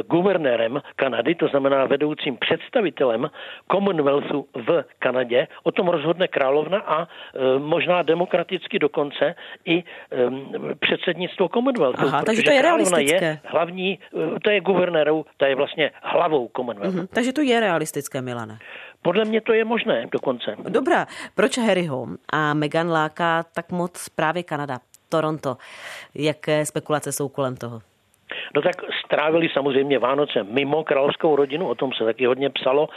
guvernérem 0.10 0.82
Kanady, 0.96 1.36
to 1.36 1.48
znamená 1.48 1.86
vedoucím 1.86 2.38
představitelem 2.38 3.30
Commonwealthu 3.72 4.46
v 4.54 4.84
Kanadě, 5.00 5.48
o 5.64 5.72
tom 5.72 5.88
rozhodne 5.88 6.28
královna 6.28 6.80
a 6.80 7.02
e, 7.04 7.08
možná 7.84 8.02
demokraticky 8.04 8.80
dokonce 8.80 9.36
i 9.66 9.78
e, 9.78 9.84
předsednictvo 10.80 11.50
Commonwealthu. 11.50 12.08
Aha, 12.08 12.24
takže 12.24 12.44
to 12.44 12.52
je 12.52 12.62
realistické. 12.62 13.26
Je 13.26 13.40
hlavní, 13.44 14.00
e, 14.36 14.40
to 14.40 14.50
je 14.50 14.62
guvernérou, 14.62 15.26
to 15.38 15.46
je 15.46 15.56
vlastně 15.56 15.92
hlavou 16.02 16.50
Commonwealthu. 16.56 17.00
Mm-hmm, 17.00 17.08
takže 17.14 17.34
to 17.34 17.42
je 17.42 17.60
realistické, 17.60 18.22
Milane. 18.22 18.58
Podle 19.02 19.26
mě 19.26 19.42
to 19.42 19.54
je 19.54 19.66
možné 19.66 20.08
dokonce. 20.12 20.56
Dobrá, 20.70 21.08
proč 21.36 21.58
Harryho 21.58 22.08
a 22.34 22.54
Meghan 22.54 22.90
láká 22.90 23.44
tak 23.56 23.72
moc 23.72 24.10
právě 24.10 24.44
Kanada, 24.44 24.80
Toronto? 25.10 25.58
Jaké 26.16 26.66
spekulace 26.66 27.12
jsou 27.12 27.30
kolem 27.30 27.56
toho? 27.56 27.82
No 28.56 28.62
tak 28.62 28.76
strávili 29.14 29.50
samozřejmě 29.54 30.00
Vánoce 30.00 30.44
mimo 30.44 30.84
královskou 30.84 31.36
rodinu, 31.36 31.68
o 31.68 31.76
tom 31.76 31.94
se 31.94 32.04
taky 32.04 32.26
hodně 32.26 32.50
psalo. 32.50 32.90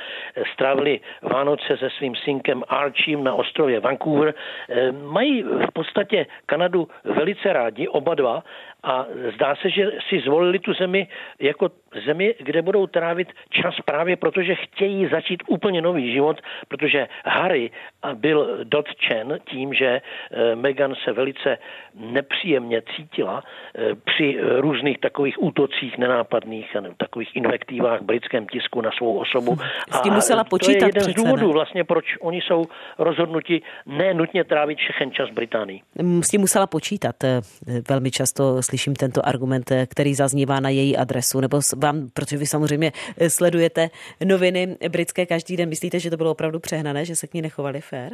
Strávili 0.52 1.00
Vánoce 1.22 1.76
se 1.76 1.90
svým 1.90 2.14
synkem 2.14 2.62
Archiem 2.68 3.24
na 3.24 3.34
ostrově 3.34 3.80
Vancouver. 3.80 4.34
Eh, 4.68 4.92
mají 4.92 5.42
v 5.42 5.72
podstatě 5.72 6.26
Kanadu 6.46 6.88
velice 7.04 7.52
rádi, 7.52 7.88
oba 7.88 8.14
dva, 8.14 8.42
a 8.86 9.06
zdá 9.34 9.54
se, 9.56 9.70
že 9.70 9.90
si 10.08 10.20
zvolili 10.20 10.58
tu 10.58 10.74
zemi 10.74 11.08
jako 11.40 11.70
zemi, 12.06 12.34
kde 12.38 12.62
budou 12.62 12.86
trávit 12.86 13.28
čas 13.50 13.74
právě 13.84 14.16
protože 14.16 14.54
chtějí 14.54 15.08
začít 15.08 15.42
úplně 15.46 15.82
nový 15.82 16.12
život, 16.12 16.40
protože 16.68 17.08
Harry 17.24 17.70
byl 18.14 18.58
dotčen 18.64 19.38
tím, 19.50 19.74
že 19.74 19.86
eh, 19.86 20.56
Meghan 20.56 20.94
se 21.04 21.12
velice 21.12 21.58
nepříjemně 21.94 22.82
cítila 22.96 23.42
eh, 23.42 23.94
při 23.94 24.38
různých 24.40 24.98
takových 24.98 25.42
útocích 25.42 25.98
nenápadných, 25.98 26.76
takových 26.96 27.36
invektivách 27.36 28.00
v 28.00 28.04
britském 28.04 28.46
tisku 28.46 28.80
na 28.80 28.90
svou 28.96 29.18
osobu. 29.18 29.56
S 29.90 30.00
tím 30.00 30.12
musela 30.12 30.44
počítat 30.44 30.78
to 30.78 30.84
je 30.84 30.88
jeden 30.88 31.02
přece, 31.02 31.20
z 31.20 31.24
důvodů 31.24 31.46
ne? 31.46 31.52
vlastně, 31.52 31.84
proč 31.84 32.04
oni 32.20 32.40
jsou 32.40 32.64
rozhodnuti 32.98 33.62
nenutně 33.86 34.44
trávit 34.44 34.78
všechen 34.78 35.10
čas 35.12 35.30
Británii. 35.30 35.80
S 36.20 36.28
tím 36.28 36.40
musela 36.40 36.66
počítat. 36.66 37.24
Eh, 37.24 37.40
velmi 37.88 38.10
často 38.10 38.62
slyším 38.62 38.75
tento 38.94 39.26
argument, 39.28 39.72
který 39.86 40.14
zaznívá 40.14 40.60
na 40.60 40.68
její 40.68 40.96
adresu, 40.96 41.40
nebo 41.40 41.60
vám, 41.76 42.08
protože 42.14 42.36
vy 42.36 42.46
samozřejmě 42.46 42.92
sledujete 43.28 43.90
noviny 44.24 44.76
britské 44.88 45.26
každý 45.26 45.56
den, 45.56 45.68
myslíte, 45.68 46.00
že 46.00 46.10
to 46.10 46.16
bylo 46.16 46.30
opravdu 46.30 46.60
přehnané, 46.60 47.04
že 47.04 47.16
se 47.16 47.26
k 47.26 47.34
ní 47.34 47.42
nechovali 47.42 47.80
fér? 47.80 48.12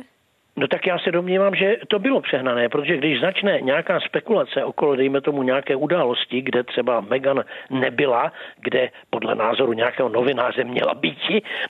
No 0.57 0.69
tak 0.69 0.87
já 0.87 0.99
se 0.99 1.13
domnívám, 1.13 1.55
že 1.55 1.77
to 1.89 1.99
bylo 1.99 2.21
přehnané, 2.21 2.69
protože 2.69 2.97
když 2.97 3.21
začne 3.21 3.61
nějaká 3.61 4.01
spekulace 4.01 4.65
okolo, 4.65 4.97
dejme 4.97 5.21
tomu, 5.21 5.43
nějaké 5.43 5.77
události, 5.77 6.43
kde 6.43 6.63
třeba 6.63 7.01
Megan 7.01 7.45
nebyla, 7.71 8.33
kde 8.61 8.91
podle 9.11 9.35
názoru 9.35 9.73
nějakého 9.73 10.09
novináře 10.09 10.65
měla 10.65 10.95
být, 10.95 11.19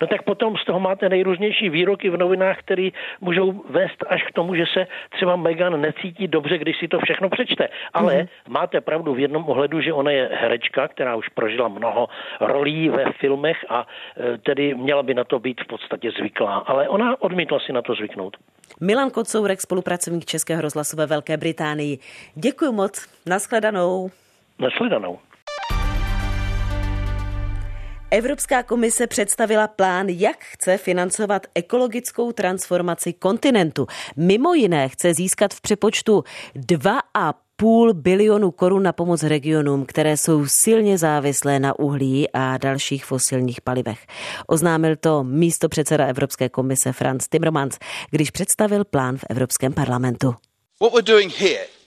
no 0.00 0.06
tak 0.06 0.22
potom 0.22 0.56
z 0.56 0.64
toho 0.64 0.80
máte 0.80 1.08
nejrůznější 1.08 1.70
výroky 1.70 2.10
v 2.10 2.16
novinách, 2.16 2.58
které 2.58 2.88
můžou 3.20 3.64
vést 3.70 4.04
až 4.08 4.22
k 4.22 4.32
tomu, 4.32 4.54
že 4.54 4.64
se 4.66 4.86
třeba 5.10 5.36
Megan 5.36 5.80
necítí 5.80 6.28
dobře, 6.28 6.58
když 6.58 6.78
si 6.78 6.88
to 6.88 6.98
všechno 7.00 7.28
přečte. 7.28 7.68
Ale 7.94 8.14
mm-hmm. 8.14 8.28
máte 8.48 8.80
pravdu 8.80 9.14
v 9.14 9.18
jednom 9.18 9.44
ohledu, 9.48 9.80
že 9.80 9.92
ona 9.92 10.10
je 10.10 10.30
herečka, 10.32 10.88
která 10.88 11.16
už 11.16 11.28
prožila 11.28 11.68
mnoho 11.68 12.08
rolí 12.40 12.88
ve 12.88 13.12
filmech 13.12 13.64
a 13.68 13.86
e, 14.34 14.38
tedy 14.38 14.74
měla 14.74 15.02
by 15.02 15.14
na 15.14 15.24
to 15.24 15.38
být 15.38 15.60
v 15.60 15.66
podstatě 15.66 16.10
zvyklá. 16.10 16.54
Ale 16.66 16.88
ona 16.88 17.22
odmítla 17.22 17.60
si 17.60 17.72
na 17.72 17.82
to 17.82 17.94
zvyknout. 17.94 18.36
Milan 18.80 19.10
Kocourek, 19.10 19.60
spolupracovník 19.60 20.24
Českého 20.24 20.62
rozhlasu 20.62 20.96
ve 20.96 21.06
Velké 21.06 21.36
Británii. 21.36 21.98
Děkuji 22.34 22.72
moc. 22.72 23.08
Naschledanou. 23.26 24.10
Naschledanou. 24.58 25.18
Evropská 28.12 28.62
komise 28.62 29.06
představila 29.06 29.68
plán, 29.68 30.08
jak 30.08 30.44
chce 30.44 30.78
financovat 30.78 31.46
ekologickou 31.54 32.32
transformaci 32.32 33.12
kontinentu. 33.12 33.86
Mimo 34.16 34.54
jiné 34.54 34.88
chce 34.88 35.14
získat 35.14 35.54
v 35.54 35.60
přepočtu 35.60 36.24
2,5 36.56 37.32
půl 37.56 37.94
bilionu 37.94 38.50
korun 38.50 38.82
na 38.82 38.92
pomoc 38.92 39.22
regionům, 39.22 39.86
které 39.86 40.16
jsou 40.16 40.46
silně 40.46 40.98
závislé 40.98 41.60
na 41.60 41.78
uhlí 41.78 42.30
a 42.32 42.58
dalších 42.58 43.04
fosilních 43.04 43.60
palivech. 43.60 44.06
Oznámil 44.46 44.96
to 44.96 45.24
místo 45.24 45.68
předseda 45.68 46.06
Evropské 46.06 46.48
komise 46.48 46.92
Franz 46.92 47.28
Timmermans, 47.28 47.78
když 48.10 48.30
představil 48.30 48.84
plán 48.84 49.16
v 49.16 49.24
Evropském 49.30 49.72
parlamentu. 49.72 50.34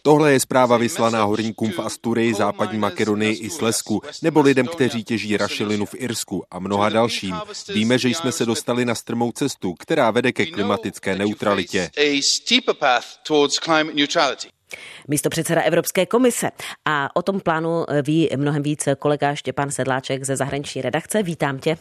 Tohle 0.05 0.31
je 0.31 0.39
zpráva 0.39 0.77
vyslaná 0.77 1.23
horníkům 1.23 1.71
v 1.71 1.79
Asturii, 1.79 2.33
západní 2.33 2.79
Makedonii 2.79 3.33
i 3.33 3.49
Slesku, 3.49 4.01
nebo 4.21 4.41
lidem, 4.41 4.67
kteří 4.67 5.03
těží 5.03 5.37
rašelinu 5.37 5.85
v 5.85 5.95
Irsku 5.97 6.43
a 6.51 6.59
mnoha 6.59 6.89
dalším. 6.89 7.35
Víme, 7.73 7.97
že 7.97 8.09
jsme 8.09 8.31
se 8.31 8.45
dostali 8.45 8.85
na 8.85 8.95
strmou 8.95 9.31
cestu, 9.31 9.73
která 9.73 10.11
vede 10.11 10.31
ke 10.31 10.45
klimatické 10.45 11.15
neutralitě. 11.15 11.89
Místo 15.07 15.29
předseda 15.29 15.61
Evropské 15.61 16.05
komise. 16.05 16.49
A 16.85 17.15
o 17.15 17.21
tom 17.21 17.39
plánu 17.39 17.85
ví 18.05 18.29
mnohem 18.35 18.63
víc 18.63 18.87
kolega 18.99 19.35
Štěpán 19.35 19.71
Sedláček 19.71 20.23
ze 20.23 20.35
zahraniční 20.35 20.81
redakce. 20.81 21.23
Vítám 21.23 21.59
tě. 21.59 21.77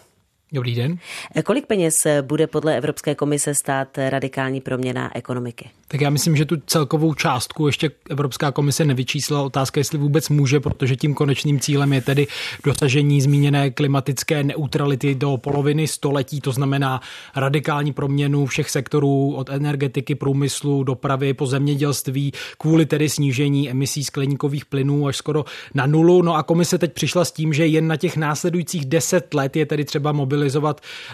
Dobrý 0.55 0.74
den. 0.74 0.98
Kolik 1.44 1.66
peněz 1.66 2.07
bude 2.22 2.46
podle 2.46 2.76
Evropské 2.76 3.14
komise 3.14 3.55
stát 3.55 3.98
radikální 4.09 4.61
proměna 4.61 5.16
ekonomiky? 5.16 5.70
Tak 5.88 6.00
já 6.00 6.11
myslím, 6.11 6.36
že 6.36 6.44
tu 6.44 6.57
celkovou 6.66 7.14
částku 7.14 7.66
ještě 7.66 7.90
Evropská 8.11 8.52
komise 8.52 8.84
nevyčíslila. 8.84 9.42
Otázka, 9.42 9.80
jestli 9.80 9.98
vůbec 9.98 10.28
může, 10.28 10.61
protože 10.61 10.96
tím 10.96 11.14
konečným 11.14 11.61
cílem 11.61 11.92
je 11.92 12.00
tedy 12.00 12.26
dosažení 12.64 13.20
zmíněné 13.20 13.70
klimatické 13.70 14.44
neutrality 14.44 15.14
do 15.14 15.36
poloviny 15.36 15.88
století, 15.88 16.40
to 16.40 16.52
znamená 16.52 17.00
radikální 17.36 17.92
proměnu 17.92 18.46
všech 18.46 18.70
sektorů 18.70 19.34
od 19.34 19.50
energetiky, 19.50 20.14
průmyslu, 20.14 20.84
dopravy 20.84 21.34
po 21.34 21.46
zemědělství, 21.46 22.32
kvůli 22.59 22.86
tedy 22.86 23.09
snížení 23.09 23.70
emisí 23.70 24.05
skleníkových 24.05 24.64
plynů 24.64 25.07
až 25.07 25.16
skoro 25.16 25.44
na 25.74 25.86
nulu. 25.86 26.22
No 26.22 26.34
a 26.34 26.42
komise 26.42 26.78
teď 26.78 26.92
přišla 26.92 27.24
s 27.24 27.32
tím, 27.32 27.52
že 27.52 27.66
jen 27.66 27.86
na 27.86 27.96
těch 27.96 28.16
následujících 28.16 28.84
deset 28.84 29.34
let 29.34 29.57
je 29.57 29.66
tedy 29.66 29.84
třeba 29.84 30.12
mobilizovat 30.12 30.43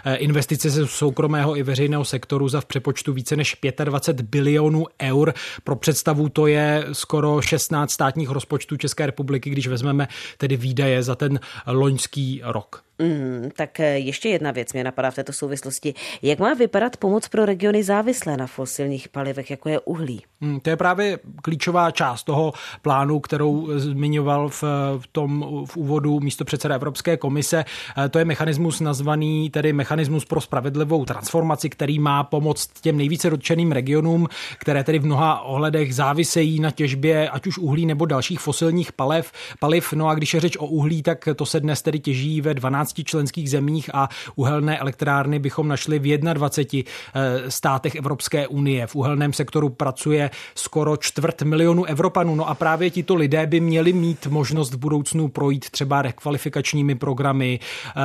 eh, 0.05 0.17
investice 0.17 0.71
ze 0.71 0.87
soukromého 0.87 1.57
i 1.57 1.63
veřejného 1.63 2.05
sektoru 2.05 2.49
za 2.49 2.61
v 2.61 2.65
přepočtu 2.65 3.13
více 3.13 3.37
než 3.37 3.57
25 3.85 4.27
bilionů 4.27 4.87
eur. 5.03 5.35
Pro 5.65 5.77
představu 5.77 6.29
to 6.29 6.47
je 6.47 6.87
skoro 6.93 7.43
16 7.43 7.91
státních 7.91 8.31
rozpočtů 8.31 8.77
České 8.77 9.07
republiky, 9.07 9.51
když 9.51 9.67
vezmeme 9.67 10.09
tedy 10.39 10.57
výdaje 10.57 11.03
za 11.03 11.15
ten 11.15 11.41
loňský 11.67 12.41
rok. 12.45 12.83
Mm, 13.01 13.51
tak 13.57 13.81
eh, 13.81 13.99
ještě 13.99 14.29
jedna 14.29 14.51
věc 14.51 14.73
mě 14.73 14.85
napadá 14.85 15.11
v 15.11 15.15
této 15.15 15.33
souvislosti. 15.33 15.95
Jak 16.23 16.39
má 16.39 16.55
vypadat 16.55 16.97
pomoc 16.97 17.29
pro 17.29 17.47
regiony 17.47 17.83
závislé 17.83 18.37
na 18.37 18.47
fosilních 18.47 19.09
palivech, 19.09 19.51
jako 19.51 19.69
je 19.69 19.81
uhlí? 19.81 20.23
Mm, 20.41 20.61
to 20.61 20.71
je 20.71 20.77
právě 20.77 21.19
klíčová 21.43 21.91
část 21.91 22.25
toho 22.25 22.53
plánu, 22.83 23.21
kterou 23.21 23.69
zmiňoval 23.77 24.49
v, 24.49 24.63
v 24.99 25.07
tom 25.13 25.65
v 25.67 25.77
úvodu 25.77 26.21
místo 26.21 26.45
předseda 26.45 26.75
Evropské 26.75 27.17
komise. 27.17 27.65
Eh, 28.05 28.09
to 28.09 28.19
je 28.19 28.25
mechanismus 28.25 28.81
nazvaný 28.81 29.51
tedy 29.51 29.73
mechanismus 29.73 30.25
pro 30.25 30.41
spravedlivou 30.41 31.05
transformaci, 31.05 31.71
který 31.71 31.99
má 31.99 32.25
pomoct 32.25 32.81
těm 32.81 32.97
nejvíce 32.97 33.31
dotčeným 33.31 33.73
regionům, 33.73 34.29
které 34.59 34.85
tedy 34.85 34.99
v 34.99 35.07
mnoha 35.07 35.41
ohledech 35.41 35.95
závisejí 35.95 36.61
na 36.61 36.71
těžbě 36.71 37.29
ať 37.29 37.47
už 37.47 37.59
uhlí 37.59 37.87
nebo 37.87 38.07
dalších 38.07 38.41
fosilních 38.41 38.93
paliv. 38.93 39.33
paliv. 39.61 39.93
No 39.93 40.09
a 40.09 40.15
když 40.15 40.35
je 40.35 40.41
řeč 40.41 40.57
o 40.57 40.67
uhlí, 40.67 41.03
tak 41.03 41.29
to 41.37 41.47
se 41.47 41.61
dnes 41.61 41.83
tedy 41.83 41.99
těží 41.99 42.41
ve 42.41 42.55
12 42.55 42.90
členských 43.05 43.51
zemích 43.51 43.91
a 43.95 44.09
uhelné 44.35 44.79
elektrárny 44.79 45.39
bychom 45.39 45.69
našli 45.69 45.99
v 45.99 46.19
21 46.19 46.91
eh, 47.15 47.51
státech 47.51 47.95
Evropské 47.95 48.47
unie. 48.47 48.87
V 48.87 48.97
uhelném 48.97 49.33
sektoru 49.33 49.69
pracuje 49.69 50.31
skoro 50.55 50.97
čtvrt 50.97 51.43
milionu 51.43 51.85
Evropanů. 51.85 52.35
No 52.35 52.49
a 52.49 52.55
právě 52.55 52.91
tito 52.91 53.15
lidé 53.15 53.47
by 53.47 53.61
měli 53.61 53.93
mít 53.93 54.27
možnost 54.27 54.75
v 54.75 54.77
budoucnu 54.77 55.29
projít 55.29 55.71
třeba 55.71 56.03
rekvalifikačními 56.03 56.95
programy. 56.95 57.61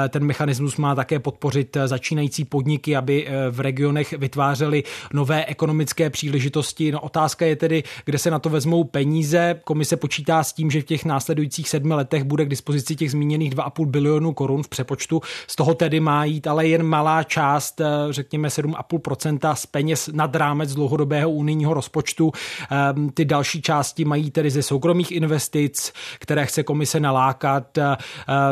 Eh, 0.06 0.10
ten 0.10 0.24
mechanismus 0.24 0.78
má 0.78 0.96
také 0.96 1.20
podpořit 1.20 1.78
začínající 1.86 2.46
podniky, 2.46 2.96
aby 2.96 3.28
eh, 3.28 3.50
v 3.50 3.60
regionech 3.60 4.14
vytvářely 4.14 4.84
nové 5.14 5.46
ekonomické 5.46 6.10
příležitosti. 6.10 6.92
No 6.92 7.00
otázka 7.00 7.46
je 7.46 7.56
tedy, 7.56 7.84
kde 8.06 8.18
se 8.18 8.32
na 8.32 8.40
to 8.40 8.50
vezmou 8.50 8.84
peníze. 8.84 9.60
Komise 9.64 9.98
počítá 9.98 10.44
s 10.44 10.54
tím, 10.54 10.72
že 10.72 10.82
v 10.82 10.86
těch 10.86 11.06
následujících 11.06 11.70
sedmi 11.70 11.94
letech 11.94 12.24
bude 12.24 12.46
k 12.46 12.50
dispozici 12.50 12.96
těch 12.96 13.12
zmíněných 13.12 13.56
2,5 13.56 13.86
bilionu 13.86 14.34
korun 14.34 14.64
v 14.64 14.68
přepočtu. 14.76 15.22
Z 15.48 15.56
toho 15.56 15.74
tedy 15.74 16.00
má 16.00 16.26
jít 16.26 16.48
ale 16.48 16.68
jen 16.68 16.84
malá 16.84 17.24
část, 17.24 17.82
eh, 17.82 17.86
řekněme 18.10 18.50
7,5% 18.50 19.56
z 19.56 19.66
peněz 19.66 20.10
nad 20.14 20.36
rámec 20.36 20.74
dlouhodobého 20.74 21.30
unijního 21.32 21.74
rozpočtu. 21.74 22.32
Ehm, 22.72 23.10
ty 23.10 23.26
další 23.26 23.62
části 23.62 24.06
mají 24.06 24.32
tedy 24.32 24.50
ze 24.50 24.64
soukromých 24.64 25.12
investic, 25.12 25.94
které 26.20 26.46
chce 26.46 26.64
komise 26.64 27.00
nalákat. 27.00 27.78
Eh, 27.78 27.96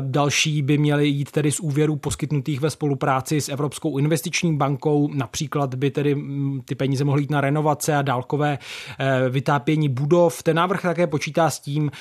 další 0.01 0.61
by 0.61 0.77
měly 0.77 1.07
jít 1.07 1.31
tedy 1.31 1.51
z 1.51 1.59
úvěrů 1.59 1.95
poskytnutých 1.95 2.61
ve 2.61 2.69
spolupráci 2.69 3.41
s 3.41 3.49
Evropskou 3.49 3.97
investiční 3.97 4.57
bankou. 4.57 5.09
Například 5.13 5.75
by 5.75 5.91
tedy 5.91 6.15
mm, 6.15 6.61
ty 6.65 6.75
peníze 6.75 7.03
mohly 7.03 7.21
jít 7.21 7.31
na 7.31 7.41
renovace 7.41 7.95
a 7.95 8.01
dálkové 8.01 8.57
eh, 8.99 9.29
vytápění 9.29 9.89
budov. 9.89 10.43
Ten 10.43 10.55
návrh 10.55 10.81
také 10.81 11.07
počítá 11.07 11.49
s 11.49 11.59
tím, 11.59 11.91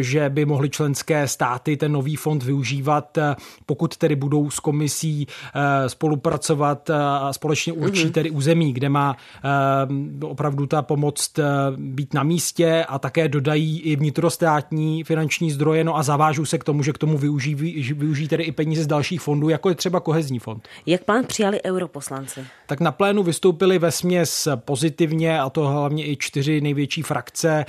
že 0.00 0.30
by 0.30 0.44
mohly 0.44 0.70
členské 0.70 1.28
státy 1.28 1.76
ten 1.76 1.92
nový 1.92 2.16
fond 2.16 2.42
využívat, 2.42 3.18
pokud 3.66 3.96
tedy 3.96 4.16
budou 4.16 4.50
s 4.50 4.60
komisí 4.60 5.26
eh, 5.54 5.88
spolupracovat 5.88 6.90
a 6.90 7.32
společně 7.32 7.72
určí 7.72 8.04
mhm. 8.04 8.12
tedy 8.12 8.30
území, 8.30 8.72
kde 8.72 8.88
má 8.88 9.16
eh, 9.44 10.26
opravdu 10.26 10.66
ta 10.66 10.82
pomoc 10.82 11.32
eh, 11.38 11.42
být 11.76 12.14
na 12.14 12.22
místě 12.22 12.84
a 12.88 12.98
také 12.98 13.28
dodají 13.28 13.80
i 13.80 13.96
vnitrostátní 13.96 15.04
finanční 15.04 15.50
zdroje, 15.50 15.84
no 15.84 15.96
a 15.96 16.02
zavážou 16.02 16.44
se 16.44 16.58
k 16.58 16.64
tomu, 16.64 16.82
že 16.82 16.92
k 16.92 16.98
tomu 16.98 17.18
využijí, 17.18 17.54
využijí 17.94 18.28
tedy 18.28 18.44
i 18.44 18.52
peníze 18.52 18.82
z 18.82 18.86
dalších 18.86 19.20
fondů, 19.20 19.48
jako 19.48 19.68
je 19.68 19.74
třeba 19.74 20.00
kohezní 20.00 20.38
fond. 20.38 20.68
Jak 20.86 21.04
plán 21.04 21.24
přijali 21.26 21.62
europoslanci? 21.64 22.44
Tak 22.66 22.80
na 22.80 22.92
plénu 22.92 23.22
vystoupili 23.22 23.78
ve 23.78 23.90
směs 23.90 24.48
pozitivně, 24.54 25.40
a 25.40 25.50
to 25.50 25.68
hlavně 25.68 26.06
i 26.06 26.16
čtyři 26.16 26.60
největší 26.60 27.02
frakce, 27.02 27.64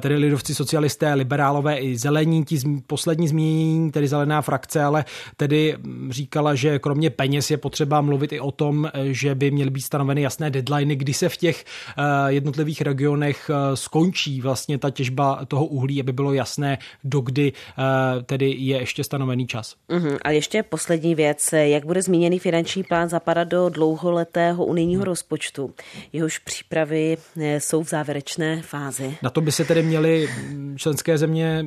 tedy 0.00 0.16
lidovci, 0.16 0.54
socialisté, 0.54 1.14
liberálové 1.14 1.78
i 1.78 1.98
zelení, 1.98 2.44
ti 2.44 2.58
poslední 2.86 3.28
zmínění, 3.28 3.92
tedy 3.92 4.08
zelená 4.08 4.42
frakce, 4.42 4.82
ale 4.82 5.04
tedy 5.36 5.76
říkala, 6.10 6.54
že 6.54 6.78
kromě 6.78 7.10
peněz 7.10 7.50
je 7.50 7.56
potřeba 7.56 8.00
mluvit 8.00 8.32
i 8.32 8.40
o 8.40 8.50
tom, 8.50 8.90
že 9.02 9.34
by 9.34 9.50
měly 9.50 9.70
být 9.70 9.80
stanoveny 9.80 10.22
jasné 10.22 10.50
deadliny, 10.50 10.96
kdy 10.96 11.14
se 11.14 11.28
v 11.28 11.36
těch 11.36 11.64
eh, 11.98 12.02
jednotlivých 12.32 12.80
regionech 12.82 13.50
eh, 13.50 13.76
skončí 13.76 14.40
vlastně 14.40 14.78
ta 14.78 14.90
těžba 14.90 15.44
toho 15.48 15.66
uhlí, 15.66 16.00
aby 16.00 16.12
bylo 16.12 16.32
jasné, 16.32 16.78
dokdy 17.04 17.52
eh, 17.52 18.22
tedy 18.22 18.50
je 18.50 18.78
ještě 18.78 19.04
stanovený 19.04 19.46
čas. 19.46 19.74
Uh-huh. 19.88 20.18
A 20.22 20.30
ještě 20.30 20.62
poslední 20.62 21.14
věc, 21.14 21.52
jak 21.52 21.84
bude 21.84 22.02
zmíněný 22.02 22.38
finanční 22.38 22.82
plán 22.82 23.08
zapadat 23.08 23.48
do 23.48 23.68
dlouholetého 23.68 24.64
unijního 24.64 25.00
hmm. 25.00 25.06
rozpočtu. 25.06 25.74
Jehož 26.12 26.38
přípravy 26.38 27.16
jsou 27.58 27.82
v 27.82 27.88
závěrečné 27.88 28.62
fázi. 28.62 29.16
Na 29.22 29.30
to 29.30 29.40
by 29.40 29.52
se 29.52 29.64
tedy 29.64 29.82
měly 29.82 30.28
členské 30.76 31.18
země 31.18 31.66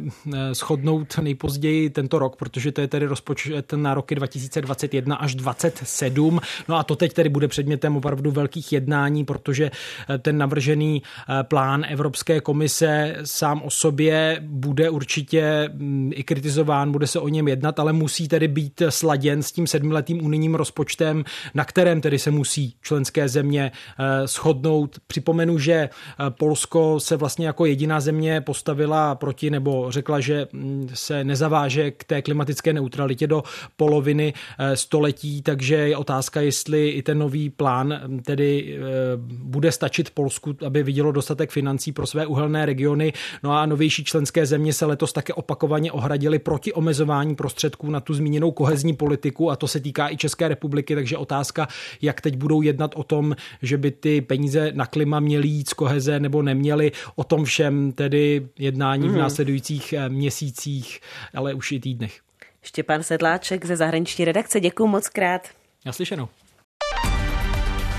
shodnout 0.53 1.17
nejpozději 1.17 1.89
tento 1.89 2.19
rok, 2.19 2.35
protože 2.35 2.71
to 2.71 2.81
je 2.81 2.87
tedy 2.87 3.05
rozpočet 3.05 3.48
na 3.75 3.93
roky 3.93 4.15
2021 4.15 5.15
až 5.15 5.35
2027. 5.35 6.39
No 6.67 6.75
a 6.75 6.83
to 6.83 6.95
teď 6.95 7.13
tedy 7.13 7.29
bude 7.29 7.47
předmětem 7.47 7.97
opravdu 7.97 8.31
velkých 8.31 8.73
jednání, 8.73 9.25
protože 9.25 9.71
eh, 10.09 10.17
ten 10.17 10.37
navržený 10.37 11.03
eh, 11.03 11.43
plán 11.43 11.85
Evropské 11.89 12.41
komise 12.41 13.15
sám 13.23 13.61
o 13.61 13.69
sobě 13.69 14.37
bude 14.41 14.89
určitě 14.89 15.69
mm, 15.73 16.11
i 16.15 16.23
kritizován, 16.23 16.91
bude 16.91 17.07
se 17.07 17.19
o 17.19 17.27
něm 17.27 17.47
jednat, 17.47 17.79
ale 17.79 17.93
musí 17.93 18.27
tedy 18.27 18.47
být 18.47 18.81
sladěn 18.89 19.43
s 19.43 19.51
tím 19.51 19.67
sedmiletým 19.67 20.25
unijním 20.25 20.55
rozpočtem, 20.55 21.23
na 21.53 21.65
kterém 21.65 22.01
tedy 22.01 22.19
se 22.19 22.31
musí 22.31 22.75
členské 22.81 23.29
země 23.29 23.71
eh, 23.71 24.27
shodnout. 24.27 24.99
Připomenu, 25.07 25.59
že 25.59 25.89
Polsko 26.29 26.99
se 26.99 27.17
vlastně 27.17 27.47
jako 27.47 27.65
jediná 27.65 27.99
země 27.99 28.41
postavila 28.41 29.15
proti 29.15 29.49
nebo 29.49 29.91
řekla, 29.91 30.19
že 30.19 30.47
mm, 30.53 30.89
se 30.93 31.23
nezaváže 31.23 31.91
k 31.91 32.03
té 32.03 32.21
klimatické 32.21 32.73
neutralitě 32.73 33.27
do 33.27 33.38
poloviny 33.77 34.33
eh, 34.59 34.77
století, 34.77 35.41
takže 35.41 35.75
je 35.75 35.97
otázka, 35.97 36.41
jestli 36.41 36.89
i 36.89 37.01
ten 37.01 37.19
nový 37.19 37.49
plán 37.49 38.01
hm, 38.07 38.19
tedy 38.19 38.77
eh, 38.77 38.81
bude 39.27 39.71
stačit 39.71 40.09
Polsku, 40.09 40.55
aby 40.65 40.83
vidělo 40.83 41.11
dostatek 41.11 41.51
financí 41.51 41.91
pro 41.91 42.07
své 42.07 42.25
uhelné 42.25 42.65
regiony. 42.65 43.13
No 43.43 43.51
a 43.51 43.65
novější 43.65 44.03
členské 44.03 44.45
země 44.45 44.73
se 44.73 44.85
letos 44.85 45.13
také 45.13 45.33
opakovaně 45.33 45.91
ohradili 45.91 46.39
proti 46.39 46.73
omezování 46.73 47.35
prostředků 47.35 47.91
na 47.91 47.99
tu 47.99 48.13
zmíněnou 48.13 48.51
kohezní 48.51 48.95
politiku 48.95 49.51
a 49.51 49.55
to 49.55 49.67
se 49.67 49.79
týká 49.79 50.09
i 50.09 50.17
České 50.17 50.47
republiky, 50.47 50.95
takže 50.95 51.17
otázka, 51.17 51.67
jak 52.01 52.21
teď 52.21 52.37
budou 52.37 52.61
jednat 52.61 52.91
o 52.95 53.03
tom, 53.03 53.35
že 53.61 53.77
by 53.77 53.91
ty 53.91 54.21
peníze 54.21 54.71
na 54.75 54.85
klima 54.85 55.19
měly 55.19 55.47
jít 55.47 55.69
z 55.69 55.73
koheze 55.73 56.19
nebo 56.19 56.41
neměly, 56.41 56.91
o 57.15 57.23
tom 57.23 57.45
všem 57.45 57.91
tedy 57.91 58.47
jednání 58.59 59.03
mm. 59.03 59.09
v 59.09 59.11
mhm. 59.11 59.21
následujících 59.21 59.93
eh, 59.93 60.09
měsících, 60.09 60.99
ale 61.33 61.53
už 61.53 61.71
i 61.71 61.79
týdnech. 61.79 62.28
Štěpán 62.61 63.03
Sedláček 63.03 63.65
ze 63.65 63.75
zahraniční 63.75 64.25
redakce, 64.25 64.59
děkuji 64.59 64.87
moc 64.87 65.09
krát. 65.09 65.47
Naslyšenou. 65.85 66.27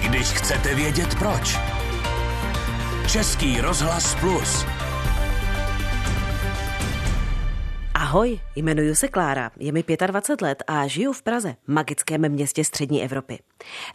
Když 0.08 0.26
chcete 0.26 0.74
vědět 0.74 1.14
proč. 1.18 1.56
Český 3.12 3.60
rozhlas 3.60 4.14
plus. 4.14 4.64
Ahoj, 8.00 8.40
jmenuji 8.56 8.94
se 8.94 9.08
Klára, 9.08 9.50
je 9.58 9.72
mi 9.72 9.84
25 10.06 10.46
let 10.46 10.62
a 10.66 10.86
žiju 10.86 11.12
v 11.12 11.22
Praze, 11.22 11.54
magickém 11.66 12.28
městě 12.28 12.64
střední 12.64 13.04
Evropy. 13.04 13.38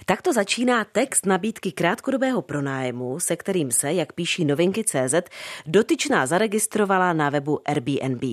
Takto 0.05 0.33
začíná 0.33 0.83
text 0.83 1.25
nabídky 1.25 1.71
krátkodobého 1.71 2.41
pronájmu, 2.41 3.19
se 3.19 3.35
kterým 3.35 3.71
se, 3.71 3.93
jak 3.93 4.13
píší 4.13 4.45
novinky 4.45 4.83
CZ, 4.83 5.15
dotyčná 5.65 6.25
zaregistrovala 6.25 7.13
na 7.13 7.29
webu 7.29 7.59
Airbnb. 7.65 8.23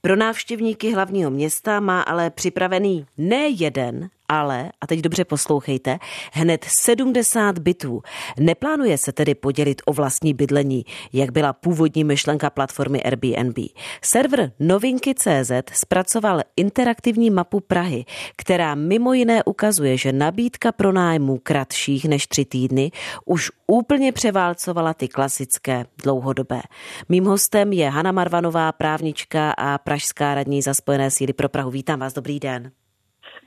Pro 0.00 0.16
návštěvníky 0.16 0.92
hlavního 0.92 1.30
města 1.30 1.80
má 1.80 2.02
ale 2.02 2.30
připravený 2.30 3.06
ne 3.18 3.48
jeden, 3.48 4.10
ale, 4.32 4.72
a 4.80 4.86
teď 4.86 5.00
dobře 5.00 5.24
poslouchejte, 5.24 5.98
hned 6.32 6.64
70 6.68 7.58
bytů. 7.58 8.02
Neplánuje 8.40 8.98
se 8.98 9.12
tedy 9.12 9.34
podělit 9.34 9.82
o 9.86 9.92
vlastní 9.92 10.34
bydlení, 10.34 10.84
jak 11.12 11.32
byla 11.32 11.52
původní 11.52 12.04
myšlenka 12.04 12.50
platformy 12.50 13.02
Airbnb. 13.02 13.58
Server 14.02 14.52
Novinky.cz 14.60 15.52
zpracoval 15.72 16.40
interaktivní 16.56 17.30
mapu 17.30 17.60
Prahy, 17.60 18.04
která 18.36 18.74
mimo 18.74 19.12
jiné 19.12 19.44
ukazuje, 19.44 19.96
že 19.96 20.12
nabídka 20.12 20.72
pronájmu 20.72 21.38
kratších 21.42 22.04
než 22.04 22.26
tři 22.26 22.44
týdny 22.44 22.90
už 23.24 23.50
úplně 23.66 24.12
převálcovala 24.12 24.94
ty 24.94 25.08
klasické 25.08 25.86
dlouhodobé. 26.02 26.60
Mým 27.08 27.24
hostem 27.24 27.72
je 27.72 27.90
Hanna 27.90 28.12
Marvanová, 28.12 28.72
právnička 28.72 29.50
a 29.50 29.78
pražská 29.78 30.34
radní 30.34 30.62
za 30.62 30.74
Spojené 30.74 31.10
síly 31.10 31.32
pro 31.32 31.48
Prahu. 31.48 31.70
Vítám 31.70 32.00
vás, 32.00 32.12
dobrý 32.12 32.40
den. 32.40 32.81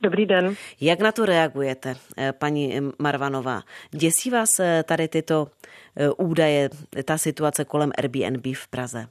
Dobrý 0.02 0.26
den. 0.26 0.54
Jak 0.80 1.00
na 1.00 1.12
to 1.12 1.26
reagujete, 1.26 1.96
eh, 2.16 2.32
paní 2.32 2.80
Marvanová? 2.98 3.62
Děsí 3.90 4.30
vás 4.30 4.60
eh, 4.60 4.82
tady 4.82 5.08
tyto 5.08 5.48
eh, 5.96 6.10
údaje, 6.10 6.70
ta 7.04 7.18
situace 7.18 7.64
kolem 7.64 7.92
Airbnb 7.98 8.46
v 8.54 8.68
Praze? 8.68 9.08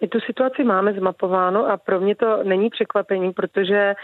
My 0.00 0.08
tu 0.08 0.20
situaci 0.20 0.64
máme 0.64 0.92
zmapováno 0.92 1.66
a 1.66 1.76
pro 1.76 2.00
mě 2.00 2.14
to 2.14 2.42
není 2.44 2.70
překvapení, 2.70 3.32
protože 3.32 3.94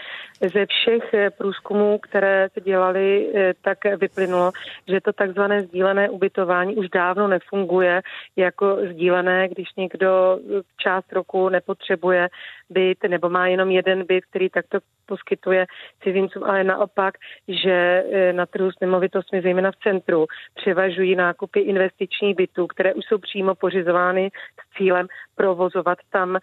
ze 0.53 0.65
všech 0.65 1.13
eh, 1.13 1.29
průzkumů, 1.29 1.99
které 1.99 2.49
se 2.53 2.61
dělali, 2.61 3.31
eh, 3.35 3.53
tak 3.61 3.77
vyplynulo, 3.99 4.51
že 4.87 5.01
to 5.01 5.13
takzvané 5.13 5.63
sdílené 5.63 6.09
ubytování 6.09 6.75
už 6.75 6.89
dávno 6.89 7.27
nefunguje 7.27 8.01
jako 8.35 8.77
sdílené, 8.91 9.47
když 9.47 9.67
někdo 9.77 10.39
část 10.77 11.13
roku 11.13 11.49
nepotřebuje 11.49 12.29
byt 12.69 13.03
nebo 13.07 13.29
má 13.29 13.47
jenom 13.47 13.71
jeden 13.71 14.05
byt, 14.05 14.25
který 14.25 14.49
takto 14.49 14.79
poskytuje 15.05 15.65
cizincům, 16.03 16.43
ale 16.43 16.63
naopak, 16.63 17.13
že 17.47 18.03
na 18.31 18.45
trhu 18.45 18.71
s 18.71 18.79
nemovitostmi, 18.81 19.41
zejména 19.41 19.71
v 19.71 19.75
centru, 19.75 20.25
převažují 20.55 21.15
nákupy 21.15 21.59
investičních 21.59 22.35
bytů, 22.35 22.67
které 22.67 22.93
už 22.93 23.05
jsou 23.05 23.17
přímo 23.17 23.55
pořizovány 23.55 24.31
cílem 24.77 25.07
provozovat 25.35 25.97
tam 26.11 26.35
e, 26.35 26.39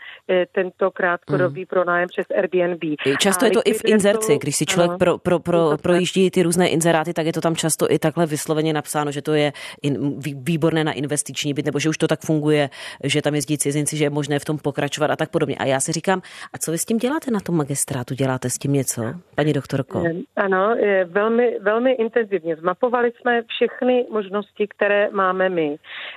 tento 0.52 0.90
krátkodobý 0.90 1.60
mm. 1.60 1.66
pronájem 1.66 2.08
přes 2.08 2.26
Airbnb. 2.38 2.80
Často 3.18 3.44
A 3.44 3.48
je 3.48 3.52
to 3.52 3.60
i 3.64 3.72
v 3.72 3.84
inzerci, 3.84 4.38
když 4.38 4.56
si 4.56 4.66
člověk 4.66 4.98
pro, 4.98 5.18
pro, 5.18 5.38
pro, 5.38 5.78
projíždí 5.82 6.30
ty 6.30 6.42
různé 6.42 6.68
inzeráty, 6.68 7.12
tak 7.12 7.26
je 7.26 7.32
to 7.32 7.40
tam 7.40 7.56
často 7.56 7.90
i 7.90 7.98
takhle 7.98 8.26
vysloveně 8.26 8.72
napsáno, 8.72 9.10
že 9.10 9.22
to 9.22 9.34
je 9.34 9.52
in, 9.82 10.20
výborné 10.42 10.84
na 10.84 10.92
investiční 10.92 11.54
byt, 11.54 11.66
nebo 11.66 11.78
že 11.78 11.88
už 11.88 11.98
to 11.98 12.08
tak 12.08 12.20
funguje, 12.20 12.70
že 13.04 13.22
tam 13.22 13.34
jezdí 13.34 13.58
cizinci, 13.58 13.96
že 13.96 14.04
je 14.04 14.10
možné 14.10 14.38
v 14.38 14.44
tom 14.44 14.58
pokračovat 14.58 15.10
a 15.10 15.16
tak 15.16 15.30
podobně. 15.30 15.56
A 15.56 15.64
já 15.64 15.80
si 15.80 15.92
říkám, 15.92 16.22
a 16.52 16.58
co 16.58 16.70
vy 16.70 16.78
s 16.78 16.84
tím 16.84 16.98
děláte 16.98 17.30
na 17.30 17.40
tom 17.40 17.56
magistrátu? 17.56 18.14
Děláte 18.14 18.50
s 18.50 18.58
tím 18.58 18.72
něco, 18.72 19.02
paní 19.34 19.52
doktorko? 19.52 20.04
Ano, 20.36 20.74
je 20.74 21.04
velmi, 21.04 21.58
velmi 21.60 21.92
intenzivně. 21.92 22.56
Zmapovali 22.56 23.12
jsme 23.12 23.42
všechny 23.42 24.06
možnosti, 24.10 24.68
které 24.68 25.10
máme 25.10 25.48
my. 25.48 25.76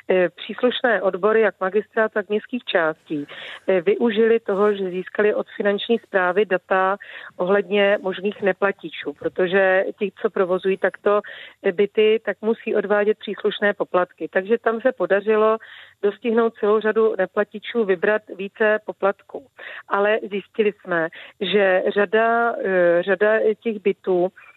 E, 0.10 0.30
příslušné 0.30 1.02
odbory, 1.02 1.42
jak 1.42 1.56
magistrát, 1.62 2.05
tak 2.10 2.30
městských 2.30 2.64
částí, 2.64 3.28
e, 3.68 3.82
využili 3.82 4.40
toho, 4.40 4.74
že 4.74 4.90
získali 4.90 5.34
od 5.34 5.48
finanční 5.58 6.00
zprávy 6.00 6.46
data 6.46 6.98
ohledně 7.38 7.98
možných 8.02 8.42
neplatičů, 8.42 9.14
protože 9.14 9.86
ti, 10.00 10.12
co 10.22 10.30
provozují 10.30 10.78
takto 10.78 11.22
byty, 11.72 12.22
tak 12.26 12.38
musí 12.42 12.76
odvádět 12.76 13.18
příslušné 13.18 13.74
poplatky. 13.74 14.30
Takže 14.34 14.58
tam 14.58 14.82
se 14.82 14.92
podařilo 14.92 15.58
dostihnout 16.02 16.54
celou 16.60 16.80
řadu 16.80 17.16
neplatičů, 17.18 17.86
vybrat 17.86 18.22
více 18.38 18.80
poplatků. 18.86 19.48
Ale 19.88 20.20
zjistili 20.32 20.74
jsme, 20.74 21.10
že 21.42 21.84
řada, 21.94 22.56
eh, 22.56 23.04
řada 23.04 23.40
těch 23.60 23.80
bytů 23.80 24.28
eh, 24.28 24.30
eh, 24.30 24.55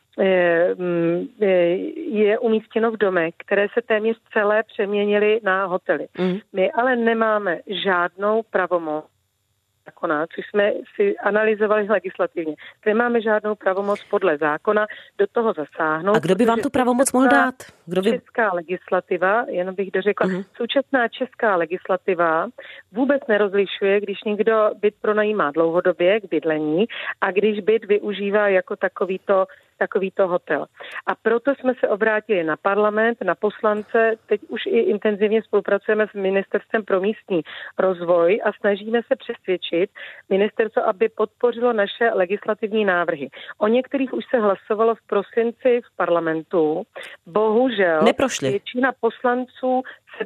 je 2.11 2.39
umístěno 2.39 2.91
v 2.91 2.97
domech, 2.97 3.35
které 3.37 3.67
se 3.75 3.83
téměř 3.83 4.17
celé 4.33 4.63
přeměnily 4.63 5.41
na 5.43 5.65
hotely. 5.65 6.07
Mm. 6.19 6.39
My 6.53 6.73
ale 6.73 6.97
nemáme 6.97 7.59
žádnou 7.67 8.43
pravomoc 8.51 9.05
zákona, 9.89 10.27
což 10.35 10.45
jsme 10.51 10.73
si 10.97 11.17
analyzovali 11.17 11.87
legislativně. 11.89 12.55
Nemáme 12.87 13.23
žádnou 13.23 13.55
pravomoc 13.55 14.05
podle 14.11 14.39
zákona 14.39 14.87
do 15.19 15.27
toho 15.33 15.53
zasáhnout. 15.53 16.17
A 16.17 16.19
kdo 16.19 16.35
by 16.35 16.45
vám 16.45 16.61
tu 16.61 16.71
pravomoc 16.71 17.13
mohl 17.13 17.29
dát? 17.29 17.55
Kdo 17.87 18.03
by... 18.03 18.11
Česká 18.11 18.53
legislativa, 18.53 19.45
jenom 19.49 19.75
bych 19.75 19.91
dořekla, 19.91 20.27
uh-huh. 20.27 20.45
současná 20.57 21.09
česká 21.09 21.57
legislativa 21.57 22.49
vůbec 22.93 23.23
nerozlišuje, 23.29 24.01
když 24.01 24.25
někdo 24.27 24.71
byt 24.81 24.95
pronajímá 25.01 25.51
dlouhodobě 25.51 26.21
k 26.21 26.25
bydlení 26.31 26.87
a 27.21 27.31
když 27.31 27.61
byt 27.61 27.85
využívá 27.85 28.49
jako 28.49 28.77
takovýto 28.77 29.47
takovýto 29.79 30.29
hotel. 30.29 30.67
A 31.07 31.15
proto 31.15 31.55
jsme 31.55 31.73
se 31.81 31.89
obrátili 31.89 32.45
na 32.45 32.57
parlament, 32.57 33.19
na 33.23 33.35
poslance, 33.35 34.15
teď 34.27 34.41
už 34.49 34.67
i 34.67 34.79
intenzivně 34.79 35.43
spolupracujeme 35.43 36.07
s 36.11 36.13
Ministerstvem 36.15 36.85
pro 36.85 37.01
místní 37.01 37.43
rozvoj 37.79 38.41
a 38.45 38.53
snažíme 38.53 39.01
se 39.03 39.17
přesvědčit 39.17 39.91
ministerstvo, 40.29 40.89
aby 40.89 41.09
podpořilo 41.09 41.73
naše 41.73 42.11
legislativní 42.15 42.85
návrhy. 42.85 43.29
O 43.59 43.69
některých 43.69 44.15
už 44.15 44.25
se 44.31 44.39
hlasovalo 44.39 44.95
v 44.95 45.07
prosinci 45.07 45.81
v 45.81 45.97
parlamentu. 45.97 46.83
Bohužel 47.27 48.03
Neprošli. 48.03 48.51
většina 48.51 48.93
poslanců 49.01 49.83
se 50.17 50.25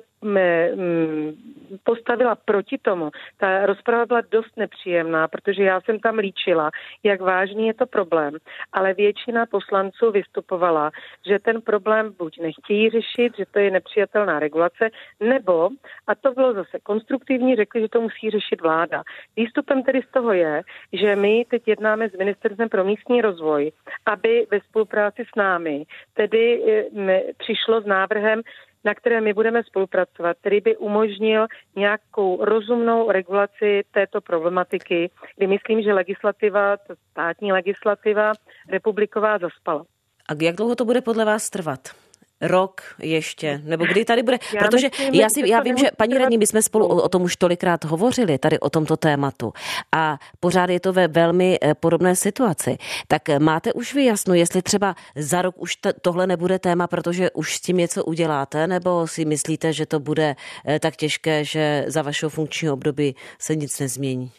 postavila 1.85 2.35
proti 2.35 2.79
tomu. 2.79 3.11
Ta 3.37 3.67
rozprava 3.67 4.07
byla 4.07 4.21
dost 4.31 4.57
nepříjemná, 4.57 5.29
protože 5.29 5.63
já 5.63 5.81
jsem 5.81 6.01
tam 6.01 6.19
líčila, 6.19 6.71
jak 7.03 7.21
vážný 7.21 7.67
je 7.67 7.75
to 7.75 7.87
problém, 7.87 8.35
ale 8.73 8.95
většina 8.95 9.47
poslanců 9.47 10.11
vystupovala, 10.11 10.91
že 11.27 11.39
ten 11.39 11.61
problém 11.61 12.15
buď 12.19 12.39
nechtějí 12.41 12.91
řešit, 12.91 13.37
že 13.37 13.45
to 13.51 13.59
je 13.59 13.71
nepřijatelná 13.71 14.39
regulace, 14.39 14.91
nebo, 15.21 15.69
a 16.07 16.15
to 16.15 16.33
bylo 16.33 16.53
zase 16.53 16.79
konstruktivní, 16.83 17.57
řekli, 17.57 17.81
že 17.81 17.89
to 17.89 18.01
musí 18.01 18.31
řešit 18.31 18.61
vláda. 18.61 19.03
Výstupem 19.37 19.83
tedy 19.83 20.03
z 20.09 20.13
toho 20.13 20.33
je, 20.33 20.63
že 20.93 21.17
my 21.17 21.45
teď 21.51 21.69
jednáme 21.69 22.09
s 22.09 22.19
Ministerstvem 22.19 22.69
pro 22.69 22.85
místní 22.85 23.23
rozvoj, 23.23 23.73
aby 24.07 24.47
ve 24.51 24.61
spolupráci 24.61 25.25
s 25.25 25.37
námi 25.37 25.85
tedy 26.15 26.63
přišlo 27.39 27.81
s 27.81 27.87
návrhem 27.87 28.43
na 28.85 28.95
které 28.95 29.21
my 29.21 29.33
budeme 29.33 29.63
spolupracovat, 29.65 30.37
který 30.41 30.61
by 30.61 30.77
umožnil 30.77 31.47
nějakou 31.77 32.45
rozumnou 32.45 33.11
regulaci 33.11 33.83
této 33.91 34.21
problematiky, 34.21 35.11
kdy 35.37 35.47
myslím, 35.47 35.83
že 35.83 35.93
legislativa, 35.93 36.77
státní 37.11 37.53
legislativa 37.53 38.33
republiková 38.69 39.39
zaspala. 39.39 39.85
A 40.29 40.33
jak 40.41 40.57
dlouho 40.57 40.75
to 40.75 40.85
bude 40.85 41.01
podle 41.01 41.25
vás 41.25 41.51
trvat? 41.51 42.02
Rok 42.43 42.83
ještě, 42.99 43.61
nebo 43.65 43.85
kdy 43.85 44.05
tady 44.05 44.23
bude, 44.23 44.39
já 44.55 44.61
protože 44.61 44.89
myslím, 44.89 45.15
já, 45.15 45.29
si, 45.29 45.49
já 45.49 45.61
vím, 45.61 45.77
že 45.77 45.91
paní 45.97 46.19
radní, 46.19 46.39
my 46.39 46.47
jsme 46.47 46.63
spolu 46.63 46.87
o, 46.87 47.03
o 47.03 47.09
tom 47.09 47.23
už 47.23 47.37
tolikrát 47.37 47.85
hovořili, 47.85 48.39
tady 48.39 48.61
o 48.61 48.71
tomto 48.71 48.97
tématu 48.97 49.53
a 49.93 50.19
pořád 50.41 50.71
je 50.71 50.81
to 50.81 50.93
ve 50.93 51.09
velmi 51.09 51.59
eh, 51.63 51.75
podobné 51.75 52.17
situaci. 52.17 52.79
Tak 53.09 53.29
eh, 53.29 53.39
máte 53.39 53.73
už 53.73 53.95
vy 53.95 54.05
jasno, 54.05 54.35
jestli 54.35 54.63
třeba 54.63 54.95
za 55.17 55.43
rok 55.43 55.55
už 55.59 55.77
t- 55.77 55.93
tohle 55.93 56.27
nebude 56.27 56.59
téma, 56.59 56.87
protože 56.87 57.31
už 57.31 57.57
s 57.57 57.61
tím 57.61 57.77
něco 57.77 58.05
uděláte, 58.05 58.67
nebo 58.67 59.07
si 59.07 59.25
myslíte, 59.25 59.73
že 59.73 59.87
to 59.87 60.01
bude 60.01 60.37
eh, 60.67 60.81
tak 60.81 60.97
těžké, 60.97 61.45
že 61.45 61.85
za 61.87 62.03
vašeho 62.03 62.31
funkčního 62.31 62.75
období 62.75 63.17
se 63.39 63.57
nic 63.57 63.81
nezmění? 63.81 64.33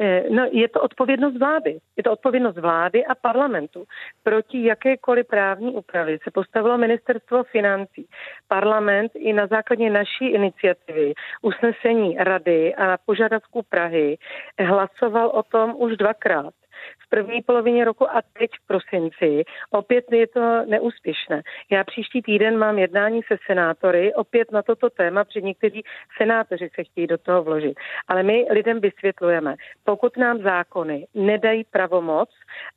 Eh, 0.00 0.24
no, 0.30 0.48
je 0.52 0.68
to 0.68 0.80
odpovědnost 0.80 1.38
vlády. 1.38 1.78
Je 1.96 2.02
to 2.02 2.12
odpovědnost 2.12 2.58
vlády 2.58 3.06
a 3.06 3.14
parlamentu. 3.14 3.84
Proti 4.22 4.64
jakékoliv 4.64 5.26
právní 5.26 5.74
úpravy 5.74 6.18
se 6.24 6.30
postavilo 6.30 6.78
ministerstvo 6.78 7.44
financí. 7.44 8.08
Parlament 8.48 9.12
i 9.14 9.32
na 9.32 9.46
základě 9.46 9.90
naší 9.90 10.26
iniciativy, 10.26 11.12
usnesení 11.42 12.16
rady 12.18 12.74
a 12.74 12.98
požadavků 13.06 13.62
Prahy 13.68 14.18
hlasoval 14.58 15.28
o 15.28 15.42
tom 15.42 15.74
už 15.78 15.96
dvakrát 15.96 16.54
v 17.06 17.08
první 17.08 17.42
polovině 17.42 17.84
roku 17.84 18.10
a 18.10 18.22
teď 18.38 18.50
v 18.62 18.66
prosinci. 18.66 19.44
Opět 19.70 20.04
je 20.12 20.26
to 20.26 20.64
neúspěšné. 20.66 21.42
Já 21.70 21.84
příští 21.84 22.22
týden 22.22 22.58
mám 22.58 22.78
jednání 22.78 23.20
se 23.28 23.36
senátory 23.46 24.14
opět 24.14 24.52
na 24.52 24.62
toto 24.62 24.90
téma, 24.90 25.24
protože 25.24 25.40
někteří 25.40 25.82
senátoři 26.18 26.68
se 26.74 26.84
chtějí 26.84 27.06
do 27.06 27.18
toho 27.18 27.42
vložit. 27.42 27.74
Ale 28.08 28.22
my 28.22 28.46
lidem 28.50 28.80
vysvětlujeme, 28.80 29.54
pokud 29.84 30.16
nám 30.16 30.42
zákony 30.42 31.06
nedají 31.14 31.64
pravomoc, 31.64 32.30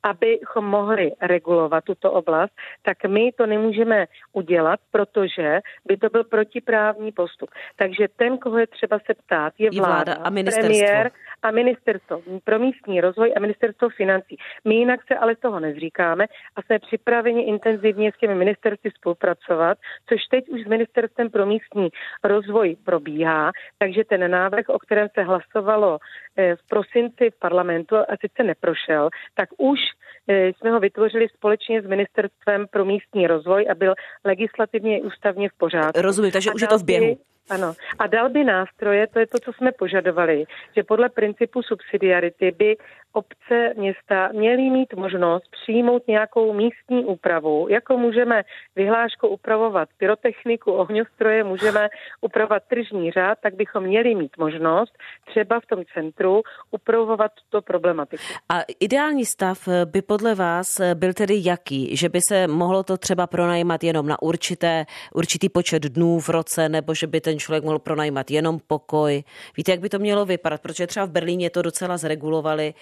abychom 0.04 0.66
mohli 0.66 1.12
regulovat 1.22 1.84
tuto 1.84 2.12
oblast, 2.12 2.54
tak 2.82 3.06
my 3.06 3.32
to 3.32 3.46
nemůžeme 3.46 4.06
udělat, 4.34 4.80
protože 4.92 5.60
by 5.86 5.98
to 5.98 6.10
byl 6.10 6.24
protiprávní 6.24 7.12
postup. 7.12 7.50
Takže 7.76 8.08
ten, 8.16 8.38
koho 8.38 8.58
je 8.58 8.68
třeba 8.68 9.00
se 9.00 9.14
ptát, 9.14 9.54
je 9.58 9.70
vláda, 9.72 9.94
vláda 9.94 10.24
a 10.24 10.30
ministerstvo. 10.30 10.70
premiér 10.70 11.12
a 11.42 11.52
ministerstvo 11.52 12.22
pro 12.44 12.60
místní 12.60 13.02
rozvoj 13.02 13.34
a 13.36 13.40
ministerstvo 13.40 13.90
financí. 13.96 14.38
My 14.66 14.76
jinak 14.76 15.00
se 15.08 15.16
ale 15.16 15.36
toho 15.36 15.60
nezříkáme 15.60 16.26
a 16.56 16.62
jsme 16.62 16.80
připraveni 16.80 17.42
intenzivně 17.44 18.12
s 18.12 18.20
těmi 18.20 18.36
ministerstvy 18.36 18.92
spolupracovat, 18.98 19.78
což 20.10 20.22
teď 20.32 20.50
už 20.50 20.62
s 20.64 20.68
ministerstvem 20.68 21.30
pro 21.30 21.46
místní 21.46 21.90
rozvoj 22.24 22.76
probíhá, 22.84 23.52
takže 23.78 24.04
ten 24.04 24.32
návrh, 24.32 24.70
o 24.70 24.80
kterém 24.80 25.08
se 25.14 25.24
hlasovalo 25.24 26.00
eh, 26.38 26.56
v 26.56 26.68
prosinci 26.70 27.30
v 27.30 27.40
parlamentu 27.40 27.96
a 27.96 28.18
sice 28.22 28.44
neprošel, 28.44 29.10
tak 29.34 29.50
už 29.58 29.80
eh, 30.28 30.48
jsme 30.48 30.72
ho 30.72 30.80
vytvořili 30.80 31.28
společně 31.30 31.82
s 31.82 31.86
Ministerstvem 31.86 32.68
pro 32.68 32.86
místní 32.86 33.28
rozvoj 33.28 33.68
a 33.72 33.76
byl 33.76 33.94
legislativně 34.26 35.00
i 35.00 35.02
ústavně 35.02 35.50
v 35.50 35.58
pořádku. 35.58 36.02
Rozumím, 36.02 36.32
takže 36.32 36.50
a 36.50 36.54
už 36.54 36.62
je 36.62 36.68
to 36.68 36.78
v 36.78 36.86
běhu. 36.86 37.18
Ano. 37.50 37.74
A 38.00 38.08
dal 38.08 38.30
by 38.30 38.44
nástroje, 38.44 39.08
to 39.08 39.20
je 39.20 39.28
to, 39.28 39.40
co 39.40 39.54
jsme 39.54 39.72
požadovali, 39.72 40.44
že 40.76 40.84
podle 40.84 41.10
principu 41.10 41.62
subsidiarity 41.62 42.52
by 42.52 42.76
obce, 43.16 43.74
města 43.78 44.30
měly 44.34 44.70
mít 44.70 44.94
možnost 44.94 45.44
přijmout 45.52 46.08
nějakou 46.08 46.54
místní 46.54 47.06
úpravu, 47.06 47.68
jako 47.70 47.98
můžeme 47.98 48.44
vyhláškou 48.76 49.28
upravovat 49.28 49.90
pyrotechniku, 49.98 50.72
ohňostroje, 50.72 51.44
můžeme 51.44 51.90
upravovat 52.22 52.64
tržní 52.68 53.12
řád, 53.12 53.38
tak 53.42 53.56
bychom 53.56 53.84
měli 53.84 54.16
mít 54.16 54.38
možnost 54.38 54.94
třeba 55.26 55.60
v 55.60 55.66
tom 55.66 55.84
centru 55.94 56.42
upravovat 56.72 57.32
tuto 57.32 57.62
problematiku. 57.62 58.24
A 58.50 58.62
ideální 58.80 59.26
stav 59.26 59.68
by 59.86 60.02
podle 60.02 60.36
vás 60.36 60.82
byl 60.94 61.14
tedy 61.14 61.42
jaký? 61.44 61.98
Že 61.98 62.10
by 62.10 62.20
se 62.22 62.48
mohlo 62.48 62.84
to 62.84 62.98
třeba 62.98 63.28
pronajímat 63.28 63.84
jenom 63.84 64.08
na 64.08 64.22
určité, 64.22 64.86
určitý 65.14 65.50
počet 65.50 65.84
dnů 65.84 66.20
v 66.20 66.30
roce, 66.30 66.70
nebo 66.70 66.94
že 66.94 67.08
by 67.08 67.22
ten 67.22 67.35
ten 67.36 67.40
člověk 67.40 67.64
mohl 67.64 67.80
pronajímat 67.80 68.32
jenom 68.32 68.60
pokoj. 68.68 69.24
Víte, 69.58 69.72
jak 69.72 69.80
by 69.80 69.90
to 69.90 70.00
mělo 70.00 70.26
vypadat? 70.26 70.62
Protože 70.62 70.88
třeba 70.88 71.06
v 71.06 71.10
Berlíně 71.12 71.50
to 71.50 71.62
docela 71.62 71.98
zregulovali, 71.98 72.74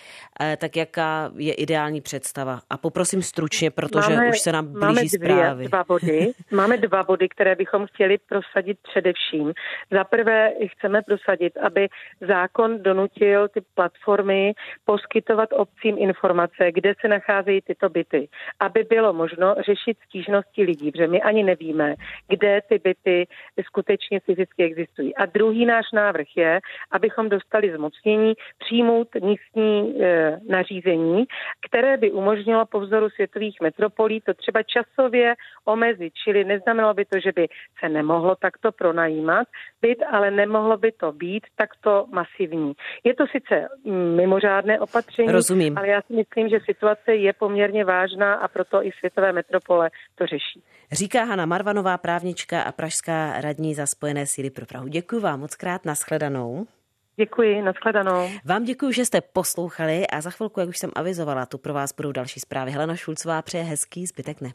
eh, 0.42 0.58
tak 0.58 0.76
jaká 0.76 1.32
je 1.38 1.54
ideální 1.54 2.02
představa? 2.02 2.60
A 2.70 2.78
poprosím 2.78 3.22
stručně, 3.22 3.72
protože 3.72 4.16
máme, 4.16 4.30
už 4.30 4.40
se 4.40 4.52
nám 4.52 4.66
blíží 4.66 4.80
máme 4.80 4.94
dvě, 4.94 5.10
zprávy. 5.10 5.68
Dva 5.68 5.84
body. 5.84 6.32
Máme 6.52 6.78
dva 6.78 7.04
body, 7.04 7.30
které 7.30 7.56
bychom 7.56 7.88
chtěli 7.88 8.18
prosadit 8.30 8.78
především. 8.82 9.54
Za 9.92 10.04
prvé 10.04 10.52
chceme 10.72 11.02
prosadit, 11.02 11.58
aby 11.58 11.88
zákon 12.22 12.84
donutil 12.84 13.48
ty 13.48 13.62
platformy 13.74 14.54
poskytovat 14.86 15.50
obcím 15.54 15.96
informace, 15.98 16.72
kde 16.72 16.94
se 17.02 17.08
nacházejí 17.08 17.62
tyto 17.62 17.90
byty, 17.90 18.30
aby 18.60 18.84
bylo 18.84 19.14
možno 19.14 19.56
řešit 19.66 19.98
stížnosti 20.08 20.64
lidí, 20.64 20.92
protože 20.92 21.08
my 21.08 21.22
ani 21.22 21.44
nevíme, 21.44 21.96
kde 22.28 22.62
ty 22.70 22.80
byty 22.84 23.28
skutečně 23.66 24.20
fyzicky 24.20 24.43
existují. 24.58 25.16
A 25.16 25.26
druhý 25.26 25.66
náš 25.66 25.86
návrh 25.94 26.28
je, 26.36 26.60
abychom 26.92 27.30
dostali 27.30 27.72
zmocnění 27.76 28.34
přijmout 28.58 29.08
místní 29.16 30.04
e, 30.04 30.40
nařízení, 30.50 31.26
které 31.68 31.98
by 31.98 32.12
umožnilo 32.12 32.66
po 32.66 32.80
vzoru 32.80 33.10
světových 33.10 33.62
metropolí 33.62 34.22
to 34.22 34.34
třeba 34.34 34.64
časově 34.64 35.36
omezit, 35.66 36.14
čili 36.24 36.44
neznamenalo 36.44 36.94
by 36.94 37.06
to, 37.06 37.20
že 37.20 37.32
by 37.36 37.48
se 37.80 37.90
nemohlo 37.90 38.36
takto 38.36 38.72
pronajímat 38.72 39.48
byt, 39.82 40.04
ale 40.12 40.32
nemohlo 40.32 40.78
by 40.78 40.92
to 40.92 41.12
být 41.12 41.44
takto 41.56 42.06
masivní. 42.12 42.74
Je 43.04 43.16
to 43.16 43.26
sice 43.28 43.68
mimořádné 44.16 44.80
opatření, 44.80 45.32
Rozumím. 45.32 45.78
ale 45.78 45.88
já 45.88 46.02
si 46.02 46.14
myslím, 46.14 46.50
že 46.50 46.60
situace 46.66 47.16
je 47.16 47.34
poměrně 47.34 47.86
vážná 47.86 48.34
a 48.34 48.48
proto 48.48 48.86
i 48.86 48.92
světové 48.92 49.32
metropole 49.34 49.90
to 50.16 50.26
řeší. 50.26 50.64
Říká 50.94 51.24
Hana 51.24 51.46
Marvanová, 51.46 51.98
právnička 51.98 52.62
a 52.62 52.72
pražská 52.72 53.42
radní 53.42 53.76
za 53.76 53.86
Spojené 53.86 54.28
síly 54.28 54.50
pro 54.50 54.66
Prahu. 54.66 54.88
Děkuji 54.88 55.20
vám 55.20 55.40
moc 55.40 55.56
krát, 55.56 55.86
nashledanou. 55.86 56.68
Děkuji, 57.16 57.62
nashledanou. 57.62 58.30
Vám 58.46 58.64
děkuji, 58.64 58.92
že 58.92 59.06
jste 59.06 59.22
poslouchali 59.22 60.08
a 60.08 60.22
za 60.22 60.30
chvilku, 60.30 60.60
jak 60.60 60.70
už 60.70 60.78
jsem 60.78 60.92
avizovala, 60.96 61.46
tu 61.46 61.58
pro 61.58 61.74
vás 61.74 61.94
budou 61.94 62.12
další 62.12 62.40
zprávy. 62.40 62.72
Helena 62.72 62.96
Šulcová 62.96 63.42
přeje 63.42 63.64
hezký 63.64 64.06
zbytek 64.06 64.42
ne. 64.42 64.52